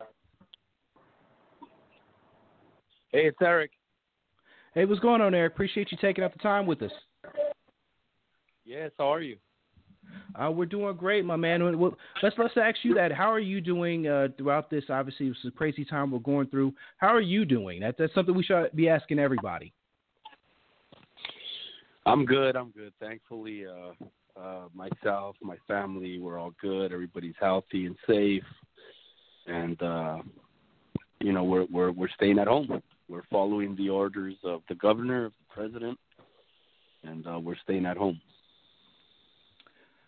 Hey, 3.12 3.26
it's 3.26 3.36
Eric. 3.42 3.70
Hey, 4.74 4.86
what's 4.86 5.00
going 5.00 5.20
on, 5.20 5.34
Eric? 5.34 5.52
Appreciate 5.52 5.92
you 5.92 5.98
taking 6.00 6.24
up 6.24 6.32
the 6.32 6.38
time 6.38 6.64
with 6.64 6.80
us. 6.80 6.92
Yes, 8.64 8.92
how 8.98 9.12
are 9.12 9.20
you? 9.20 9.36
Uh, 10.40 10.50
we're 10.50 10.64
doing 10.64 10.96
great, 10.96 11.24
my 11.24 11.36
man. 11.36 11.78
Well, 11.78 11.96
Let's 12.22 12.36
let's 12.38 12.56
ask 12.56 12.78
you 12.82 12.94
that. 12.94 13.12
How 13.12 13.30
are 13.30 13.40
you 13.40 13.60
doing 13.60 14.06
uh, 14.06 14.28
throughout 14.38 14.70
this? 14.70 14.84
Obviously, 14.88 15.26
it's 15.26 15.38
a 15.46 15.50
crazy 15.50 15.84
time 15.84 16.10
we're 16.10 16.18
going 16.20 16.46
through. 16.46 16.72
How 16.96 17.08
are 17.08 17.20
you 17.20 17.44
doing? 17.44 17.80
That, 17.80 17.96
that's 17.98 18.14
something 18.14 18.34
we 18.34 18.42
should 18.42 18.70
be 18.74 18.88
asking 18.88 19.18
everybody. 19.18 19.72
I'm 22.06 22.24
good. 22.24 22.56
I'm 22.56 22.70
good. 22.70 22.92
Thankfully, 23.00 23.64
uh, 23.66 24.40
uh, 24.40 24.68
myself, 24.72 25.34
my 25.42 25.56
family, 25.66 26.18
we're 26.18 26.38
all 26.38 26.52
good. 26.60 26.92
Everybody's 26.92 27.34
healthy 27.40 27.86
and 27.86 27.96
safe, 28.06 28.44
and 29.48 29.82
uh, 29.82 30.18
you 31.20 31.32
know 31.32 31.42
we're 31.42 31.66
we're 31.70 31.90
we're 31.90 32.08
staying 32.14 32.38
at 32.38 32.46
home. 32.46 32.80
We're 33.08 33.24
following 33.30 33.74
the 33.76 33.88
orders 33.88 34.36
of 34.44 34.62
the 34.68 34.76
governor, 34.76 35.26
of 35.26 35.32
the 35.32 35.54
president, 35.54 35.98
and 37.02 37.26
uh, 37.26 37.40
we're 37.40 37.56
staying 37.64 37.86
at 37.86 37.96
home. 37.96 38.20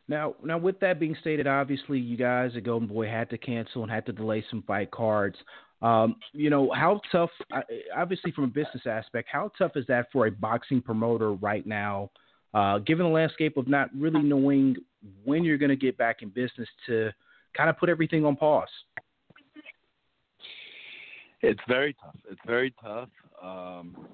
Now, 0.06 0.34
now 0.42 0.56
with 0.56 0.80
that 0.80 0.98
being 0.98 1.16
stated, 1.20 1.46
obviously 1.46 1.98
you 1.98 2.16
guys 2.16 2.52
at 2.56 2.64
Golden 2.64 2.88
Boy 2.88 3.08
had 3.08 3.28
to 3.30 3.38
cancel 3.38 3.82
and 3.82 3.92
had 3.92 4.06
to 4.06 4.12
delay 4.12 4.44
some 4.48 4.62
fight 4.62 4.90
cards. 4.90 5.36
Um, 5.80 6.16
you 6.32 6.50
know, 6.50 6.70
how 6.74 7.00
tough? 7.12 7.30
Obviously, 7.96 8.32
from 8.32 8.44
a 8.44 8.48
business 8.48 8.86
aspect, 8.86 9.28
how 9.30 9.52
tough 9.56 9.72
is 9.76 9.84
that 9.86 10.06
for 10.12 10.26
a 10.26 10.30
boxing 10.30 10.80
promoter 10.80 11.32
right 11.32 11.66
now, 11.66 12.10
uh, 12.54 12.78
given 12.78 13.06
the 13.06 13.12
landscape 13.12 13.56
of 13.56 13.68
not 13.68 13.88
really 13.96 14.22
knowing 14.22 14.76
when 15.24 15.44
you're 15.44 15.58
going 15.58 15.70
to 15.70 15.76
get 15.76 15.96
back 15.96 16.22
in 16.22 16.30
business 16.30 16.68
to 16.86 17.10
kind 17.56 17.70
of 17.70 17.78
put 17.78 17.88
everything 17.88 18.24
on 18.24 18.34
pause? 18.34 18.68
It's 21.40 21.60
very 21.68 21.94
tough. 22.02 22.16
It's 22.28 22.40
very 22.44 22.74
tough. 22.82 23.08
Um, 23.40 24.08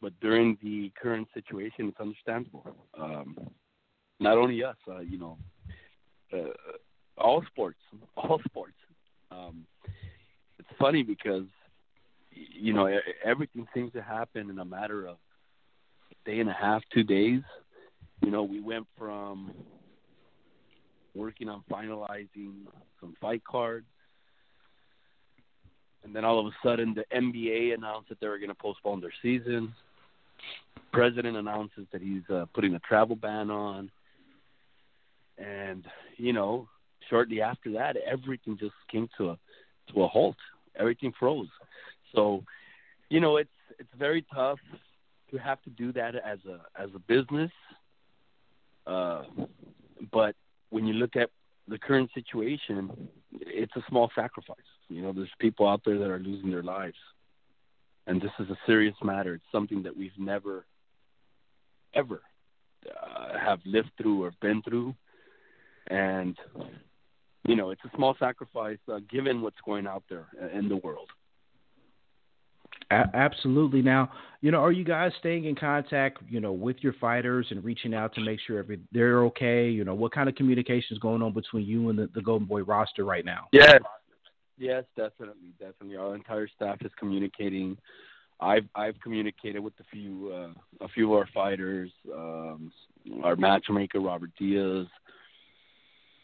but 0.00 0.12
during 0.20 0.56
the 0.62 0.92
current 1.00 1.26
situation, 1.34 1.88
it's 1.88 2.00
understandable. 2.00 2.64
Um, 2.96 3.36
not 4.20 4.38
only 4.38 4.62
us, 4.62 4.76
uh, 4.88 5.00
you 5.00 5.18
know, 5.18 5.38
uh, 6.32 6.50
all 7.16 7.42
sports, 7.50 7.78
all 8.16 8.40
sports. 8.46 8.74
Um, 9.30 9.66
it's 10.58 10.68
funny 10.78 11.02
because 11.02 11.44
you 12.32 12.72
know 12.72 12.88
everything 13.24 13.66
seems 13.74 13.92
to 13.92 14.02
happen 14.02 14.50
in 14.50 14.58
a 14.58 14.64
matter 14.64 15.06
of 15.06 15.16
a 16.10 16.30
day 16.30 16.40
and 16.40 16.48
a 16.48 16.54
half, 16.54 16.82
two 16.92 17.02
days. 17.02 17.42
You 18.22 18.30
know, 18.30 18.42
we 18.42 18.60
went 18.60 18.86
from 18.96 19.52
working 21.14 21.48
on 21.48 21.62
finalizing 21.70 22.66
some 23.00 23.16
fight 23.20 23.42
cards 23.44 23.86
and 26.04 26.14
then 26.14 26.24
all 26.24 26.38
of 26.38 26.46
a 26.46 26.56
sudden 26.62 26.94
the 26.94 27.04
NBA 27.14 27.74
announced 27.74 28.08
that 28.08 28.20
they 28.20 28.28
were 28.28 28.38
going 28.38 28.48
to 28.48 28.54
postpone 28.54 29.00
their 29.00 29.12
season. 29.22 29.74
President 30.92 31.36
announces 31.36 31.86
that 31.92 32.00
he's 32.00 32.22
uh, 32.32 32.46
putting 32.54 32.74
a 32.74 32.78
travel 32.78 33.16
ban 33.16 33.50
on, 33.50 33.90
and 35.36 35.84
you 36.16 36.32
know, 36.32 36.68
shortly 37.08 37.40
after 37.40 37.72
that, 37.72 37.96
everything 37.96 38.56
just 38.58 38.74
came 38.90 39.08
to 39.18 39.30
a 39.30 39.38
to 39.92 40.02
a 40.02 40.08
halt. 40.08 40.36
Everything 40.76 41.12
froze. 41.18 41.48
So, 42.14 42.44
you 43.08 43.20
know, 43.20 43.36
it's 43.36 43.50
it's 43.78 43.88
very 43.98 44.24
tough 44.34 44.58
to 45.30 45.38
have 45.38 45.62
to 45.62 45.70
do 45.70 45.92
that 45.92 46.14
as 46.14 46.38
a 46.46 46.60
as 46.80 46.90
a 46.94 46.98
business. 46.98 47.50
Uh, 48.86 49.24
but 50.12 50.34
when 50.70 50.86
you 50.86 50.94
look 50.94 51.16
at 51.16 51.30
the 51.66 51.78
current 51.78 52.10
situation, 52.14 53.08
it's 53.40 53.76
a 53.76 53.82
small 53.88 54.10
sacrifice. 54.14 54.56
You 54.88 55.02
know, 55.02 55.12
there's 55.12 55.28
people 55.38 55.68
out 55.68 55.82
there 55.84 55.98
that 55.98 56.10
are 56.10 56.18
losing 56.18 56.50
their 56.50 56.62
lives, 56.62 56.96
and 58.06 58.20
this 58.20 58.30
is 58.38 58.48
a 58.48 58.58
serious 58.66 58.94
matter. 59.02 59.34
It's 59.34 59.52
something 59.52 59.82
that 59.82 59.96
we've 59.96 60.18
never, 60.18 60.64
ever, 61.94 62.22
uh, 62.86 63.38
have 63.38 63.60
lived 63.66 63.90
through 63.98 64.24
or 64.24 64.32
been 64.40 64.62
through, 64.62 64.94
and 65.88 66.36
you 67.48 67.56
know, 67.56 67.70
it's 67.70 67.80
a 67.84 67.96
small 67.96 68.14
sacrifice 68.18 68.78
uh, 68.92 68.98
given 69.10 69.40
what's 69.40 69.60
going 69.64 69.86
out 69.86 70.02
there 70.08 70.26
in 70.52 70.68
the 70.68 70.76
world. 70.76 71.08
A- 72.90 73.08
absolutely. 73.14 73.80
Now, 73.80 74.10
you 74.42 74.50
know, 74.50 74.58
are 74.58 74.70
you 74.70 74.84
guys 74.84 75.12
staying 75.18 75.46
in 75.46 75.54
contact, 75.54 76.18
you 76.28 76.40
know, 76.40 76.52
with 76.52 76.76
your 76.80 76.92
fighters 76.94 77.46
and 77.50 77.64
reaching 77.64 77.94
out 77.94 78.14
to 78.14 78.20
make 78.20 78.38
sure 78.46 78.58
every, 78.58 78.80
they're 78.92 79.24
okay? 79.24 79.68
You 79.68 79.84
know, 79.84 79.94
what 79.94 80.12
kind 80.12 80.28
of 80.28 80.34
communication 80.34 80.94
is 80.94 80.98
going 80.98 81.22
on 81.22 81.32
between 81.32 81.66
you 81.66 81.88
and 81.88 81.98
the, 81.98 82.10
the 82.14 82.20
Golden 82.20 82.46
Boy 82.46 82.62
roster 82.62 83.04
right 83.04 83.24
now? 83.24 83.48
Yes, 83.52 83.80
yes, 84.58 84.84
definitely, 84.94 85.54
definitely. 85.58 85.96
Our 85.96 86.14
entire 86.14 86.48
staff 86.48 86.78
is 86.82 86.92
communicating. 86.98 87.78
I've 88.40 88.68
I've 88.74 89.00
communicated 89.00 89.58
with 89.58 89.72
a 89.80 89.84
few 89.90 90.32
uh, 90.32 90.84
a 90.84 90.88
few 90.88 91.12
of 91.12 91.18
our 91.18 91.28
fighters, 91.34 91.90
um, 92.14 92.70
our 93.24 93.34
matchmaker 93.34 94.00
Robert 94.00 94.30
Diaz, 94.38 94.86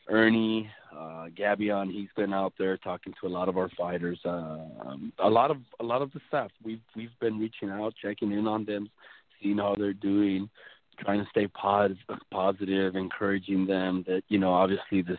Ernie, 0.09 0.71
uh, 0.97 1.27
Gabion. 1.37 1.91
He's 1.91 2.09
been 2.17 2.33
out 2.33 2.53
there 2.59 2.77
talking 2.77 3.15
to 3.21 3.27
a 3.27 3.29
lot 3.29 3.49
of 3.49 3.57
our 3.57 3.69
fighters. 3.71 4.19
Uh, 4.25 4.59
um, 4.85 5.13
a 5.19 5.29
lot 5.29 5.51
of 5.51 5.59
a 5.81 5.85
lot 5.85 6.03
of 6.03 6.13
the 6.13 6.21
staff. 6.29 6.51
We've 6.63 6.81
we've 6.97 7.19
been 7.21 7.39
reaching 7.39 7.71
out, 7.71 7.95
checking 8.01 8.33
in 8.33 8.47
on 8.47 8.65
them, 8.65 8.91
seeing 9.43 9.59
how 9.59 9.75
they're 9.77 9.93
doing, 9.93 10.49
trying 10.99 11.23
to 11.23 11.31
stay 11.31 11.49
positive, 11.49 11.99
positive, 12.31 12.97
encouraging 12.97 13.67
them 13.67 14.05
that 14.07 14.23
you 14.29 14.39
know 14.39 14.53
obviously 14.53 15.03
this 15.03 15.19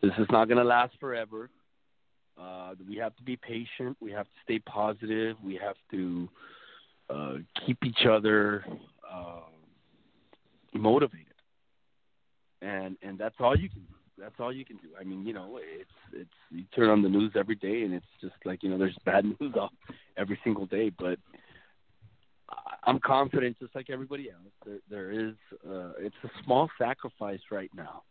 this 0.00 0.12
is 0.18 0.26
not 0.30 0.46
going 0.48 0.58
to 0.58 0.64
last 0.64 0.94
forever. 1.00 1.50
Uh, 2.40 2.74
we 2.88 2.96
have 2.96 3.14
to 3.16 3.22
be 3.22 3.36
patient. 3.36 3.96
We 4.00 4.10
have 4.12 4.26
to 4.26 4.32
stay 4.44 4.58
positive. 4.58 5.36
We 5.44 5.60
have 5.62 5.76
to 5.90 6.28
uh, 7.10 7.34
keep 7.66 7.84
each 7.84 8.06
other 8.08 8.64
uh, 9.10 9.42
motivated, 10.74 11.26
and 12.60 12.96
and 13.02 13.18
that's 13.18 13.36
all 13.38 13.56
you 13.56 13.68
can 13.68 13.80
do. 13.80 13.94
That's 14.22 14.36
all 14.38 14.52
you 14.52 14.64
can 14.64 14.76
do. 14.76 14.88
I 14.98 15.02
mean, 15.02 15.26
you 15.26 15.32
know, 15.32 15.58
it's 15.60 15.90
it's 16.12 16.30
you 16.50 16.62
turn 16.76 16.90
on 16.90 17.02
the 17.02 17.08
news 17.08 17.32
every 17.36 17.56
day, 17.56 17.82
and 17.82 17.92
it's 17.92 18.06
just 18.20 18.36
like 18.44 18.62
you 18.62 18.70
know, 18.70 18.78
there's 18.78 18.96
bad 19.04 19.24
news 19.24 19.52
all, 19.58 19.70
every 20.16 20.38
single 20.44 20.66
day. 20.66 20.90
But 20.96 21.18
I'm 22.84 23.00
confident, 23.00 23.58
just 23.58 23.74
like 23.74 23.90
everybody 23.90 24.30
else. 24.30 24.52
There 24.64 24.78
there 24.88 25.10
is 25.10 25.34
uh, 25.68 25.92
it's 25.98 26.14
a 26.22 26.30
small 26.44 26.70
sacrifice 26.78 27.40
right 27.50 27.70
now, 27.74 28.04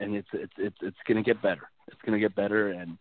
and 0.00 0.16
it's 0.16 0.28
it's 0.32 0.52
it's 0.56 0.78
it's 0.80 0.96
going 1.06 1.22
to 1.22 1.22
get 1.22 1.42
better. 1.42 1.68
It's 1.88 2.00
going 2.06 2.18
to 2.18 2.20
get 2.20 2.34
better, 2.34 2.70
and 2.70 2.96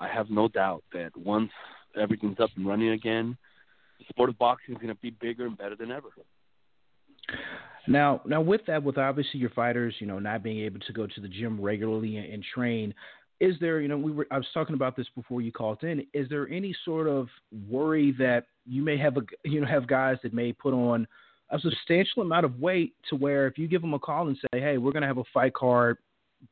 I 0.00 0.08
have 0.08 0.30
no 0.30 0.48
doubt 0.48 0.82
that 0.92 1.16
once 1.16 1.52
everything's 1.96 2.40
up 2.40 2.50
and 2.56 2.66
running 2.66 2.90
again, 2.90 3.38
the 4.00 4.04
sport 4.08 4.30
of 4.30 4.38
boxing 4.38 4.74
is 4.74 4.80
going 4.80 4.92
to 4.92 5.00
be 5.00 5.10
bigger 5.10 5.46
and 5.46 5.56
better 5.56 5.76
than 5.76 5.92
ever. 5.92 6.08
Now, 7.88 8.20
now 8.24 8.40
with 8.40 8.62
that, 8.66 8.82
with 8.82 8.98
obviously 8.98 9.40
your 9.40 9.50
fighters, 9.50 9.94
you 9.98 10.06
know, 10.06 10.18
not 10.18 10.42
being 10.42 10.60
able 10.60 10.80
to 10.80 10.92
go 10.92 11.06
to 11.06 11.20
the 11.20 11.28
gym 11.28 11.60
regularly 11.60 12.16
and, 12.16 12.32
and 12.32 12.44
train, 12.54 12.94
is 13.40 13.54
there, 13.60 13.80
you 13.80 13.88
know, 13.88 13.98
we 13.98 14.12
were 14.12 14.26
I 14.30 14.38
was 14.38 14.46
talking 14.54 14.74
about 14.74 14.96
this 14.96 15.06
before 15.14 15.40
you 15.40 15.52
called 15.52 15.82
in. 15.82 16.06
Is 16.14 16.28
there 16.28 16.48
any 16.48 16.74
sort 16.84 17.06
of 17.06 17.28
worry 17.68 18.12
that 18.18 18.46
you 18.64 18.82
may 18.82 18.96
have 18.96 19.16
a, 19.16 19.20
you 19.44 19.60
know, 19.60 19.66
have 19.66 19.86
guys 19.86 20.16
that 20.22 20.32
may 20.32 20.52
put 20.52 20.72
on 20.72 21.06
a 21.50 21.60
substantial 21.60 22.22
amount 22.22 22.44
of 22.44 22.58
weight 22.58 22.94
to 23.10 23.16
where 23.16 23.46
if 23.46 23.58
you 23.58 23.68
give 23.68 23.82
them 23.82 23.94
a 23.94 23.98
call 23.98 24.26
and 24.28 24.36
say, 24.36 24.60
hey, 24.60 24.78
we're 24.78 24.92
going 24.92 25.02
to 25.02 25.08
have 25.08 25.18
a 25.18 25.24
fight 25.32 25.54
card 25.54 25.98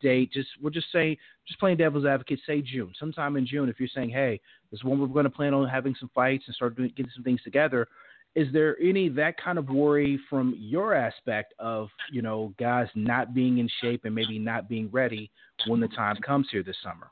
date, 0.00 0.30
just 0.32 0.48
we're 0.62 0.70
just 0.70 0.86
saying, 0.92 1.16
just 1.48 1.58
playing 1.58 1.78
devil's 1.78 2.04
advocate, 2.06 2.40
say 2.46 2.62
June, 2.62 2.92
sometime 2.98 3.36
in 3.36 3.46
June. 3.46 3.68
If 3.68 3.80
you're 3.80 3.88
saying, 3.94 4.10
hey, 4.10 4.40
this 4.70 4.78
is 4.78 4.84
when 4.84 4.98
we're 4.98 5.06
going 5.06 5.24
to 5.24 5.30
plan 5.30 5.54
on 5.54 5.68
having 5.68 5.94
some 5.98 6.10
fights 6.14 6.44
and 6.46 6.54
start 6.54 6.76
doing, 6.76 6.92
getting 6.96 7.12
some 7.14 7.24
things 7.24 7.42
together 7.42 7.88
is 8.34 8.52
there 8.52 8.76
any 8.80 9.08
that 9.10 9.36
kind 9.42 9.58
of 9.58 9.68
worry 9.68 10.18
from 10.28 10.56
your 10.58 10.94
aspect 10.94 11.54
of 11.58 11.88
you 12.10 12.22
know 12.22 12.52
guys 12.58 12.88
not 12.94 13.34
being 13.34 13.58
in 13.58 13.68
shape 13.80 14.04
and 14.04 14.14
maybe 14.14 14.38
not 14.38 14.68
being 14.68 14.88
ready 14.90 15.30
when 15.66 15.80
the 15.80 15.88
time 15.88 16.16
comes 16.16 16.46
here 16.50 16.62
this 16.62 16.76
summer 16.82 17.10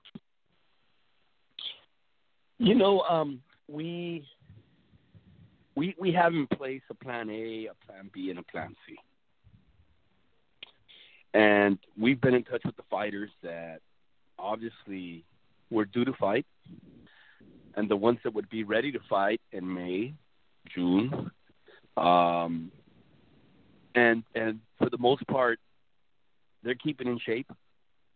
You 2.62 2.76
know, 2.76 3.00
um, 3.00 3.42
we 3.66 4.24
we 5.74 5.96
we 5.98 6.12
have 6.12 6.32
in 6.32 6.46
place 6.46 6.82
a 6.90 6.94
plan 6.94 7.28
A, 7.28 7.66
a 7.66 7.86
plan 7.86 8.08
B, 8.14 8.30
and 8.30 8.38
a 8.38 8.42
plan 8.44 8.76
C. 8.86 8.94
And 11.34 11.76
we've 11.98 12.20
been 12.20 12.34
in 12.34 12.44
touch 12.44 12.62
with 12.64 12.76
the 12.76 12.84
fighters 12.88 13.30
that 13.42 13.80
obviously 14.38 15.24
were 15.70 15.86
due 15.86 16.04
to 16.04 16.12
fight, 16.12 16.46
and 17.74 17.90
the 17.90 17.96
ones 17.96 18.20
that 18.22 18.32
would 18.32 18.48
be 18.48 18.62
ready 18.62 18.92
to 18.92 19.00
fight 19.10 19.40
in 19.50 19.74
May, 19.74 20.14
June, 20.74 21.30
um, 21.96 22.70
and 23.94 24.22
and 24.34 24.60
for 24.78 24.90
the 24.90 24.98
most 24.98 25.26
part, 25.26 25.58
they're 26.62 26.74
keeping 26.74 27.08
in 27.08 27.18
shape. 27.18 27.50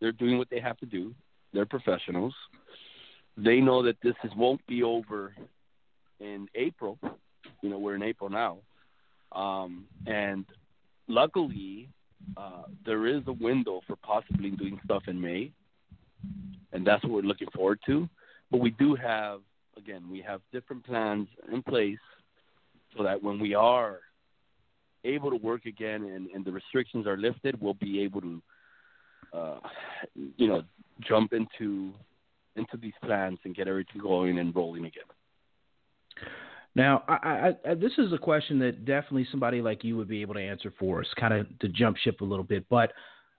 They're 0.00 0.12
doing 0.12 0.38
what 0.38 0.48
they 0.50 0.60
have 0.60 0.78
to 0.78 0.86
do. 0.86 1.14
They're 1.52 1.66
professionals. 1.66 2.34
They 3.36 3.60
know 3.60 3.82
that 3.82 3.96
this 4.02 4.14
is 4.24 4.30
won't 4.36 4.66
be 4.66 4.82
over 4.82 5.34
in 6.20 6.48
April. 6.54 6.98
You 7.62 7.70
know, 7.70 7.78
we're 7.78 7.94
in 7.94 8.02
April 8.02 8.30
now, 8.30 8.58
um, 9.32 9.86
and 10.06 10.44
luckily, 11.08 11.88
uh, 12.36 12.64
there 12.84 13.06
is 13.06 13.22
a 13.26 13.32
window 13.32 13.80
for 13.86 13.96
possibly 13.96 14.50
doing 14.50 14.80
stuff 14.84 15.04
in 15.06 15.20
May, 15.20 15.50
and 16.72 16.86
that's 16.86 17.02
what 17.04 17.12
we're 17.12 17.22
looking 17.22 17.48
forward 17.54 17.80
to. 17.86 18.08
But 18.50 18.58
we 18.60 18.70
do 18.70 18.94
have, 18.94 19.40
again, 19.76 20.08
we 20.10 20.20
have 20.22 20.40
different 20.52 20.84
plans 20.84 21.28
in 21.52 21.62
place 21.62 21.98
so 22.96 23.02
that 23.04 23.22
when 23.22 23.38
we 23.38 23.54
are 23.54 24.00
able 25.04 25.30
to 25.30 25.36
work 25.36 25.66
again 25.66 26.04
and, 26.04 26.28
and 26.30 26.44
the 26.44 26.52
restrictions 26.52 27.06
are 27.06 27.16
lifted, 27.16 27.60
we'll 27.60 27.74
be 27.74 28.02
able 28.02 28.20
to, 28.20 28.42
uh, 29.32 29.58
you 30.36 30.48
know, 30.48 30.62
jump 31.00 31.32
into 31.32 31.92
into 32.56 32.76
these 32.78 32.94
plans 33.02 33.38
and 33.44 33.54
get 33.54 33.68
everything 33.68 34.00
going 34.00 34.38
and 34.38 34.54
rolling 34.56 34.86
again. 34.86 35.04
Now, 36.74 37.04
I, 37.08 37.14
I, 37.14 37.70
I, 37.70 37.74
this 37.74 37.92
is 37.98 38.12
a 38.12 38.18
question 38.18 38.58
that 38.60 38.84
definitely 38.84 39.26
somebody 39.30 39.60
like 39.60 39.84
you 39.84 39.96
would 39.96 40.08
be 40.08 40.22
able 40.22 40.34
to 40.34 40.40
answer 40.40 40.72
for 40.78 41.00
us, 41.00 41.06
kind 41.18 41.34
of 41.34 41.46
to 41.60 41.68
jump 41.68 41.96
ship 41.98 42.20
a 42.20 42.24
little 42.24 42.44
bit. 42.44 42.66
But, 42.68 42.92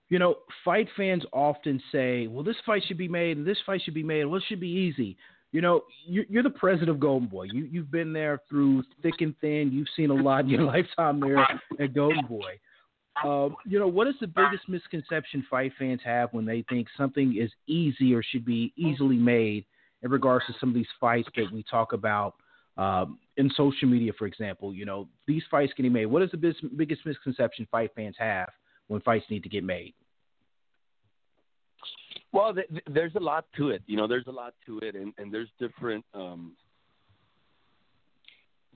you 0.08 0.18
know, 0.18 0.36
fight 0.64 0.88
fans 0.96 1.24
often 1.32 1.82
say, 1.92 2.26
well, 2.26 2.44
this 2.44 2.56
fight 2.64 2.82
should 2.86 2.98
be 2.98 3.08
made 3.08 3.36
and 3.36 3.46
this 3.46 3.58
fight 3.66 3.80
should 3.84 3.94
be 3.94 4.02
made. 4.02 4.24
Well, 4.24 4.38
it 4.38 4.44
should 4.48 4.60
be 4.60 4.68
easy. 4.68 5.16
You 5.50 5.62
know, 5.62 5.82
you're, 6.06 6.42
the 6.42 6.50
president 6.50 6.90
of 6.90 7.00
Golden 7.00 7.26
Boy. 7.26 7.46
You, 7.52 7.64
you've 7.64 7.90
been 7.90 8.12
there 8.12 8.40
through 8.50 8.82
thick 9.02 9.14
and 9.20 9.34
thin. 9.40 9.70
You've 9.72 9.88
seen 9.96 10.10
a 10.10 10.14
lot 10.14 10.40
in 10.40 10.50
your 10.50 10.62
lifetime 10.64 11.20
there 11.20 11.46
at 11.80 11.94
Golden 11.94 12.26
Boy. 12.26 12.58
Uh, 13.24 13.48
you 13.66 13.78
know, 13.78 13.88
what 13.88 14.06
is 14.06 14.14
the 14.20 14.26
biggest 14.26 14.68
misconception 14.68 15.44
fight 15.50 15.72
fans 15.78 16.00
have 16.04 16.32
when 16.32 16.44
they 16.44 16.64
think 16.68 16.86
something 16.96 17.36
is 17.36 17.50
easy 17.66 18.14
or 18.14 18.22
should 18.22 18.44
be 18.44 18.72
easily 18.76 19.16
made 19.16 19.64
in 20.02 20.10
regards 20.10 20.44
to 20.46 20.54
some 20.60 20.68
of 20.68 20.74
these 20.74 20.86
fights 21.00 21.28
that 21.34 21.52
we 21.52 21.64
talk 21.70 21.92
about– 21.92 22.34
um, 22.78 23.18
in 23.36 23.50
social 23.56 23.88
media, 23.88 24.12
for 24.16 24.26
example, 24.26 24.72
you 24.72 24.86
know, 24.86 25.08
these 25.26 25.42
fights 25.50 25.72
getting 25.76 25.92
made. 25.92 26.06
What 26.06 26.22
is 26.22 26.30
the 26.30 26.54
biggest 26.76 27.04
misconception 27.04 27.66
fight 27.70 27.90
fans 27.94 28.14
have 28.18 28.48
when 28.86 29.00
fights 29.00 29.26
need 29.28 29.42
to 29.42 29.48
get 29.48 29.64
made? 29.64 29.94
Well, 32.32 32.54
th- 32.54 32.68
there's 32.86 33.14
a 33.14 33.20
lot 33.20 33.46
to 33.56 33.70
it. 33.70 33.82
You 33.86 33.96
know, 33.96 34.06
there's 34.06 34.26
a 34.26 34.32
lot 34.32 34.54
to 34.66 34.78
it, 34.80 34.94
and, 34.94 35.12
and 35.18 35.32
there's 35.32 35.48
different 35.58 36.04
um, 36.14 36.52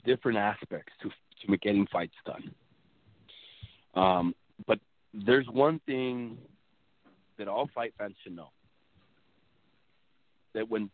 different 0.05 0.39
aspects 0.39 0.93
to 1.03 1.11
to 1.47 1.57
getting 1.59 1.87
fights 1.93 2.15
done. 2.25 2.55
Um, 3.95 4.35
but 4.67 4.79
there's 5.13 5.47
one 5.49 5.81
thing 5.87 6.39
that 7.39 7.49
all 7.49 7.69
fight 7.75 7.93
fans 7.99 8.15
should 8.23 8.35
know: 8.35 8.51
that 10.55 10.69
when 10.69 10.91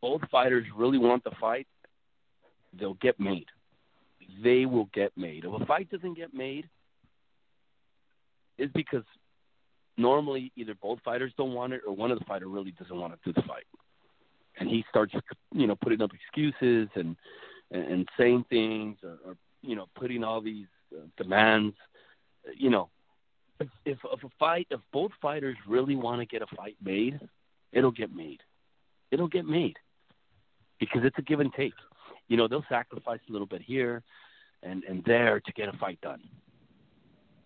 both 0.00 0.20
fighters 0.30 0.66
really 0.76 0.98
want 0.98 1.24
the 1.24 1.32
fight, 1.40 1.66
they'll 2.78 2.94
get 2.94 3.18
made. 3.18 3.46
They 4.42 4.66
will 4.66 4.88
get 4.94 5.12
made. 5.16 5.44
If 5.44 5.62
a 5.62 5.66
fight 5.66 5.90
doesn't 5.90 6.16
get 6.16 6.32
made, 6.32 6.68
it's 8.56 8.72
because 8.72 9.02
normally 9.96 10.52
either 10.56 10.74
both 10.74 11.00
fighters 11.04 11.32
don't 11.36 11.54
want 11.54 11.72
it 11.72 11.82
or 11.86 11.94
one 11.94 12.10
of 12.10 12.18
the 12.18 12.24
fighter 12.24 12.48
really 12.48 12.72
doesn't 12.72 12.98
want 12.98 13.12
to 13.12 13.18
do 13.24 13.32
the 13.32 13.46
fight, 13.46 13.66
and 14.58 14.68
he 14.68 14.84
starts, 14.88 15.14
you 15.52 15.66
know, 15.66 15.76
putting 15.76 16.02
up 16.02 16.10
excuses 16.12 16.88
and 16.94 17.16
and, 17.70 17.84
and 17.84 18.08
saying 18.18 18.44
things 18.50 18.96
or, 19.02 19.18
or 19.24 19.36
you 19.62 19.76
know 19.76 19.86
putting 19.94 20.24
all 20.24 20.40
these 20.40 20.66
uh, 20.94 21.06
demands. 21.16 21.76
You 22.56 22.70
know, 22.70 22.90
if 23.60 23.68
if 23.84 23.98
a 24.04 24.28
fight, 24.38 24.66
if 24.70 24.80
both 24.92 25.12
fighters 25.20 25.56
really 25.66 25.96
want 25.96 26.20
to 26.20 26.26
get 26.26 26.42
a 26.42 26.56
fight 26.56 26.76
made, 26.82 27.20
it'll 27.72 27.90
get 27.90 28.14
made. 28.14 28.40
It'll 29.10 29.28
get 29.28 29.46
made 29.46 29.76
because 30.80 31.02
it's 31.04 31.18
a 31.18 31.22
give 31.22 31.40
and 31.40 31.52
take 31.54 31.74
you 32.28 32.36
know, 32.36 32.48
they'll 32.48 32.64
sacrifice 32.68 33.20
a 33.28 33.32
little 33.32 33.46
bit 33.46 33.62
here 33.62 34.02
and 34.62 34.82
and 34.84 35.04
there 35.04 35.40
to 35.40 35.52
get 35.52 35.68
a 35.68 35.76
fight 35.78 36.00
done. 36.00 36.22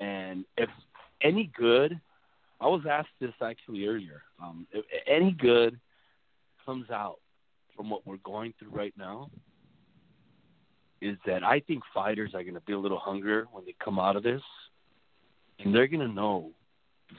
And 0.01 0.44
if 0.57 0.70
any 1.20 1.51
good, 1.57 2.01
I 2.61 2.66
was 2.66 2.82
asked 2.90 3.09
this 3.20 3.32
actually 3.42 3.86
earlier. 3.86 4.22
Um, 4.42 4.66
if 4.72 4.84
any 5.06 5.32
good 5.32 5.78
comes 6.64 6.90
out 6.90 7.18
from 7.76 7.88
what 7.88 8.06
we're 8.06 8.16
going 8.18 8.52
through 8.59 8.70
right 8.70 8.94
now, 8.96 9.30
is 11.00 11.16
that 11.26 11.44
I 11.44 11.61
think 11.61 11.82
fighters 11.94 12.34
are 12.34 12.42
going 12.42 12.54
to 12.54 12.61
be 12.61 12.72
a 12.72 12.78
little 12.78 12.98
hungrier 12.98 13.46
when 13.52 13.64
they 13.64 13.74
come 13.82 13.98
out 13.98 14.16
of 14.16 14.22
this, 14.22 14.42
and 15.61 15.74
they're 15.74 15.86
going 15.86 16.06
to 16.06 16.12
know 16.12 16.50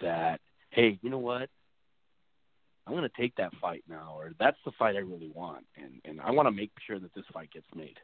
that 0.01 0.39
hey, 0.71 0.99
you 1.01 1.09
know 1.09 1.19
what? 1.19 1.49
I'm 2.85 2.93
going 2.93 3.07
to 3.07 3.21
take 3.21 3.35
that 3.35 3.51
fight 3.61 3.83
now, 3.87 4.15
or 4.17 4.31
that's 4.39 4.57
the 4.65 4.71
fight 4.77 4.95
I 4.95 4.99
really 4.99 5.31
want, 5.33 5.65
and 5.77 6.01
and 6.05 6.19
I 6.21 6.31
want 6.31 6.47
to 6.47 6.51
make 6.51 6.71
sure 6.85 6.99
that 6.99 7.13
this 7.13 7.25
fight 7.33 7.51
gets 7.51 7.67
made. 7.75 7.97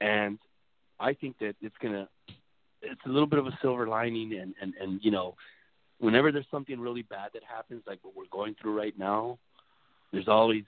And 0.00 0.38
I 1.00 1.14
think 1.14 1.38
that 1.38 1.54
it's 1.60 1.74
gonna, 1.80 2.08
it's 2.82 3.00
a 3.06 3.08
little 3.08 3.26
bit 3.26 3.38
of 3.38 3.46
a 3.46 3.58
silver 3.62 3.86
lining, 3.86 4.34
and 4.34 4.54
and 4.60 4.74
and 4.80 5.00
you 5.02 5.10
know, 5.10 5.36
whenever 5.98 6.32
there's 6.32 6.46
something 6.50 6.78
really 6.80 7.02
bad 7.02 7.30
that 7.34 7.42
happens, 7.44 7.82
like 7.86 7.98
what 8.02 8.16
we're 8.16 8.24
going 8.30 8.54
through 8.60 8.78
right 8.78 8.96
now, 8.98 9.38
there's 10.12 10.28
always 10.28 10.64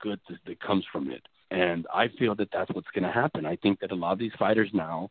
good 0.00 0.20
that, 0.28 0.38
that 0.46 0.60
comes 0.60 0.84
from 0.92 1.10
it. 1.10 1.22
And 1.50 1.86
I 1.92 2.08
feel 2.18 2.34
that 2.36 2.48
that's 2.52 2.70
what's 2.72 2.88
going 2.94 3.04
to 3.04 3.12
happen. 3.12 3.44
I 3.44 3.56
think 3.56 3.80
that 3.80 3.92
a 3.92 3.94
lot 3.94 4.12
of 4.12 4.18
these 4.18 4.32
fighters 4.38 4.70
now 4.72 5.10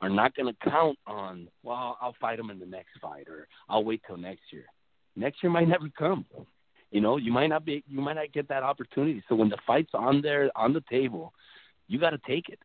are 0.00 0.10
not 0.10 0.34
going 0.34 0.52
to 0.52 0.70
count 0.70 0.98
on, 1.06 1.48
well, 1.62 1.96
I'll 2.00 2.16
fight 2.20 2.36
them 2.36 2.50
in 2.50 2.58
the 2.58 2.66
next 2.66 2.98
fight 3.00 3.28
or 3.28 3.46
I'll 3.68 3.84
wait 3.84 4.02
till 4.06 4.16
next 4.16 4.42
year 4.52 4.66
next 5.16 5.42
year 5.42 5.50
might 5.50 5.68
never 5.68 5.88
come. 5.98 6.24
You 6.90 7.00
know, 7.00 7.16
you 7.16 7.32
might 7.32 7.48
not 7.48 7.64
be, 7.64 7.82
you 7.88 8.00
might 8.00 8.14
not 8.14 8.32
get 8.32 8.48
that 8.48 8.62
opportunity. 8.62 9.22
So 9.28 9.34
when 9.34 9.48
the 9.48 9.58
fight's 9.66 9.90
on 9.94 10.22
there 10.22 10.50
on 10.54 10.72
the 10.72 10.82
table, 10.88 11.32
you 11.88 11.98
got 11.98 12.10
to 12.10 12.20
take 12.26 12.48
it. 12.48 12.60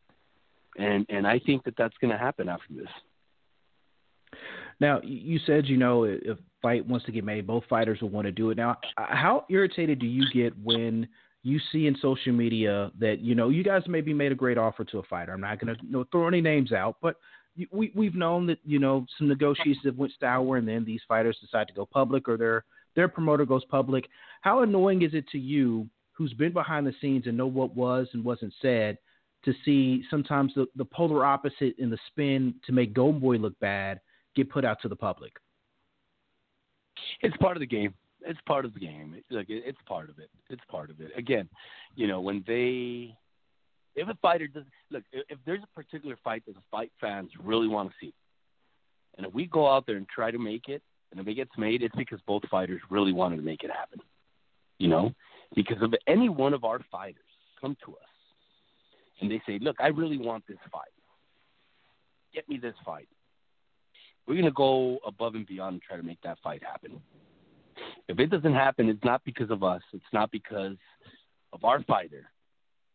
And 0.77 1.05
and 1.09 1.25
I 1.25 1.39
think 1.39 1.63
that 1.63 1.75
that's 1.77 1.97
going 1.99 2.11
to 2.11 2.17
happen 2.17 2.47
after 2.47 2.73
this. 2.73 2.87
Now, 4.81 4.99
you 5.03 5.39
said 5.45 5.67
you 5.67 5.77
know 5.77 6.05
if 6.05 6.39
fight 6.59 6.85
wants 6.85 7.05
to 7.05 7.11
get 7.11 7.23
made, 7.23 7.45
both 7.45 7.63
fighters 7.69 8.01
will 8.01 8.09
want 8.09 8.25
to 8.25 8.31
do 8.31 8.49
it. 8.49 8.57
Now, 8.57 8.77
how 8.97 9.45
irritated 9.47 9.99
do 9.99 10.07
you 10.07 10.25
get 10.33 10.53
when 10.63 11.07
you 11.43 11.59
see 11.71 11.85
in 11.85 11.95
social 12.01 12.33
media 12.33 12.91
that 12.99 13.19
you 13.19 13.35
know 13.35 13.49
you 13.49 13.63
guys 13.63 13.83
maybe 13.87 14.11
made 14.11 14.31
a 14.31 14.35
great 14.35 14.57
offer 14.57 14.83
to 14.85 14.97
a 14.97 15.03
fighter? 15.03 15.33
I'm 15.33 15.41
not 15.41 15.59
going 15.59 15.75
to 15.75 15.85
you 15.85 15.91
know, 15.91 16.05
throw 16.11 16.27
any 16.27 16.41
names 16.41 16.71
out, 16.73 16.97
but 16.99 17.17
we 17.71 17.91
we've 17.93 18.15
known 18.15 18.47
that 18.47 18.57
you 18.65 18.79
know 18.79 19.05
some 19.19 19.27
negotiations 19.27 19.85
have 19.85 19.97
went 19.97 20.13
sour, 20.19 20.57
and 20.57 20.67
then 20.67 20.83
these 20.83 21.01
fighters 21.07 21.37
decide 21.39 21.67
to 21.67 21.75
go 21.75 21.85
public, 21.85 22.27
or 22.27 22.35
their 22.35 22.65
their 22.95 23.07
promoter 23.07 23.45
goes 23.45 23.63
public. 23.65 24.09
How 24.41 24.63
annoying 24.63 25.03
is 25.03 25.13
it 25.13 25.27
to 25.29 25.37
you, 25.37 25.87
who's 26.13 26.33
been 26.33 26.53
behind 26.53 26.87
the 26.87 26.95
scenes 26.99 27.27
and 27.27 27.37
know 27.37 27.45
what 27.45 27.75
was 27.75 28.07
and 28.13 28.25
wasn't 28.25 28.53
said, 28.59 28.97
to 29.45 29.53
see 29.63 30.03
sometimes 30.09 30.55
the, 30.55 30.65
the 30.75 30.85
polar 30.85 31.23
opposite 31.23 31.75
in 31.77 31.91
the 31.91 31.99
spin 32.07 32.55
to 32.65 32.71
make 32.71 32.95
Golden 32.95 33.21
Boy 33.21 33.35
look 33.35 33.57
bad 33.59 33.99
get 34.35 34.49
put 34.49 34.65
out 34.65 34.81
to 34.81 34.87
the 34.87 34.95
public? 34.95 35.33
It's 37.21 37.35
part 37.37 37.57
of 37.57 37.61
the 37.61 37.67
game. 37.67 37.93
It's 38.23 38.39
part 38.45 38.65
of 38.65 38.73
the 38.73 38.79
game. 38.79 39.15
Look, 39.29 39.47
it's 39.49 39.79
part 39.87 40.09
of 40.09 40.19
it. 40.19 40.29
It's 40.49 40.61
part 40.69 40.89
of 40.89 41.01
it. 41.01 41.11
Again, 41.17 41.49
you 41.95 42.07
know, 42.07 42.21
when 42.21 42.43
they 42.45 43.15
if 43.95 44.07
a 44.07 44.17
fighter 44.21 44.47
does 44.47 44.63
look, 44.89 45.03
if 45.11 45.37
there's 45.45 45.63
a 45.63 45.75
particular 45.75 46.17
fight 46.23 46.43
that 46.45 46.55
the 46.55 46.61
fight 46.69 46.91
fans 46.99 47.29
really 47.43 47.67
want 47.67 47.89
to 47.89 47.95
see, 47.99 48.13
and 49.17 49.25
if 49.25 49.33
we 49.33 49.45
go 49.45 49.69
out 49.69 49.85
there 49.85 49.97
and 49.97 50.07
try 50.07 50.31
to 50.31 50.39
make 50.39 50.69
it, 50.69 50.81
and 51.11 51.19
if 51.19 51.27
it 51.27 51.33
gets 51.33 51.51
made, 51.57 51.83
it's 51.83 51.95
because 51.95 52.19
both 52.25 52.43
fighters 52.49 52.81
really 52.89 53.11
wanted 53.11 53.37
to 53.37 53.41
make 53.41 53.63
it 53.63 53.71
happen. 53.71 53.99
You 54.77 54.87
know, 54.87 55.13
because 55.55 55.77
if 55.81 55.91
any 56.07 56.29
one 56.29 56.53
of 56.53 56.63
our 56.63 56.79
fighters 56.91 57.21
come 57.59 57.75
to 57.85 57.91
us 57.91 58.09
and 59.19 59.29
they 59.29 59.41
say, 59.45 59.59
"Look, 59.59 59.75
I 59.79 59.87
really 59.87 60.17
want 60.17 60.45
this 60.47 60.57
fight. 60.71 60.87
Get 62.33 62.47
me 62.47 62.57
this 62.57 62.75
fight." 62.85 63.09
We're 64.27 64.35
gonna 64.35 64.51
go 64.51 64.99
above 65.05 65.35
and 65.35 65.45
beyond 65.45 65.73
and 65.73 65.81
try 65.81 65.97
to 65.97 66.03
make 66.03 66.21
that 66.21 66.37
fight 66.43 66.63
happen. 66.63 67.01
If 68.07 68.19
it 68.19 68.29
doesn't 68.29 68.53
happen, 68.53 68.89
it's 68.89 69.03
not 69.03 69.23
because 69.25 69.49
of 69.51 69.63
us. 69.63 69.81
It's 69.93 70.03
not 70.13 70.31
because 70.31 70.77
of 71.53 71.63
our 71.63 71.83
fighter. 71.83 72.29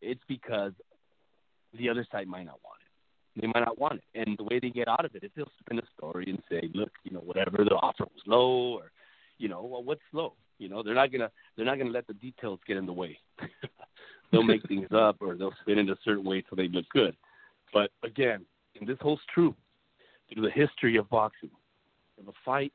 It's 0.01 0.21
because 0.29 0.73
the 1.77 1.89
other 1.89 2.07
side 2.11 2.29
might 2.29 2.45
not 2.45 2.61
want 2.65 2.81
it. 2.81 3.41
They 3.41 3.47
might 3.49 3.67
not 3.67 3.79
want 3.79 4.01
it, 4.01 4.05
and 4.15 4.39
the 4.39 4.45
way 4.45 4.59
they 4.61 4.71
get 4.71 4.89
out 4.89 5.05
of 5.05 5.15
it 5.15 5.23
is 5.23 5.31
they'll 5.37 5.51
spin 5.61 5.79
a 5.79 5.83
story 5.97 6.25
and 6.29 6.43
say, 6.49 6.71
"Look, 6.73 6.93
you 7.05 7.11
know, 7.11 7.21
whatever 7.21 7.65
the 7.65 7.75
offer 7.75 8.05
was 8.05 8.23
low, 8.27 8.75
or 8.75 8.93
you 9.39 9.49
know, 9.49 9.63
well, 9.63 9.83
what's 9.83 10.01
low? 10.13 10.35
You 10.59 10.71
know, 10.71 10.83
they're 10.83 10.95
not 10.95 11.13
gonna 11.13 11.31
they're 11.55 11.67
not 11.67 11.77
gonna 11.79 11.91
let 11.91 12.07
the 12.07 12.15
details 12.15 12.61
get 12.67 12.79
in 12.79 12.87
the 12.87 12.93
way. 12.93 13.19
they'll 14.33 14.43
make 14.43 14.67
things 14.69 14.89
up, 14.93 15.17
or 15.21 15.35
they'll 15.35 15.55
spin 15.61 15.79
it 15.79 15.91
a 15.91 15.99
certain 16.03 16.25
way 16.25 16.43
so 16.49 16.57
they 16.57 16.69
look 16.69 16.87
good. 16.91 17.15
But 17.75 17.91
again, 18.03 18.47
and 18.79 18.89
this 18.89 18.99
holds 19.01 19.23
true 19.33 19.55
through 20.33 20.43
the 20.43 20.51
history 20.51 20.97
of 20.97 21.09
boxing. 21.09 21.51
If 22.19 22.29
a 22.29 22.33
fight, 22.45 22.73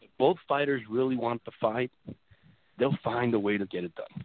if 0.00 0.10
both 0.18 0.36
fighters 0.48 0.82
really 0.90 1.16
want 1.16 1.44
the 1.44 1.52
fight, 1.60 1.90
they'll 2.78 2.98
find 3.04 3.34
a 3.34 3.38
way 3.38 3.58
to 3.58 3.66
get 3.66 3.84
it 3.84 3.92
done. 3.94 4.24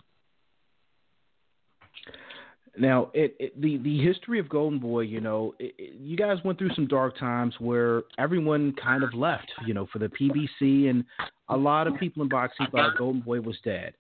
Now, 2.77 3.09
it, 3.13 3.35
it, 3.39 3.61
the 3.61 3.77
the 3.77 4.03
history 4.03 4.39
of 4.39 4.49
Golden 4.49 4.79
Boy, 4.79 5.01
you 5.01 5.21
know, 5.21 5.55
it, 5.59 5.95
you 5.97 6.17
guys 6.17 6.37
went 6.43 6.57
through 6.59 6.73
some 6.75 6.87
dark 6.87 7.17
times 7.17 7.55
where 7.59 8.03
everyone 8.17 8.73
kind 8.81 9.03
of 9.03 9.13
left, 9.13 9.49
you 9.65 9.73
know, 9.73 9.87
for 9.93 9.99
the 9.99 10.09
PBC, 10.09 10.89
and 10.89 11.05
a 11.49 11.55
lot 11.55 11.87
of 11.87 11.95
people 11.95 12.21
in 12.23 12.29
boxing 12.29 12.67
thought 12.71 12.97
Golden 12.97 13.21
Boy 13.21 13.39
was 13.39 13.57
dead. 13.63 13.93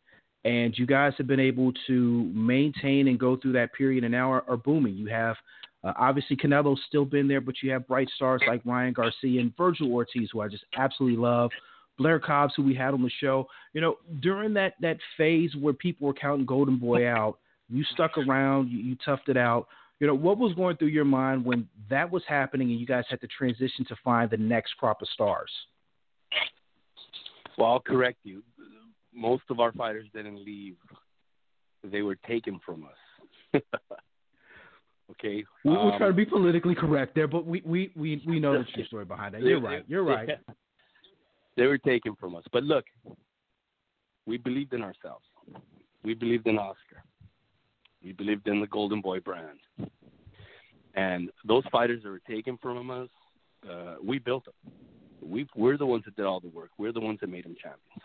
And 0.43 0.77
you 0.77 0.85
guys 0.85 1.13
have 1.17 1.25
been 1.25 1.39
able 1.39 1.71
to 1.87 2.31
maintain 2.35 3.07
and 3.07 3.19
go 3.19 3.37
through 3.37 3.53
that 3.53 3.73
period, 3.73 4.03
and 4.03 4.11
now 4.11 4.31
are, 4.31 4.43
are 4.47 4.57
booming. 4.57 4.95
You 4.95 5.07
have 5.07 5.37
uh, 5.85 5.93
obviously 5.97 6.35
Canelo's 6.35 6.81
still 6.87 7.05
been 7.05 7.27
there, 7.27 7.41
but 7.41 7.55
you 7.61 7.71
have 7.71 7.87
bright 7.87 8.09
stars 8.15 8.41
like 8.47 8.61
Ryan 8.65 8.93
Garcia 8.93 9.39
and 9.39 9.55
Vergil 9.55 9.91
Ortiz, 9.91 10.29
who 10.31 10.41
I 10.41 10.47
just 10.47 10.65
absolutely 10.77 11.17
love. 11.17 11.51
Blair 11.97 12.19
Cobbs, 12.19 12.53
who 12.57 12.63
we 12.63 12.75
had 12.75 12.93
on 12.93 13.01
the 13.01 13.11
show. 13.21 13.47
You 13.73 13.79
know, 13.79 13.95
during 14.19 14.53
that 14.55 14.73
that 14.81 14.97
phase 15.15 15.55
where 15.55 15.73
people 15.73 16.07
were 16.07 16.13
counting 16.13 16.45
Golden 16.45 16.77
Boy 16.77 17.07
out 17.07 17.37
you 17.69 17.83
stuck 17.93 18.17
around. 18.17 18.69
You, 18.69 18.79
you 18.79 18.97
toughed 19.05 19.27
it 19.27 19.37
out. 19.37 19.67
You 19.99 20.07
know, 20.07 20.15
what 20.15 20.37
was 20.37 20.53
going 20.53 20.77
through 20.77 20.89
your 20.89 21.05
mind 21.05 21.45
when 21.45 21.67
that 21.89 22.11
was 22.11 22.23
happening 22.27 22.69
and 22.71 22.79
you 22.79 22.85
guys 22.85 23.05
had 23.09 23.21
to 23.21 23.27
transition 23.27 23.85
to 23.87 23.95
find 24.03 24.29
the 24.29 24.37
next 24.37 24.73
crop 24.77 25.01
of 25.01 25.07
stars? 25.09 25.49
Well, 27.57 27.71
I'll 27.71 27.79
correct 27.79 28.19
you. 28.23 28.43
Most 29.13 29.43
of 29.49 29.61
our 29.61 29.71
fighters 29.71 30.07
didn't 30.13 30.43
leave; 30.43 30.75
they 31.89 32.01
were 32.01 32.15
taken 32.15 32.59
from 32.65 32.83
us. 32.83 33.61
okay, 35.11 35.43
we, 35.63 35.71
um, 35.71 35.85
we're 35.85 35.97
trying 35.97 36.11
to 36.11 36.15
be 36.15 36.25
politically 36.25 36.75
correct 36.75 37.15
there, 37.15 37.27
but 37.27 37.45
we 37.45 37.61
we 37.65 37.91
we, 37.95 38.21
we 38.25 38.39
know 38.39 38.53
the 38.53 38.65
true 38.73 38.85
story 38.85 39.05
behind 39.05 39.33
that. 39.33 39.41
You're 39.41 39.59
right. 39.61 39.83
You're 39.87 40.03
right. 40.03 40.29
They 41.57 41.67
were 41.67 41.77
taken 41.77 42.15
from 42.15 42.35
us, 42.35 42.43
but 42.51 42.63
look, 42.63 42.85
we 44.25 44.37
believed 44.37 44.73
in 44.73 44.81
ourselves. 44.81 45.25
We 46.03 46.13
believed 46.13 46.47
in 46.47 46.57
Oscar. 46.57 47.03
We 48.03 48.11
believed 48.11 48.47
in 48.47 48.61
the 48.61 48.67
Golden 48.67 49.01
Boy 49.01 49.19
brand. 49.19 49.59
And 50.95 51.29
those 51.45 51.63
fighters 51.71 52.03
that 52.03 52.09
were 52.09 52.21
taken 52.27 52.57
from 52.61 52.89
us, 52.89 53.09
uh, 53.69 53.95
we 54.03 54.19
built 54.19 54.45
them. 54.45 54.73
We, 55.21 55.47
we're 55.55 55.77
the 55.77 55.85
ones 55.85 56.03
that 56.05 56.15
did 56.15 56.25
all 56.25 56.39
the 56.39 56.49
work. 56.49 56.69
We're 56.77 56.91
the 56.91 56.99
ones 56.99 57.19
that 57.21 57.29
made 57.29 57.45
them 57.45 57.55
champions. 57.61 58.03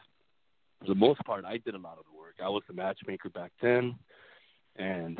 For 0.80 0.86
the 0.88 0.94
most 0.94 1.20
part, 1.24 1.44
I 1.44 1.58
did 1.58 1.74
a 1.74 1.78
lot 1.78 1.98
of 1.98 2.04
the 2.10 2.18
work. 2.18 2.36
I 2.42 2.48
was 2.48 2.62
the 2.66 2.72
matchmaker 2.72 3.28
back 3.28 3.52
then, 3.60 3.94
and 4.76 5.18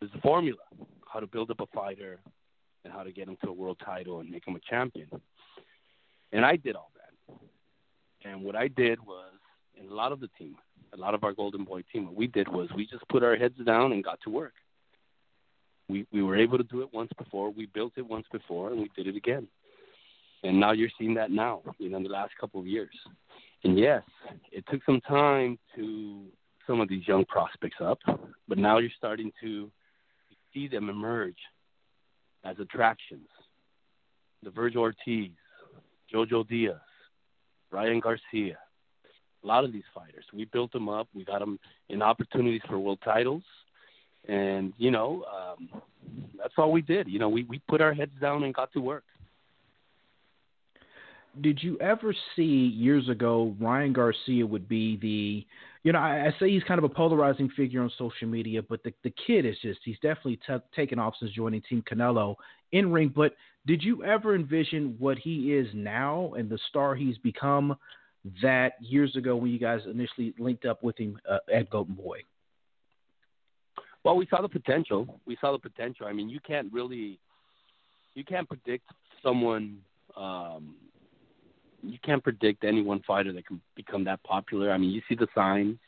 there's 0.00 0.12
a 0.14 0.20
formula 0.20 0.58
how 1.12 1.20
to 1.20 1.26
build 1.26 1.50
up 1.50 1.60
a 1.60 1.66
fighter 1.66 2.18
and 2.84 2.92
how 2.92 3.02
to 3.02 3.12
get 3.12 3.28
him 3.28 3.36
to 3.42 3.50
a 3.50 3.52
world 3.52 3.78
title 3.84 4.20
and 4.20 4.30
make 4.30 4.46
him 4.46 4.56
a 4.56 4.60
champion. 4.70 5.08
And 6.32 6.44
I 6.44 6.56
did 6.56 6.76
all 6.76 6.90
that. 6.94 7.36
And 8.24 8.42
what 8.42 8.56
I 8.56 8.68
did 8.68 9.00
was, 9.00 9.32
and 9.78 9.90
a 9.90 9.94
lot 9.94 10.12
of 10.12 10.20
the 10.20 10.28
team, 10.38 10.56
a 10.92 10.96
lot 10.96 11.14
of 11.14 11.24
our 11.24 11.32
Golden 11.32 11.64
Boy 11.64 11.82
team, 11.92 12.06
what 12.06 12.14
we 12.14 12.26
did 12.26 12.48
was 12.48 12.68
we 12.74 12.86
just 12.86 13.06
put 13.08 13.22
our 13.22 13.36
heads 13.36 13.54
down 13.64 13.92
and 13.92 14.04
got 14.04 14.20
to 14.22 14.30
work. 14.30 14.52
We 15.88 16.06
we 16.12 16.22
were 16.22 16.36
able 16.36 16.58
to 16.58 16.64
do 16.64 16.82
it 16.82 16.88
once 16.92 17.10
before. 17.18 17.50
We 17.50 17.66
built 17.66 17.94
it 17.96 18.06
once 18.06 18.26
before, 18.30 18.70
and 18.70 18.80
we 18.80 18.90
did 18.96 19.06
it 19.06 19.16
again. 19.16 19.48
And 20.42 20.60
now 20.60 20.72
you're 20.72 20.90
seeing 20.98 21.14
that 21.14 21.30
now, 21.30 21.62
you 21.78 21.90
know, 21.90 21.96
in 21.98 22.02
the 22.02 22.08
last 22.08 22.32
couple 22.40 22.60
of 22.60 22.66
years. 22.66 22.94
And 23.64 23.78
yes, 23.78 24.02
it 24.52 24.64
took 24.70 24.82
some 24.84 25.00
time 25.02 25.58
to 25.76 26.24
some 26.66 26.80
of 26.80 26.88
these 26.88 27.06
young 27.06 27.24
prospects 27.24 27.78
up, 27.80 27.98
but 28.48 28.56
now 28.56 28.78
you're 28.78 28.90
starting 28.96 29.32
to 29.42 29.70
see 30.52 30.68
them 30.68 30.88
emerge 30.88 31.36
as 32.44 32.56
attractions. 32.58 33.28
The 34.42 34.50
Vergil 34.50 34.78
Ortiz, 34.78 35.30
Jojo 36.12 36.48
Diaz, 36.48 36.76
Ryan 37.70 38.00
Garcia, 38.00 38.58
a 39.42 39.46
lot 39.46 39.64
of 39.64 39.72
these 39.72 39.84
fighters. 39.94 40.24
We 40.32 40.46
built 40.46 40.72
them 40.72 40.88
up. 40.88 41.08
We 41.14 41.24
got 41.24 41.40
them 41.40 41.58
in 41.88 42.02
opportunities 42.02 42.62
for 42.68 42.78
world 42.78 42.98
titles, 43.04 43.42
and 44.28 44.72
you 44.78 44.90
know 44.90 45.24
um, 45.34 45.68
that's 46.38 46.54
all 46.56 46.72
we 46.72 46.82
did. 46.82 47.08
You 47.08 47.18
know, 47.18 47.28
we 47.28 47.44
we 47.44 47.60
put 47.68 47.80
our 47.80 47.92
heads 47.92 48.12
down 48.20 48.44
and 48.44 48.54
got 48.54 48.72
to 48.72 48.80
work. 48.80 49.04
Did 51.40 51.62
you 51.62 51.78
ever 51.78 52.14
see 52.34 52.42
years 52.42 53.08
ago 53.08 53.54
Ryan 53.60 53.92
Garcia 53.92 54.44
would 54.44 54.68
be 54.68 54.96
the, 54.96 55.46
you 55.82 55.92
know, 55.92 55.98
I, 55.98 56.26
I 56.26 56.34
say 56.38 56.50
he's 56.50 56.62
kind 56.64 56.78
of 56.78 56.84
a 56.84 56.88
polarizing 56.88 57.48
figure 57.56 57.82
on 57.82 57.90
social 57.96 58.28
media, 58.28 58.62
but 58.62 58.82
the 58.82 58.92
the 59.02 59.12
kid 59.26 59.46
is 59.46 59.56
just 59.62 59.80
he's 59.84 59.98
definitely 60.02 60.38
t- 60.46 60.54
taken 60.74 60.98
off 60.98 61.14
since 61.18 61.32
joining 61.32 61.62
Team 61.62 61.82
Canelo 61.90 62.36
in 62.72 62.92
ring. 62.92 63.12
But 63.14 63.34
did 63.66 63.82
you 63.82 64.04
ever 64.04 64.34
envision 64.34 64.96
what 64.98 65.18
he 65.18 65.54
is 65.54 65.68
now 65.74 66.32
and 66.36 66.48
the 66.48 66.58
star 66.68 66.94
he's 66.94 67.18
become? 67.18 67.76
that 68.42 68.72
years 68.80 69.16
ago 69.16 69.36
when 69.36 69.50
you 69.50 69.58
guys 69.58 69.80
initially 69.86 70.34
linked 70.38 70.64
up 70.64 70.82
with 70.82 70.98
him 70.98 71.18
uh, 71.28 71.38
at 71.52 71.70
Golden 71.70 71.94
Boy? 71.94 72.20
Well, 74.04 74.16
we 74.16 74.26
saw 74.28 74.40
the 74.40 74.48
potential. 74.48 75.20
We 75.26 75.36
saw 75.40 75.52
the 75.52 75.58
potential. 75.58 76.06
I 76.06 76.12
mean, 76.12 76.28
you 76.28 76.40
can't 76.46 76.72
really, 76.72 77.18
you 78.14 78.24
can't 78.24 78.48
predict 78.48 78.84
someone. 79.22 79.78
Um, 80.16 80.76
you 81.82 81.98
can't 82.04 82.22
predict 82.22 82.64
any 82.64 82.82
one 82.82 83.02
fighter 83.06 83.32
that 83.32 83.46
can 83.46 83.60
become 83.74 84.04
that 84.04 84.22
popular. 84.22 84.70
I 84.70 84.78
mean, 84.78 84.90
you 84.90 85.02
see 85.08 85.14
the 85.14 85.28
signs, 85.34 85.78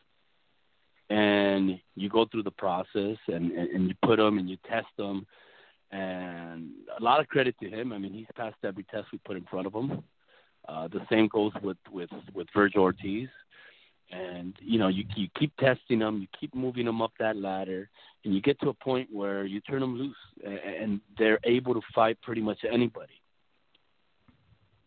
and 1.11 1.79
you 1.95 2.09
go 2.09 2.27
through 2.27 2.45
the 2.45 2.51
process, 2.51 3.19
and, 3.29 3.53
and, 3.53 3.69
and 3.71 3.89
you 3.89 3.95
put 4.03 4.17
them 4.17 4.39
and 4.39 4.49
you 4.49 4.57
test 4.69 4.87
them, 4.97 5.27
and 5.91 6.71
a 6.99 7.03
lot 7.03 7.21
of 7.21 7.29
credit 7.29 7.55
to 7.61 7.69
him. 7.69 7.93
I 7.93 7.99
mean, 7.99 8.13
he's 8.13 8.27
passed 8.37 8.57
every 8.65 8.85
test 8.85 9.09
we 9.13 9.19
put 9.19 9.37
in 9.37 9.45
front 9.45 9.67
of 9.67 9.75
him. 9.75 10.03
Uh, 10.69 10.89
the 10.89 11.01
same 11.11 11.29
goes 11.29 11.53
with 11.63 11.77
with 11.91 12.11
with 12.33 12.47
Vergil 12.55 12.79
Ortiz, 12.79 13.29
and 14.11 14.55
you 14.61 14.79
know 14.79 14.89
you 14.89 15.05
you 15.17 15.29
keep 15.39 15.55
testing 15.57 15.99
them, 15.99 16.21
you 16.21 16.29
keep 16.39 16.55
moving 16.55 16.87
them 16.87 17.03
up 17.03 17.13
that 17.19 17.37
ladder, 17.37 17.91
and 18.25 18.35
you 18.35 18.41
get 18.41 18.61
to 18.61 18.69
a 18.69 18.75
point 18.75 19.09
where 19.13 19.45
you 19.45 19.61
turn 19.61 19.81
them 19.81 19.97
loose, 19.97 20.17
and, 20.45 20.59
and 20.59 21.01
they're 21.19 21.41
able 21.45 21.75
to 21.75 21.81
fight 21.95 22.17
pretty 22.23 22.41
much 22.41 22.61
anybody. 22.71 23.22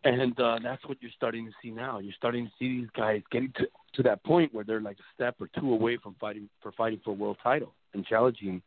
And 0.06 0.40
uh, 0.40 0.60
that's 0.62 0.86
what 0.86 1.00
you're 1.02 1.12
starting 1.18 1.48
to 1.48 1.52
see 1.64 1.72
now. 1.72 1.98
You're 1.98 2.14
starting 2.16 2.46
to 2.46 2.52
see 2.60 2.82
these 2.82 2.90
guys 2.96 3.24
getting 3.32 3.52
to 3.58 3.68
to 3.96 4.04
that 4.04 4.24
point 4.24 4.54
where 4.54 4.64
they're 4.64 4.82
like 4.82 4.98
a 5.00 5.14
step 5.16 5.36
or 5.40 5.50
two 5.60 5.74
away 5.74 5.98
from 5.98 6.16
fighting 6.20 6.48
for 6.62 6.72
fighting 6.74 7.02
for 7.04 7.10
a 7.10 7.14
world 7.14 7.38
title 7.42 7.74
and 7.94 8.06
challenging 8.06 8.62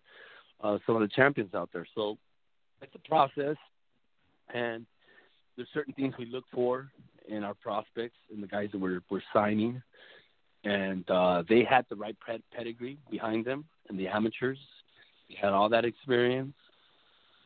uh, 0.63 0.79
some 0.85 0.97
of 0.97 1.03
the 1.03 1.09
champions 1.09 1.55
out 1.55 1.71
there. 1.73 1.87
So 1.95 2.19
it's 2.83 2.93
a 2.95 3.09
process, 3.09 3.57
and 4.53 4.85
there's 5.57 5.69
certain 5.73 5.95
things 5.95 6.15
we 6.19 6.27
look 6.27 6.45
for 6.53 6.89
in 7.29 7.45
our 7.45 7.55
prospects 7.55 8.17
and 8.33 8.43
the 8.43 8.49
guys 8.49 8.71
that 8.73 8.81
we're 8.81 9.01
we're 9.09 9.23
signing, 9.33 9.81
and 10.65 11.09
uh, 11.09 11.45
they 11.49 11.63
had 11.63 11.87
the 11.89 11.97
right 11.97 12.17
pedigree 12.53 12.99
behind 13.13 13.45
them 13.45 13.65
and 13.89 13.97
the 13.97 14.09
amateurs. 14.09 14.59
They 15.29 15.37
had 15.41 15.53
all 15.53 15.69
that 15.69 15.85
experience, 15.85 16.55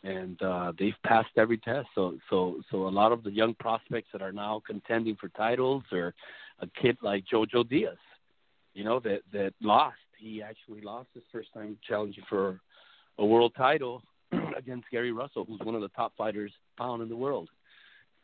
and 0.05 0.41
uh, 0.43 0.73
they've 0.79 0.95
passed 1.05 1.31
every 1.37 1.59
test. 1.59 1.89
So 1.95 2.19
so 2.29 2.61
so 2.71 2.89
a 2.89 2.91
lot 2.91 3.13
of 3.13 3.23
the 3.23 3.31
young 3.31 3.55
prospects 3.55 4.09
that 4.13 4.23
are 4.23 4.33
now 4.33 4.63
contending 4.67 5.17
for 5.17 5.29
titles, 5.29 5.85
or 5.93 6.15
a 6.61 6.67
kid 6.81 6.97
like 7.03 7.25
Jojo 7.33 7.69
Diaz, 7.69 7.97
you 8.75 8.85
know 8.85 9.01
that 9.01 9.21
that 9.33 9.53
lost. 9.61 9.97
He 10.19 10.41
actually 10.41 10.83
lost 10.83 11.09
his 11.15 11.25
first 11.33 11.53
time 11.53 11.77
challenging 11.89 12.23
for 12.29 12.61
a 13.19 13.27
world 13.27 13.55
title 13.57 14.03
against 14.57 14.89
Gary 14.91 15.11
Russell, 15.11 15.45
who's 15.45 15.61
one 15.65 15.75
of 15.75 15.81
the 15.81 15.89
top 15.89 16.13
fighters 16.17 16.53
pound 16.79 17.03
in 17.03 17.09
the 17.09 17.17
world 17.17 17.49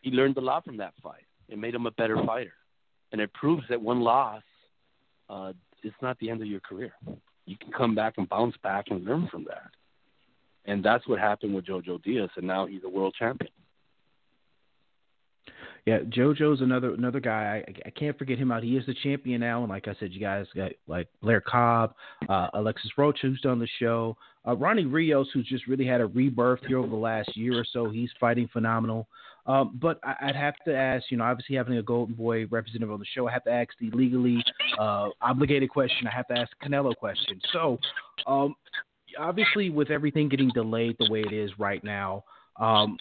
he 0.00 0.10
learned 0.10 0.36
a 0.36 0.40
lot 0.40 0.64
from 0.64 0.76
that 0.78 0.94
fight. 1.02 1.24
It 1.48 1.58
made 1.58 1.74
him 1.74 1.86
a 1.86 1.90
better 1.92 2.16
fighter, 2.24 2.52
and 3.12 3.20
it 3.20 3.32
proves 3.32 3.62
that 3.68 3.80
one 3.80 4.00
loss 4.00 4.42
uh, 5.28 5.52
is 5.82 5.92
not 6.02 6.18
the 6.18 6.30
end 6.30 6.42
of 6.42 6.48
your 6.48 6.60
career. 6.60 6.92
You 7.46 7.56
can 7.56 7.72
come 7.72 7.94
back 7.94 8.14
and 8.18 8.28
bounce 8.28 8.56
back 8.62 8.86
and 8.90 9.04
learn 9.04 9.28
from 9.30 9.44
that. 9.44 9.70
And 10.68 10.84
that's 10.84 11.08
what 11.08 11.18
happened 11.18 11.54
with 11.54 11.66
Jojo 11.66 12.02
Diaz, 12.02 12.30
and 12.36 12.46
now 12.46 12.66
he's 12.66 12.82
a 12.84 12.88
world 12.88 13.14
champion. 13.18 13.50
Yeah, 15.86 16.00
JoJo's 16.00 16.60
another 16.60 16.92
another 16.92 17.20
guy. 17.20 17.64
I, 17.66 17.72
I 17.86 17.90
can't 17.90 18.18
forget 18.18 18.36
him 18.36 18.52
out. 18.52 18.62
He 18.62 18.76
is 18.76 18.84
the 18.84 18.94
champion 19.02 19.40
now, 19.40 19.62
and 19.62 19.70
like 19.70 19.88
I 19.88 19.94
said, 19.98 20.12
you 20.12 20.20
guys 20.20 20.44
got 20.54 20.72
like 20.86 21.08
Blair 21.22 21.40
Cobb, 21.40 21.94
uh, 22.28 22.48
Alexis 22.52 22.90
Rocha, 22.98 23.20
who's 23.22 23.40
done 23.40 23.58
the 23.58 23.68
show, 23.78 24.14
uh, 24.46 24.54
Ronnie 24.54 24.84
Rios, 24.84 25.28
who's 25.32 25.46
just 25.46 25.66
really 25.66 25.86
had 25.86 26.02
a 26.02 26.06
rebirth 26.06 26.60
here 26.66 26.78
over 26.78 26.88
the 26.88 26.96
last 26.96 27.34
year 27.34 27.58
or 27.58 27.64
so. 27.72 27.88
He's 27.88 28.10
fighting 28.20 28.50
phenomenal. 28.52 29.08
Um, 29.46 29.78
but 29.80 29.98
I, 30.04 30.26
would 30.26 30.36
have 30.36 30.54
to 30.66 30.76
ask, 30.76 31.10
you 31.10 31.16
know, 31.16 31.24
obviously 31.24 31.56
having 31.56 31.78
a 31.78 31.82
Golden 31.82 32.14
Boy 32.14 32.44
representative 32.46 32.92
on 32.92 33.00
the 33.00 33.06
show, 33.14 33.26
I 33.26 33.32
have 33.32 33.44
to 33.44 33.50
ask 33.50 33.70
the 33.80 33.90
legally 33.92 34.44
uh, 34.78 35.08
obligated 35.22 35.70
question. 35.70 36.06
I 36.06 36.14
have 36.14 36.26
to 36.28 36.34
ask 36.34 36.50
Canelo 36.62 36.94
question. 36.94 37.40
So, 37.50 37.78
um, 38.26 38.54
obviously, 39.18 39.70
with 39.70 39.90
everything 39.90 40.28
getting 40.28 40.50
delayed 40.50 40.96
the 40.98 41.10
way 41.10 41.20
it 41.20 41.32
is 41.32 41.50
right 41.58 41.82
now, 41.82 42.24
um, 42.58 42.96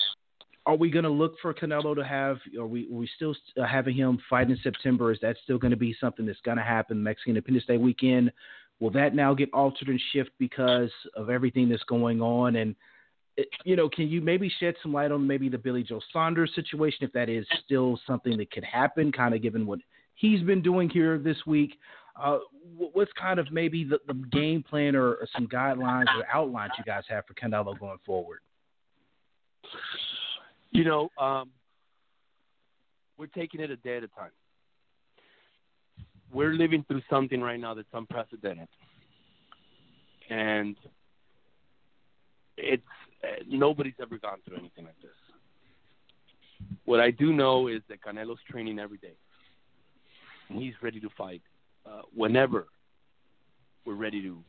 are 0.65 0.75
we 0.75 0.89
going 0.89 1.03
to 1.03 1.09
look 1.09 1.35
for 1.41 1.53
Canelo 1.53 1.95
to 1.95 2.03
have? 2.03 2.37
Are 2.59 2.67
we 2.67 2.87
are 2.91 2.95
we 2.95 3.09
still 3.15 3.35
uh, 3.57 3.65
having 3.65 3.95
him 3.95 4.19
fight 4.29 4.49
in 4.49 4.57
September? 4.61 5.11
Is 5.11 5.19
that 5.21 5.37
still 5.43 5.57
going 5.57 5.71
to 5.71 5.77
be 5.77 5.95
something 5.99 6.25
that's 6.25 6.41
going 6.41 6.57
to 6.57 6.63
happen 6.63 7.01
Mexican 7.01 7.31
Independence 7.31 7.65
Day 7.65 7.77
weekend? 7.77 8.31
Will 8.79 8.91
that 8.91 9.15
now 9.15 9.33
get 9.33 9.49
altered 9.53 9.87
and 9.87 10.01
shift 10.11 10.29
because 10.37 10.91
of 11.15 11.29
everything 11.29 11.69
that's 11.69 11.83
going 11.83 12.21
on? 12.21 12.57
And 12.57 12.75
uh, 13.39 13.43
you 13.63 13.77
know, 13.77 13.87
can 13.87 14.09
you 14.09 14.19
maybe 14.19 14.51
shed 14.59 14.75
some 14.83 14.91
light 14.93 15.11
on 15.11 15.25
maybe 15.25 15.47
the 15.47 15.57
Billy 15.57 15.83
Joe 15.83 16.01
Saunders 16.11 16.51
situation, 16.53 16.99
if 17.01 17.13
that 17.13 17.29
is 17.29 17.45
still 17.63 17.97
something 18.05 18.37
that 18.37 18.51
could 18.51 18.65
happen, 18.65 19.11
kind 19.11 19.33
of 19.33 19.41
given 19.41 19.65
what 19.65 19.79
he's 20.15 20.41
been 20.41 20.61
doing 20.61 20.89
here 20.89 21.17
this 21.17 21.37
week? 21.47 21.71
Uh, 22.21 22.39
what's 22.93 23.11
kind 23.13 23.39
of 23.39 23.51
maybe 23.51 23.83
the, 23.83 23.99
the 24.07 24.13
game 24.31 24.63
plan 24.63 24.95
or, 24.95 25.09
or, 25.09 25.27
some 25.35 25.47
guidelines 25.47 26.07
or 26.15 26.25
outlines 26.33 26.71
you 26.77 26.83
guys 26.83 27.03
have 27.07 27.25
for 27.25 27.33
Canelo 27.33 27.77
going 27.79 27.99
forward? 28.05 28.39
You 30.71 30.83
know, 30.83 31.09
um, 31.17 31.49
we're 33.17 33.27
taking 33.27 33.61
it 33.61 33.69
a 33.69 33.75
day 33.77 33.97
at 33.97 34.03
a 34.03 34.07
time. 34.07 34.31
We're 36.31 36.53
living 36.53 36.83
through 36.87 37.01
something 37.09 37.41
right 37.41 37.59
now 37.59 37.73
that's 37.73 37.87
unprecedented, 37.93 38.67
and 40.29 40.75
it's 42.57 42.83
uh, 43.23 43.43
nobody's 43.47 43.93
ever 44.01 44.17
gone 44.17 44.39
through 44.45 44.57
anything 44.57 44.85
like 44.85 45.01
this. 45.01 45.11
What 46.85 46.99
I 46.99 47.11
do 47.11 47.31
know 47.31 47.67
is 47.67 47.81
that 47.87 48.01
Canelo's 48.01 48.39
training 48.49 48.77
every 48.77 48.97
day, 48.97 49.15
and 50.49 50.61
he's 50.61 50.73
ready 50.81 50.99
to 50.99 51.09
fight 51.17 51.41
uh, 51.87 52.01
whenever 52.13 52.67
we're 53.85 53.95
ready 53.95 54.21
to 54.21 54.43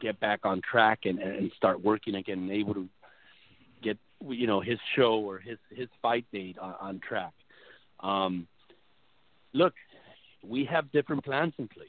get 0.00 0.18
back 0.20 0.40
on 0.44 0.60
track 0.60 1.00
and, 1.04 1.18
and 1.18 1.50
start 1.56 1.82
working 1.82 2.14
again 2.14 2.38
and 2.38 2.50
able 2.50 2.74
to 2.74 2.88
get 3.82 3.98
you 4.28 4.46
know 4.46 4.60
his 4.60 4.78
show 4.96 5.14
or 5.14 5.38
his 5.38 5.58
his 5.70 5.88
fight 6.02 6.26
date 6.32 6.58
on, 6.58 6.74
on 6.80 7.00
track. 7.00 7.32
Um, 8.00 8.46
look, 9.52 9.74
we 10.46 10.64
have 10.66 10.90
different 10.92 11.24
plans 11.24 11.54
in 11.58 11.68
place. 11.68 11.88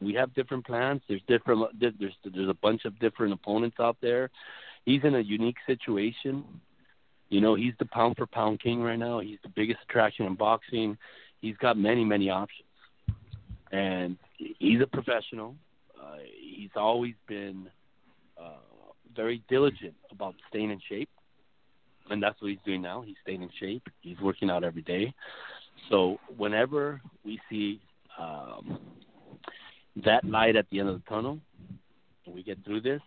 We 0.00 0.14
have 0.14 0.34
different 0.34 0.66
plans. 0.66 1.02
There's 1.08 1.22
different. 1.26 1.78
There's 1.78 1.94
there's 2.24 2.48
a 2.48 2.54
bunch 2.54 2.84
of 2.84 2.98
different 2.98 3.32
opponents 3.32 3.76
out 3.80 3.96
there. 4.00 4.30
He's 4.84 5.02
in 5.04 5.14
a 5.14 5.20
unique 5.20 5.56
situation. 5.66 6.44
You 7.30 7.40
know, 7.40 7.54
he's 7.54 7.72
the 7.78 7.86
pound 7.86 8.16
for 8.16 8.26
pound 8.26 8.60
king 8.60 8.82
right 8.82 8.98
now. 8.98 9.20
He's 9.20 9.38
the 9.42 9.48
biggest 9.48 9.80
attraction 9.88 10.26
in 10.26 10.34
boxing. 10.34 10.98
He's 11.40 11.56
got 11.56 11.76
many 11.76 12.04
many 12.04 12.30
options 12.30 12.68
and 13.74 14.16
he's 14.36 14.80
a 14.80 14.86
professional. 14.86 15.56
Uh, 16.00 16.18
he's 16.40 16.70
always 16.76 17.14
been 17.26 17.68
uh, 18.40 18.62
very 19.16 19.42
diligent 19.48 19.94
about 20.12 20.34
staying 20.48 20.70
in 20.70 20.80
shape, 20.88 21.08
and 22.08 22.22
that's 22.22 22.40
what 22.40 22.50
he's 22.50 22.60
doing 22.64 22.80
now. 22.80 23.02
He's 23.02 23.16
staying 23.22 23.42
in 23.42 23.50
shape. 23.58 23.82
He's 24.00 24.18
working 24.20 24.48
out 24.48 24.62
every 24.62 24.82
day. 24.82 25.12
So 25.90 26.18
whenever 26.36 27.00
we 27.24 27.40
see 27.50 27.80
um, 28.18 28.78
that 30.04 30.24
light 30.24 30.54
at 30.54 30.66
the 30.70 30.78
end 30.78 30.88
of 30.88 31.02
the 31.02 31.08
tunnel, 31.08 31.40
and 32.26 32.34
we 32.34 32.44
get 32.44 32.64
through 32.64 32.82
this, 32.82 33.02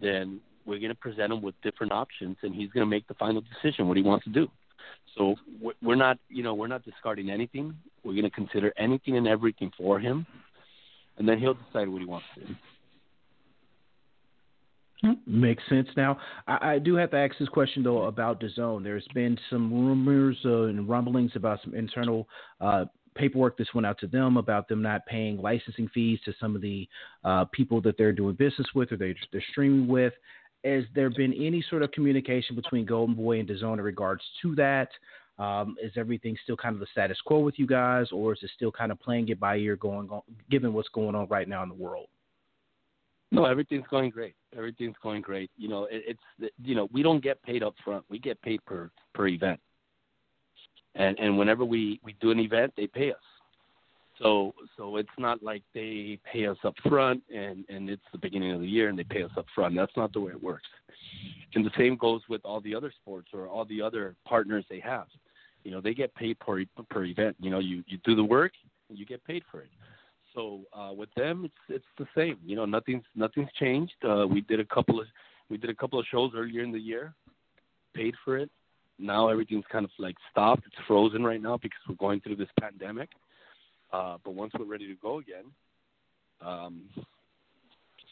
then 0.00 0.40
we're 0.64 0.78
going 0.78 0.88
to 0.88 0.94
present 0.94 1.30
him 1.30 1.42
with 1.42 1.54
different 1.62 1.92
options, 1.92 2.38
and 2.42 2.54
he's 2.54 2.70
going 2.70 2.86
to 2.86 2.90
make 2.90 3.06
the 3.06 3.14
final 3.14 3.42
decision 3.42 3.86
what 3.86 3.98
he 3.98 4.02
wants 4.02 4.24
to 4.24 4.30
do. 4.30 4.48
So 5.16 5.36
we're 5.82 5.94
not, 5.94 6.18
you 6.28 6.42
know, 6.42 6.54
we're 6.54 6.66
not 6.66 6.84
discarding 6.84 7.30
anything. 7.30 7.74
We're 8.02 8.12
going 8.12 8.24
to 8.24 8.30
consider 8.30 8.72
anything 8.76 9.16
and 9.16 9.28
everything 9.28 9.70
for 9.76 9.98
him, 9.98 10.26
and 11.18 11.28
then 11.28 11.38
he'll 11.38 11.54
decide 11.54 11.88
what 11.88 12.00
he 12.00 12.06
wants 12.06 12.26
to 12.34 12.46
do. 12.46 12.54
Makes 15.26 15.62
sense. 15.68 15.88
Now, 15.96 16.18
I, 16.46 16.74
I, 16.74 16.78
do 16.78 16.94
have 16.94 17.10
to 17.10 17.18
ask 17.18 17.34
this 17.38 17.48
question 17.50 17.82
though 17.82 18.04
about 18.04 18.40
DAZN. 18.40 18.82
There's 18.82 19.06
been 19.12 19.38
some 19.50 19.70
rumors 19.86 20.38
uh, 20.46 20.62
and 20.62 20.88
rumblings 20.88 21.32
about 21.34 21.58
some 21.62 21.74
internal 21.74 22.26
uh, 22.60 22.86
paperwork 23.14 23.58
that's 23.58 23.72
went 23.74 23.86
out 23.86 23.98
to 24.00 24.06
them 24.06 24.36
about 24.36 24.68
them 24.68 24.82
not 24.82 25.04
paying 25.06 25.36
licensing 25.36 25.88
fees 25.92 26.18
to 26.24 26.32
some 26.40 26.56
of 26.56 26.62
the 26.62 26.88
uh, 27.24 27.44
people 27.52 27.80
that 27.82 27.98
they're 27.98 28.12
doing 28.12 28.34
business 28.34 28.66
with 28.74 28.92
or 28.92 28.96
they, 28.96 29.14
they're 29.32 29.44
streaming 29.50 29.86
with 29.86 30.12
has 30.64 30.84
there 30.94 31.10
been 31.10 31.32
any 31.34 31.64
sort 31.68 31.82
of 31.82 31.92
communication 31.92 32.56
between 32.56 32.86
Golden 32.86 33.14
Boy 33.14 33.38
and 33.38 33.48
DAZN 33.48 33.74
in 33.74 33.80
regards 33.80 34.22
to 34.42 34.54
that? 34.56 34.88
Um, 35.38 35.76
is 35.82 35.92
everything 35.96 36.36
still 36.44 36.56
kind 36.56 36.74
of 36.74 36.80
the 36.80 36.86
status 36.92 37.18
quo 37.24 37.40
with 37.40 37.58
you 37.58 37.66
guys, 37.66 38.06
or 38.12 38.32
is 38.32 38.38
it 38.42 38.50
still 38.54 38.70
kind 38.70 38.92
of 38.92 39.00
playing 39.00 39.28
it 39.28 39.40
by 39.40 39.56
ear, 39.56 39.76
going 39.76 40.08
on, 40.08 40.22
given 40.50 40.72
what's 40.72 40.88
going 40.90 41.14
on 41.14 41.26
right 41.28 41.48
now 41.48 41.62
in 41.62 41.68
the 41.68 41.74
world? 41.74 42.06
No, 43.32 43.44
everything's 43.44 43.86
going 43.90 44.10
great. 44.10 44.36
Everything's 44.56 44.94
going 45.02 45.22
great. 45.22 45.50
You 45.56 45.68
know, 45.68 45.84
it, 45.90 46.16
it's 46.40 46.52
you 46.62 46.76
know 46.76 46.88
we 46.92 47.02
don't 47.02 47.22
get 47.22 47.42
paid 47.42 47.64
up 47.64 47.74
front. 47.84 48.04
We 48.08 48.20
get 48.20 48.40
paid 48.42 48.64
per 48.64 48.90
per 49.12 49.26
event, 49.26 49.58
and 50.94 51.18
and 51.18 51.36
whenever 51.36 51.64
we 51.64 52.00
we 52.04 52.14
do 52.20 52.30
an 52.30 52.38
event, 52.38 52.72
they 52.76 52.86
pay 52.86 53.10
us. 53.10 53.18
So 54.20 54.54
so 54.76 54.96
it's 54.96 55.08
not 55.18 55.42
like 55.42 55.62
they 55.74 56.18
pay 56.30 56.46
us 56.46 56.56
up 56.64 56.74
front 56.88 57.22
and 57.34 57.64
and 57.68 57.90
it's 57.90 58.02
the 58.12 58.18
beginning 58.18 58.52
of 58.52 58.60
the 58.60 58.66
year 58.66 58.88
and 58.88 58.98
they 58.98 59.04
pay 59.04 59.22
us 59.22 59.30
up 59.36 59.46
front. 59.54 59.74
That's 59.74 59.96
not 59.96 60.12
the 60.12 60.20
way 60.20 60.32
it 60.32 60.42
works. 60.42 60.68
And 61.54 61.64
the 61.64 61.70
same 61.76 61.96
goes 61.96 62.20
with 62.28 62.40
all 62.44 62.60
the 62.60 62.74
other 62.74 62.92
sports 63.02 63.28
or 63.32 63.48
all 63.48 63.64
the 63.64 63.82
other 63.82 64.14
partners 64.24 64.64
they 64.68 64.80
have. 64.80 65.06
You 65.64 65.70
know, 65.70 65.80
they 65.80 65.94
get 65.94 66.14
paid 66.14 66.38
per 66.38 66.64
per 66.90 67.04
event. 67.04 67.36
You 67.40 67.50
know, 67.50 67.58
you 67.58 67.82
you 67.86 67.98
do 68.04 68.14
the 68.14 68.24
work 68.24 68.52
and 68.88 68.98
you 68.98 69.04
get 69.04 69.24
paid 69.24 69.42
for 69.50 69.60
it. 69.60 69.70
So 70.34 70.60
uh, 70.72 70.92
with 70.92 71.12
them, 71.16 71.44
it's 71.44 71.54
it's 71.68 71.84
the 71.98 72.06
same. 72.16 72.38
You 72.44 72.56
know, 72.56 72.64
nothing's 72.64 73.04
nothing's 73.14 73.50
changed. 73.58 73.94
Uh, 74.06 74.26
we 74.28 74.42
did 74.42 74.60
a 74.60 74.64
couple 74.64 75.00
of 75.00 75.06
we 75.48 75.56
did 75.56 75.70
a 75.70 75.74
couple 75.74 75.98
of 75.98 76.06
shows 76.10 76.32
earlier 76.36 76.62
in 76.62 76.72
the 76.72 76.78
year, 76.78 77.14
paid 77.94 78.14
for 78.24 78.36
it. 78.38 78.50
Now 78.98 79.28
everything's 79.28 79.64
kind 79.70 79.84
of 79.84 79.90
like 79.98 80.16
stopped. 80.30 80.64
It's 80.66 80.76
frozen 80.86 81.24
right 81.24 81.42
now 81.42 81.58
because 81.60 81.80
we're 81.88 81.96
going 81.96 82.20
through 82.20 82.36
this 82.36 82.48
pandemic. 82.60 83.10
Uh, 83.94 84.16
but 84.24 84.34
once 84.34 84.52
we're 84.58 84.64
ready 84.64 84.88
to 84.88 84.96
go 85.00 85.20
again, 85.20 85.44
um, 86.44 86.82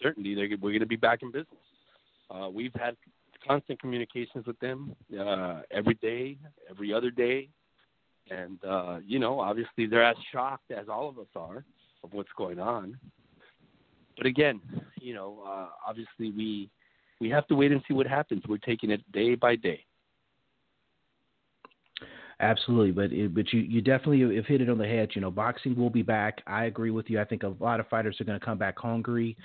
certainly 0.00 0.36
we're 0.36 0.70
going 0.70 0.78
to 0.78 0.86
be 0.86 0.94
back 0.94 1.22
in 1.22 1.32
business. 1.32 1.48
Uh, 2.30 2.48
we've 2.48 2.74
had 2.74 2.96
constant 3.46 3.80
communications 3.80 4.46
with 4.46 4.58
them 4.60 4.94
uh, 5.18 5.62
every 5.72 5.94
day, 5.94 6.38
every 6.70 6.92
other 6.92 7.10
day, 7.10 7.48
and 8.30 8.58
uh, 8.64 8.98
you 9.04 9.18
know, 9.18 9.40
obviously 9.40 9.86
they're 9.86 10.04
as 10.04 10.16
shocked 10.30 10.70
as 10.70 10.86
all 10.88 11.08
of 11.08 11.18
us 11.18 11.26
are 11.34 11.64
of 12.04 12.12
what's 12.12 12.30
going 12.38 12.60
on. 12.60 12.96
But 14.16 14.26
again, 14.26 14.60
you 15.00 15.14
know, 15.14 15.42
uh, 15.44 15.66
obviously 15.84 16.30
we 16.30 16.70
we 17.20 17.28
have 17.30 17.46
to 17.48 17.56
wait 17.56 17.72
and 17.72 17.82
see 17.88 17.94
what 17.94 18.06
happens. 18.06 18.42
We're 18.48 18.58
taking 18.58 18.90
it 18.92 19.00
day 19.10 19.34
by 19.34 19.56
day. 19.56 19.84
Absolutely, 22.42 22.90
but 22.90 23.12
it, 23.12 23.32
but 23.32 23.52
you, 23.52 23.60
you 23.60 23.80
definitely 23.80 24.34
have 24.34 24.46
hit 24.46 24.60
it 24.60 24.68
on 24.68 24.76
the 24.76 24.84
head. 24.84 25.10
You 25.14 25.20
know, 25.20 25.30
boxing 25.30 25.76
will 25.76 25.90
be 25.90 26.02
back. 26.02 26.42
I 26.48 26.64
agree 26.64 26.90
with 26.90 27.08
you. 27.08 27.20
I 27.20 27.24
think 27.24 27.44
a 27.44 27.54
lot 27.60 27.78
of 27.78 27.86
fighters 27.86 28.20
are 28.20 28.24
going 28.24 28.38
to 28.38 28.44
come 28.44 28.58
back 28.58 28.76
hungry, 28.76 29.36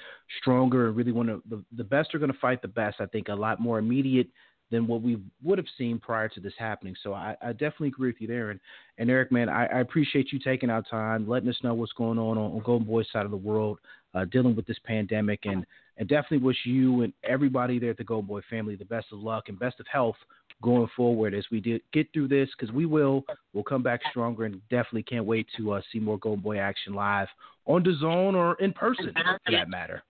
stronger, 0.42 0.88
and 0.88 0.96
really 0.96 1.12
want 1.12 1.30
to. 1.30 1.44
The, 1.48 1.64
the 1.78 1.84
best 1.84 2.16
are 2.16 2.20
going 2.20 2.34
to 2.34 2.40
fight 2.40 2.64
the 2.64 2.68
best. 2.68 2.98
I 3.00 3.06
think 3.06 3.28
a 3.28 3.36
lot 3.36 3.62
more 3.62 3.78
immediate 3.78 4.28
than 4.72 4.88
what 4.88 5.04
we 5.04 5.20
would 5.44 5.60
have 5.60 5.68
seen 5.78 6.00
prior 6.00 6.28
to 6.28 6.40
this 6.40 6.54
happening. 6.58 6.96
So 7.04 7.14
I, 7.14 7.38
I 7.42 7.52
definitely 7.52 7.90
agree 7.90 8.10
with 8.10 8.20
you 8.20 8.28
there. 8.28 8.50
And, 8.50 8.60
and 8.98 9.10
Eric, 9.10 9.32
man, 9.32 9.48
I, 9.48 9.68
I, 9.68 9.80
appreciate 9.80 10.34
you 10.34 10.40
taking 10.40 10.70
our 10.70 10.82
time, 10.82 11.30
letting 11.30 11.48
us 11.48 11.56
know 11.64 11.74
what's 11.74 11.94
going 11.94 12.20
on 12.20 12.38
on, 12.38 12.52
on 12.52 12.62
Golden 12.66 12.86
Boy's 12.86 13.06
side 13.14 13.24
of 13.24 13.32
the 13.32 13.38
world, 13.38 13.80
uh, 14.14 14.26
dealing 14.26 14.56
with 14.56 14.66
this 14.66 14.80
pandemic, 14.84 15.42
and 15.46 15.66
and 15.98 16.10
definitely 16.10 16.40
wish 16.40 16.58
you 16.66 17.04
and 17.04 17.14
everybody 17.24 17.80
there 17.80 17.92
at 17.92 17.98
the 17.98 18.04
Golden 18.04 18.28
Boy 18.28 18.42
family 18.50 18.76
the 18.76 18.86
best 18.86 19.08
of 19.12 19.20
luck 19.20 19.46
and 19.50 19.58
best 19.58 19.80
of 19.80 19.86
health 19.88 20.18
going 20.62 20.88
forward 20.96 21.34
as 21.34 21.46
we 21.52 21.60
did 21.60 21.82
get 21.94 22.12
through 22.14 22.28
this 22.28 22.50
because 22.58 22.74
we 22.74 22.86
will. 22.86 23.24
We'll 23.54 23.64
come 23.64 23.84
back 23.84 24.02
stronger 24.10 24.46
and 24.46 24.62
definitely 24.70 25.04
can't 25.04 25.26
wait 25.26 25.48
to 25.58 25.74
uh, 25.74 25.82
see 25.92 26.00
more 26.00 26.18
Golden 26.18 26.44
Boy 26.44 26.58
action 26.58 26.94
live 26.94 27.28
on 27.66 27.84
DAZN 27.84 28.34
or 28.34 28.56
in 28.56 28.74
person 28.74 29.12
for 29.14 29.52
that 29.52 29.70
matter. 29.70 30.04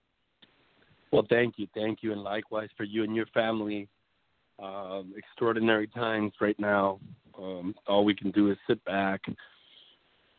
Well, 1.12 1.26
thank 1.28 1.54
you, 1.58 1.66
thank 1.74 2.02
you, 2.02 2.12
and 2.12 2.22
likewise 2.22 2.68
for 2.76 2.84
you 2.84 3.02
and 3.04 3.14
your 3.14 3.26
family. 3.26 3.88
Um, 4.60 5.14
extraordinary 5.16 5.86
times 5.86 6.32
right 6.40 6.58
now. 6.58 6.98
Um, 7.38 7.74
all 7.86 8.04
we 8.04 8.14
can 8.14 8.32
do 8.32 8.50
is 8.50 8.56
sit 8.66 8.84
back, 8.84 9.20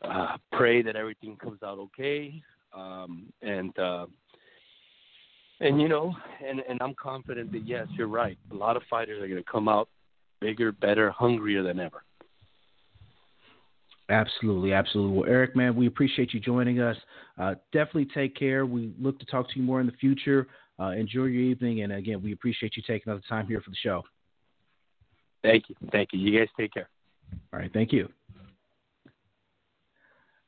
uh, 0.01 0.35
pray 0.51 0.81
that 0.81 0.97
everything 0.97 1.37
comes 1.37 1.63
out 1.63 1.77
okay, 1.79 2.43
um, 2.75 3.31
and 3.41 3.77
uh, 3.79 4.07
and 5.61 5.81
you 5.81 5.87
know, 5.87 6.13
and 6.45 6.59
and 6.67 6.81
I'm 6.81 6.93
confident 6.95 7.53
that 7.53 7.65
yes, 7.65 7.87
you're 7.97 8.07
right. 8.07 8.37
A 8.51 8.55
lot 8.55 8.75
of 8.75 8.83
fighters 8.89 9.23
are 9.23 9.27
going 9.27 9.41
to 9.41 9.49
come 9.49 9.69
out 9.69 9.87
bigger, 10.41 10.71
better, 10.71 11.11
hungrier 11.11 11.63
than 11.63 11.79
ever. 11.79 12.03
Absolutely, 14.09 14.73
absolutely. 14.73 15.17
Well, 15.17 15.29
Eric, 15.29 15.55
man, 15.55 15.75
we 15.75 15.85
appreciate 15.85 16.33
you 16.33 16.39
joining 16.39 16.79
us. 16.81 16.97
Uh, 17.37 17.55
definitely 17.71 18.07
take 18.13 18.35
care. 18.35 18.65
We 18.65 18.91
look 18.99 19.19
to 19.19 19.25
talk 19.25 19.47
to 19.51 19.59
you 19.59 19.63
more 19.63 19.79
in 19.79 19.85
the 19.85 19.93
future. 19.93 20.47
Uh, 20.79 20.91
enjoy 20.91 21.25
your 21.25 21.43
evening, 21.43 21.81
and 21.81 21.93
again, 21.93 22.21
we 22.21 22.31
appreciate 22.31 22.75
you 22.75 22.83
taking 22.87 23.13
the 23.13 23.21
time 23.29 23.45
here 23.45 23.61
for 23.61 23.69
the 23.69 23.75
show. 23.75 24.01
Thank 25.43 25.69
you, 25.69 25.75
thank 25.91 26.09
you. 26.11 26.19
You 26.19 26.39
guys 26.39 26.47
take 26.57 26.73
care. 26.73 26.89
All 27.53 27.59
right, 27.59 27.71
thank 27.71 27.93
you. 27.93 28.09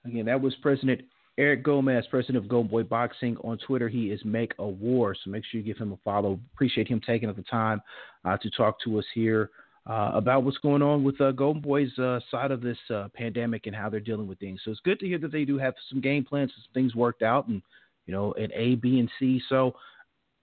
Again, 0.05 0.25
that 0.25 0.41
was 0.41 0.55
President 0.61 1.01
Eric 1.37 1.63
Gomez, 1.63 2.05
president 2.09 2.43
of 2.43 2.49
Golden 2.49 2.69
Boy 2.69 2.83
Boxing. 2.83 3.37
On 3.43 3.57
Twitter, 3.57 3.87
he 3.87 4.11
is 4.11 4.19
Make 4.25 4.53
a 4.59 4.67
War. 4.67 5.15
So 5.15 5.29
make 5.29 5.43
sure 5.45 5.61
you 5.61 5.65
give 5.65 5.77
him 5.77 5.91
a 5.93 5.97
follow. 6.03 6.39
Appreciate 6.53 6.87
him 6.87 6.99
taking 7.05 7.31
the 7.33 7.43
time 7.43 7.81
uh, 8.25 8.37
to 8.37 8.49
talk 8.49 8.77
to 8.83 8.99
us 8.99 9.05
here 9.13 9.51
uh, 9.87 10.11
about 10.13 10.43
what's 10.43 10.57
going 10.59 10.81
on 10.81 11.03
with 11.03 11.19
uh, 11.19 11.31
Golden 11.31 11.61
Boy's 11.61 11.97
uh, 11.97 12.19
side 12.29 12.51
of 12.51 12.61
this 12.61 12.77
uh, 12.93 13.07
pandemic 13.15 13.65
and 13.65 13.75
how 13.75 13.89
they're 13.89 13.99
dealing 13.99 14.27
with 14.27 14.39
things. 14.39 14.61
So 14.63 14.71
it's 14.71 14.79
good 14.81 14.99
to 14.99 15.07
hear 15.07 15.17
that 15.19 15.31
they 15.31 15.45
do 15.45 15.57
have 15.57 15.73
some 15.89 16.01
game 16.01 16.23
plans, 16.23 16.51
some 16.55 16.73
things 16.73 16.95
worked 16.95 17.23
out, 17.23 17.47
and 17.47 17.61
you 18.05 18.13
know, 18.13 18.33
at 18.41 18.51
A, 18.53 18.75
B, 18.75 18.99
and 18.99 19.09
C. 19.19 19.41
So, 19.49 19.75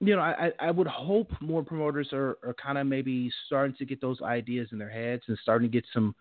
you 0.01 0.15
know, 0.15 0.23
I, 0.23 0.53
I 0.61 0.71
would 0.71 0.87
hope 0.87 1.31
more 1.41 1.63
promoters 1.63 2.09
are, 2.13 2.39
are 2.45 2.55
kind 2.55 2.79
of 2.79 2.87
maybe 2.87 3.31
starting 3.47 3.77
to 3.77 3.85
get 3.85 4.01
those 4.01 4.23
ideas 4.23 4.69
in 4.73 4.79
their 4.79 4.91
heads 4.91 5.23
and 5.29 5.39
starting 5.43 5.71
to 5.71 5.73
get 5.73 5.85
some 5.93 6.15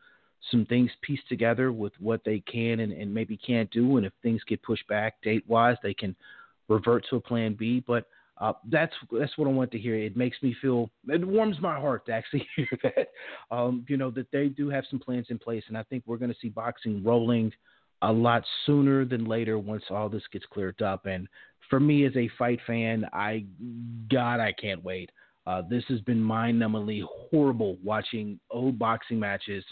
some 0.51 0.65
things 0.65 0.91
pieced 1.01 1.27
together 1.27 1.71
with 1.71 1.93
what 1.99 2.21
they 2.23 2.39
can 2.41 2.81
and, 2.81 2.91
and 2.93 3.11
maybe 3.11 3.35
can't 3.37 3.69
do. 3.71 3.97
And 3.97 4.05
if 4.05 4.13
things 4.21 4.41
get 4.47 4.61
pushed 4.61 4.87
back 4.87 5.15
date 5.23 5.43
wise, 5.47 5.77
they 5.81 5.93
can 5.93 6.15
revert 6.67 7.05
to 7.09 7.15
a 7.15 7.21
plan 7.21 7.55
B. 7.55 7.83
But 7.85 8.05
uh, 8.39 8.53
that's 8.69 8.93
that's 9.11 9.37
what 9.37 9.47
I 9.47 9.51
want 9.51 9.71
to 9.71 9.79
hear. 9.79 9.95
It 9.95 10.15
makes 10.15 10.37
me 10.43 10.55
feel 10.61 10.89
it 11.07 11.25
warms 11.25 11.57
my 11.59 11.79
heart 11.79 12.05
to 12.05 12.11
actually 12.11 12.47
hear 12.55 12.67
that. 12.83 13.09
Um, 13.49 13.85
you 13.87 13.97
know 13.97 14.11
that 14.11 14.31
they 14.31 14.47
do 14.47 14.69
have 14.69 14.85
some 14.89 14.99
plans 14.99 15.27
in 15.29 15.39
place, 15.39 15.63
and 15.67 15.77
I 15.77 15.83
think 15.83 16.03
we're 16.05 16.17
going 16.17 16.31
to 16.31 16.37
see 16.41 16.49
boxing 16.49 17.03
rolling 17.03 17.51
a 18.03 18.11
lot 18.11 18.43
sooner 18.65 19.05
than 19.05 19.25
later 19.25 19.57
once 19.57 19.83
all 19.89 20.07
this 20.07 20.23
gets 20.31 20.45
cleared 20.51 20.81
up. 20.81 21.07
And 21.07 21.27
for 21.69 21.79
me 21.79 22.05
as 22.05 22.15
a 22.15 22.29
fight 22.37 22.59
fan, 22.67 23.05
I 23.11 23.45
God 24.11 24.39
I 24.39 24.53
can't 24.53 24.83
wait. 24.83 25.09
Uh, 25.47 25.63
this 25.67 25.83
has 25.87 26.01
been 26.01 26.21
mind-numbingly 26.21 27.03
horrible 27.31 27.77
watching 27.81 28.37
old 28.51 28.77
boxing 28.77 29.17
matches 29.17 29.63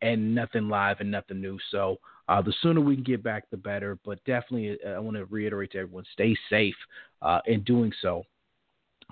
and 0.00 0.34
nothing 0.34 0.68
live 0.68 0.96
and 1.00 1.10
nothing 1.10 1.40
new. 1.40 1.58
So 1.70 1.98
uh, 2.28 2.42
the 2.42 2.52
sooner 2.62 2.80
we 2.80 2.94
can 2.94 3.04
get 3.04 3.22
back, 3.22 3.50
the 3.50 3.56
better. 3.56 3.98
But 4.04 4.22
definitely, 4.24 4.78
uh, 4.86 4.90
I 4.90 4.98
want 4.98 5.16
to 5.16 5.24
reiterate 5.26 5.72
to 5.72 5.78
everyone: 5.78 6.04
stay 6.12 6.36
safe 6.50 6.76
uh, 7.22 7.40
in 7.46 7.62
doing 7.62 7.92
so. 8.02 8.24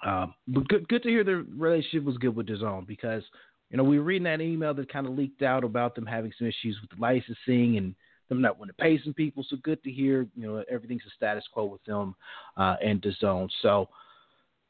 Um, 0.05 0.35
but 0.49 0.69
good, 0.69 0.89
good 0.89 1.03
to 1.05 1.09
hear 1.09 1.25
the 1.25 1.47
relationship 1.57 2.05
was 2.05 2.19
good 2.19 2.37
with 2.37 2.49
DAZN 2.49 2.87
because 2.87 3.23
you 3.71 3.79
know 3.79 3.85
we 3.85 3.99
were 3.99 4.05
reading 4.05 4.25
that 4.25 4.43
email 4.43 4.75
that 4.75 4.93
kind 4.93 5.07
of 5.07 5.17
leaked 5.17 5.43
out 5.43 5.65
about 5.65 5.95
them 5.95 6.05
having 6.05 6.33
some 6.39 6.47
issues 6.47 6.79
with 6.83 6.99
licensing 7.01 7.79
and 7.79 7.95
them 8.29 8.43
not 8.43 8.59
wanting 8.59 8.75
to 8.77 8.83
pay 8.83 9.01
some 9.03 9.15
people. 9.15 9.45
So 9.49 9.57
good 9.63 9.83
to 9.85 9.91
hear 9.91 10.27
you 10.37 10.47
know 10.47 10.63
everything's 10.71 11.03
a 11.07 11.15
status 11.17 11.45
quo 11.53 11.65
with 11.65 11.85
them 11.85 12.15
uh, 12.57 12.77
and 12.85 13.01
DAZN. 13.01 13.49
So 13.63 13.89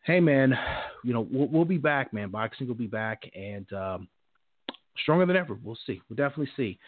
hey 0.05 0.21
man, 0.21 0.57
you 1.03 1.13
know 1.13 1.27
we'll, 1.29 1.49
we'll, 1.49 1.65
be 1.65 1.79
back, 1.79 2.13
man. 2.13 2.31
Boxing 2.31 2.69
will 2.69 2.75
be 2.75 2.87
back 2.87 3.25
and 3.35 3.71
um, 3.73 4.09
stronger 5.03 5.27
than 5.27 5.37
ever. 5.37 5.59
We'll 5.63 5.79
see. 5.87 6.01
We'll 6.09 6.17
definitely 6.17 6.53
see. 6.57 6.79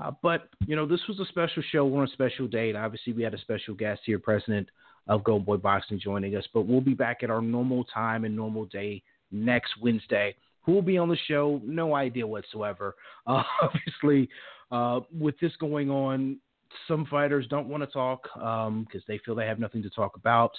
Uh, 0.00 0.12
but 0.22 0.48
you 0.66 0.76
know, 0.76 0.86
this 0.86 1.00
was 1.08 1.18
a 1.20 1.24
special 1.26 1.62
show. 1.70 1.84
We're 1.84 2.02
on 2.02 2.08
a 2.08 2.12
special 2.12 2.46
date. 2.46 2.76
Obviously, 2.76 3.12
we 3.12 3.22
had 3.22 3.34
a 3.34 3.38
special 3.38 3.74
guest 3.74 4.00
here, 4.04 4.18
president 4.18 4.68
of 5.08 5.24
Golden 5.24 5.44
Boy 5.44 5.56
Boxing, 5.56 5.98
joining 5.98 6.36
us. 6.36 6.44
But 6.54 6.66
we'll 6.66 6.80
be 6.80 6.94
back 6.94 7.22
at 7.22 7.30
our 7.30 7.42
normal 7.42 7.84
time 7.84 8.24
and 8.24 8.36
normal 8.36 8.66
day 8.66 9.02
next 9.32 9.72
Wednesday. 9.80 10.34
Who 10.62 10.72
will 10.72 10.82
be 10.82 10.98
on 10.98 11.08
the 11.08 11.16
show? 11.26 11.60
No 11.64 11.94
idea 11.94 12.26
whatsoever. 12.26 12.94
Uh, 13.26 13.42
obviously, 13.62 14.28
uh, 14.70 15.00
with 15.18 15.38
this 15.40 15.52
going 15.58 15.90
on, 15.90 16.38
some 16.86 17.06
fighters 17.06 17.46
don't 17.48 17.68
want 17.68 17.82
to 17.82 17.86
talk 17.86 18.22
because 18.34 18.66
um, 18.68 19.02
they 19.08 19.18
feel 19.24 19.34
they 19.34 19.46
have 19.46 19.58
nothing 19.58 19.82
to 19.82 19.90
talk 19.90 20.16
about. 20.16 20.52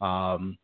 Um, 0.00 0.56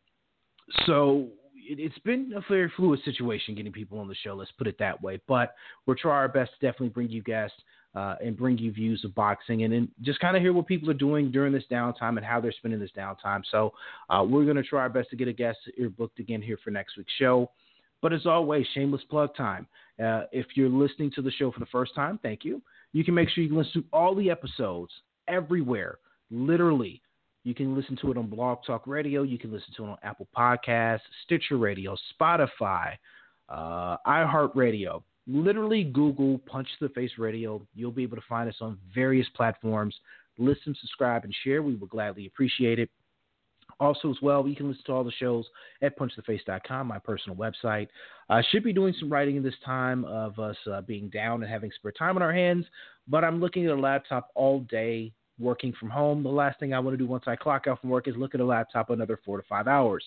so 0.87 1.29
it, 1.57 1.81
has 1.81 2.03
been 2.05 2.33
a 2.37 2.41
very 2.49 2.71
fluid 2.77 3.01
situation 3.05 3.55
getting 3.55 3.73
people 3.73 3.99
on 3.99 4.09
the 4.09 4.15
show. 4.15 4.35
Let's 4.35 4.53
put 4.53 4.69
it 4.69 4.79
that 4.79 5.03
way. 5.03 5.21
But 5.27 5.55
we'll 5.85 5.97
try 5.97 6.13
our 6.13 6.29
best 6.29 6.53
to 6.53 6.67
definitely 6.67 6.91
bring 6.91 7.11
you 7.11 7.23
guests 7.23 7.57
uh, 7.95 8.17
and 8.23 8.37
bring 8.37 8.59
you 8.59 8.73
views 8.73 9.05
of 9.05 9.15
boxing 9.15 9.63
and 9.63 9.73
then 9.73 9.89
just 10.03 10.19
kind 10.21 10.37
of 10.37 10.43
hear 10.43 10.53
what 10.53 10.67
people 10.67 10.91
are 10.91 10.95
doing 10.95 11.31
during 11.31 11.53
this 11.53 11.65
downtime 11.71 12.17
and 12.17 12.25
how 12.25 12.41
they're 12.41 12.53
spending 12.53 12.81
this 12.81 12.91
downtime. 12.97 13.43
So 13.51 13.73
uh, 14.11 14.25
we're 14.29 14.45
going 14.45 14.57
to 14.57 14.63
try 14.63 14.81
our 14.81 14.89
best 14.89 15.11
to 15.11 15.17
get 15.17 15.29
a 15.29 15.33
guest 15.33 15.59
here 15.77 15.91
booked 15.91 16.19
again 16.19 16.43
here 16.43 16.59
for 16.63 16.71
next 16.71 16.97
week's 16.97 17.13
show. 17.19 17.51
But 18.03 18.13
as 18.13 18.27
always, 18.27 18.67
shameless 18.75 19.03
plug 19.09 19.35
time. 19.37 19.67
Uh, 20.03 20.25
if 20.33 20.47
you're 20.57 20.69
listening 20.69 21.11
to 21.13 21.23
the 21.23 21.31
show 21.31 21.51
for 21.53 21.61
the 21.61 21.67
first 21.67 21.95
time, 21.95 22.19
thank 22.23 22.45
you. 22.45 22.61
You 22.93 23.05
can 23.05 23.15
make 23.15 23.29
sure 23.29 23.45
you 23.45 23.57
listen 23.57 23.83
to 23.83 23.85
all 23.93 24.15
the 24.15 24.31
episodes 24.31 24.93
everywhere, 25.29 25.99
literally. 26.31 27.01
You 27.45 27.55
can 27.55 27.77
listen 27.77 27.97
to 28.03 28.11
it 28.11 28.17
on 28.17 28.27
Blog 28.27 28.59
Talk 28.67 28.87
Radio. 28.87 29.23
You 29.23 29.39
can 29.39 29.53
listen 29.53 29.69
to 29.77 29.85
it 29.85 29.89
on 29.89 29.97
Apple 30.03 30.27
Podcasts, 30.37 31.01
Stitcher 31.25 31.59
Radio, 31.59 31.97
Spotify, 32.21 32.95
uh, 33.49 33.97
iHeartRadio 34.07 35.03
literally 35.27 35.85
Google 35.85 36.39
Punch 36.47 36.69
the 36.81 36.89
Face 36.91 37.13
Radio. 37.19 37.67
You'll 37.75 37.91
be 37.91 38.03
able 38.03 38.17
to 38.17 38.23
find 38.29 38.49
us 38.49 38.57
on 38.61 38.79
various 38.95 39.27
platforms. 39.35 39.95
Listen, 40.39 40.77
subscribe, 40.81 41.25
and 41.25 41.35
share. 41.45 41.63
We 41.63 41.75
would 41.75 41.91
gladly 41.91 42.27
appreciate 42.27 42.79
it. 42.79 42.91
Also, 43.81 44.11
as 44.11 44.17
well, 44.23 44.47
you 44.47 44.55
can 44.55 44.69
listen 44.69 44.85
to 44.87 44.93
all 44.93 45.05
the 45.05 45.13
shows 45.13 45.45
at 45.83 45.99
punchtheface.com, 45.99 46.87
my 46.87 46.99
personal 46.99 47.37
website. 47.37 47.89
I 48.29 48.43
should 48.51 48.63
be 48.63 48.73
doing 48.73 48.95
some 48.99 49.13
writing 49.13 49.37
in 49.37 49.43
this 49.43 49.55
time 49.65 50.05
of 50.05 50.39
us 50.39 50.57
uh, 50.71 50.81
being 50.83 51.09
down 51.09 51.43
and 51.43 51.51
having 51.51 51.71
spare 51.75 51.93
time 51.93 52.17
on 52.17 52.23
our 52.23 52.33
hands, 52.33 52.67
but 53.09 53.25
I'm 53.25 53.41
looking 53.41 53.67
at 53.67 53.73
a 53.73 53.81
laptop 53.81 54.31
all 54.35 54.61
day 54.61 55.13
working 55.41 55.73
from 55.79 55.91
home. 55.91 56.23
The 56.23 56.29
last 56.29 56.61
thing 56.61 56.73
I 56.73 56.79
want 56.79 56.95
to 56.95 57.05
do 57.05 57.07
once 57.07 57.25
I 57.27 57.37
clock 57.37 57.67
out 57.67 57.81
from 57.81 57.91
work 57.91 58.07
is 58.07 58.15
look 58.17 58.35
at 58.35 58.41
a 58.41 58.45
laptop 58.45 58.91
another 58.91 59.19
four 59.25 59.39
to 59.39 59.47
five 59.49 59.67
hours. 59.67 60.05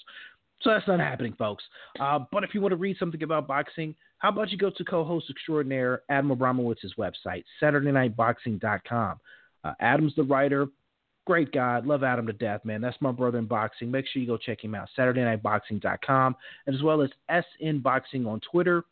So 0.61 0.71
that's 0.71 0.87
not 0.87 0.99
happening, 0.99 1.33
folks. 1.37 1.63
Uh, 1.99 2.19
but 2.31 2.43
if 2.43 2.53
you 2.53 2.61
want 2.61 2.71
to 2.71 2.77
read 2.77 2.97
something 2.97 3.21
about 3.21 3.47
boxing, 3.47 3.95
how 4.19 4.29
about 4.29 4.51
you 4.51 4.57
go 4.57 4.71
to 4.71 4.83
co-host 4.83 5.29
extraordinaire 5.29 6.01
Adam 6.09 6.35
Abramowitz's 6.35 6.95
website, 6.97 7.43
SaturdayNightBoxing.com. 7.61 9.19
Uh, 9.63 9.73
Adam's 9.79 10.15
the 10.15 10.23
writer. 10.23 10.67
Great 11.25 11.51
guy. 11.51 11.79
Love 11.83 12.03
Adam 12.03 12.25
to 12.25 12.33
death, 12.33 12.63
man. 12.65 12.81
That's 12.81 12.97
my 13.01 13.11
brother 13.11 13.37
in 13.37 13.45
boxing. 13.45 13.91
Make 13.91 14.05
sure 14.07 14.21
you 14.21 14.27
go 14.27 14.37
check 14.37 14.63
him 14.63 14.73
out, 14.73 14.87
SaturdayNightBoxing.com, 14.97 16.35
as 16.67 16.81
well 16.81 17.01
as 17.01 17.09
SN 17.29 17.79
Boxing 17.79 18.25
on 18.25 18.39
Twitter 18.49 18.83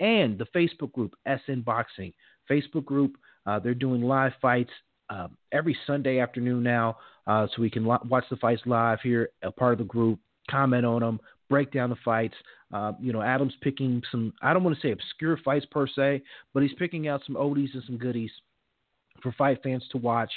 and 0.00 0.36
the 0.36 0.46
Facebook 0.46 0.92
group 0.92 1.14
SN 1.26 1.60
Boxing. 1.60 2.12
Facebook 2.50 2.84
group, 2.84 3.16
uh, 3.46 3.58
they're 3.60 3.74
doing 3.74 4.02
live 4.02 4.32
fights 4.42 4.72
uh, 5.08 5.28
every 5.52 5.76
Sunday 5.86 6.18
afternoon 6.18 6.62
now, 6.62 6.98
uh, 7.26 7.46
so 7.54 7.62
we 7.62 7.70
can 7.70 7.84
lo- 7.84 8.02
watch 8.08 8.24
the 8.28 8.36
fights 8.36 8.62
live 8.66 8.98
here, 9.02 9.30
a 9.42 9.52
part 9.52 9.72
of 9.72 9.78
the 9.78 9.84
group 9.84 10.18
comment 10.50 10.84
on 10.84 11.00
them, 11.00 11.20
break 11.48 11.72
down 11.72 11.90
the 11.90 11.96
fights. 12.04 12.34
Uh, 12.72 12.92
you 13.00 13.12
know, 13.12 13.22
Adam's 13.22 13.54
picking 13.60 14.02
some, 14.10 14.32
I 14.42 14.52
don't 14.52 14.64
want 14.64 14.76
to 14.76 14.82
say 14.82 14.92
obscure 14.92 15.38
fights 15.44 15.66
per 15.70 15.86
se, 15.86 16.22
but 16.52 16.62
he's 16.62 16.72
picking 16.78 17.08
out 17.08 17.22
some 17.26 17.36
oldies 17.36 17.72
and 17.74 17.82
some 17.86 17.98
goodies 17.98 18.30
for 19.22 19.32
fight 19.32 19.62
fans 19.62 19.84
to 19.92 19.98
watch. 19.98 20.32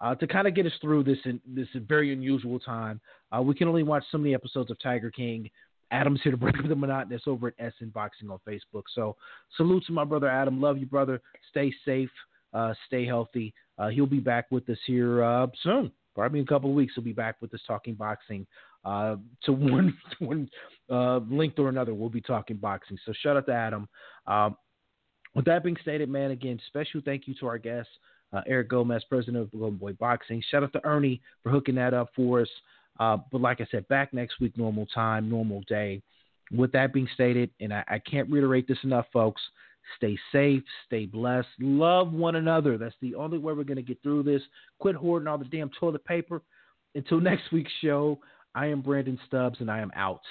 Uh, 0.00 0.14
to 0.14 0.26
kind 0.26 0.46
of 0.46 0.54
get 0.54 0.66
us 0.66 0.72
through 0.80 1.02
this 1.02 1.18
in, 1.24 1.40
this 1.46 1.66
very 1.88 2.12
unusual 2.12 2.60
time, 2.60 3.00
uh, 3.36 3.42
we 3.42 3.54
can 3.54 3.66
only 3.66 3.82
watch 3.82 4.04
so 4.12 4.18
many 4.18 4.34
episodes 4.34 4.70
of 4.70 4.78
Tiger 4.80 5.10
King. 5.10 5.50
Adam's 5.90 6.20
here 6.22 6.32
to 6.32 6.38
break 6.38 6.54
the 6.68 6.76
monotonous 6.76 7.22
over 7.26 7.48
at 7.48 7.72
SN 7.78 7.88
Boxing 7.88 8.30
on 8.30 8.38
Facebook. 8.46 8.84
So 8.94 9.16
salute 9.56 9.84
to 9.86 9.92
my 9.92 10.04
brother 10.04 10.28
Adam. 10.28 10.60
Love 10.60 10.78
you, 10.78 10.86
brother. 10.86 11.20
Stay 11.50 11.72
safe. 11.84 12.10
Uh, 12.54 12.74
stay 12.86 13.04
healthy. 13.04 13.52
Uh, 13.78 13.88
he'll 13.88 14.06
be 14.06 14.20
back 14.20 14.46
with 14.50 14.68
us 14.68 14.78
here 14.86 15.22
uh, 15.22 15.46
soon. 15.62 15.90
Probably 16.14 16.40
in 16.40 16.44
a 16.44 16.48
couple 16.48 16.70
of 16.70 16.76
weeks, 16.76 16.94
he'll 16.94 17.04
be 17.04 17.12
back 17.12 17.36
with 17.40 17.52
us 17.54 17.60
talking 17.66 17.94
boxing 17.94 18.46
uh, 18.88 19.16
to 19.44 19.52
one 19.52 19.96
one 20.18 20.48
uh, 20.90 21.18
linked 21.28 21.58
or 21.58 21.68
another, 21.68 21.94
we'll 21.94 22.08
be 22.08 22.20
talking 22.20 22.56
boxing. 22.56 22.98
So 23.04 23.12
shout 23.22 23.36
out 23.36 23.46
to 23.46 23.52
Adam. 23.52 23.88
Um, 24.26 24.56
with 25.34 25.44
that 25.44 25.62
being 25.62 25.76
stated, 25.82 26.08
man, 26.08 26.30
again, 26.30 26.58
special 26.66 27.02
thank 27.04 27.28
you 27.28 27.34
to 27.40 27.46
our 27.46 27.58
guest, 27.58 27.88
uh, 28.32 28.40
Eric 28.46 28.70
Gomez, 28.70 29.04
president 29.08 29.36
of 29.36 29.52
Golden 29.52 29.78
Boy 29.78 29.92
Boxing. 29.92 30.42
Shout 30.50 30.62
out 30.62 30.72
to 30.72 30.84
Ernie 30.84 31.20
for 31.42 31.50
hooking 31.50 31.74
that 31.74 31.92
up 31.92 32.08
for 32.16 32.40
us. 32.40 32.48
Uh, 32.98 33.18
but 33.30 33.40
like 33.40 33.60
I 33.60 33.66
said, 33.70 33.86
back 33.88 34.12
next 34.12 34.40
week, 34.40 34.56
normal 34.56 34.86
time, 34.86 35.28
normal 35.28 35.62
day. 35.68 36.02
With 36.50 36.72
that 36.72 36.94
being 36.94 37.08
stated, 37.12 37.50
and 37.60 37.74
I, 37.74 37.84
I 37.88 37.98
can't 37.98 38.30
reiterate 38.30 38.66
this 38.66 38.78
enough, 38.82 39.04
folks. 39.12 39.42
Stay 39.98 40.18
safe, 40.32 40.62
stay 40.86 41.04
blessed, 41.04 41.48
love 41.60 42.12
one 42.12 42.36
another. 42.36 42.78
That's 42.78 42.94
the 43.02 43.14
only 43.14 43.38
way 43.38 43.52
we're 43.52 43.64
going 43.64 43.76
to 43.76 43.82
get 43.82 44.02
through 44.02 44.22
this. 44.22 44.42
Quit 44.78 44.96
hoarding 44.96 45.28
all 45.28 45.38
the 45.38 45.44
damn 45.44 45.70
toilet 45.78 46.04
paper. 46.04 46.40
Until 46.94 47.20
next 47.20 47.52
week's 47.52 47.72
show, 47.82 48.18
I 48.54 48.66
am 48.66 48.80
Brandon 48.80 49.18
Stubbs, 49.26 49.60
and 49.60 49.70
I 49.70 49.80
am 49.80 49.90
out. 49.94 50.22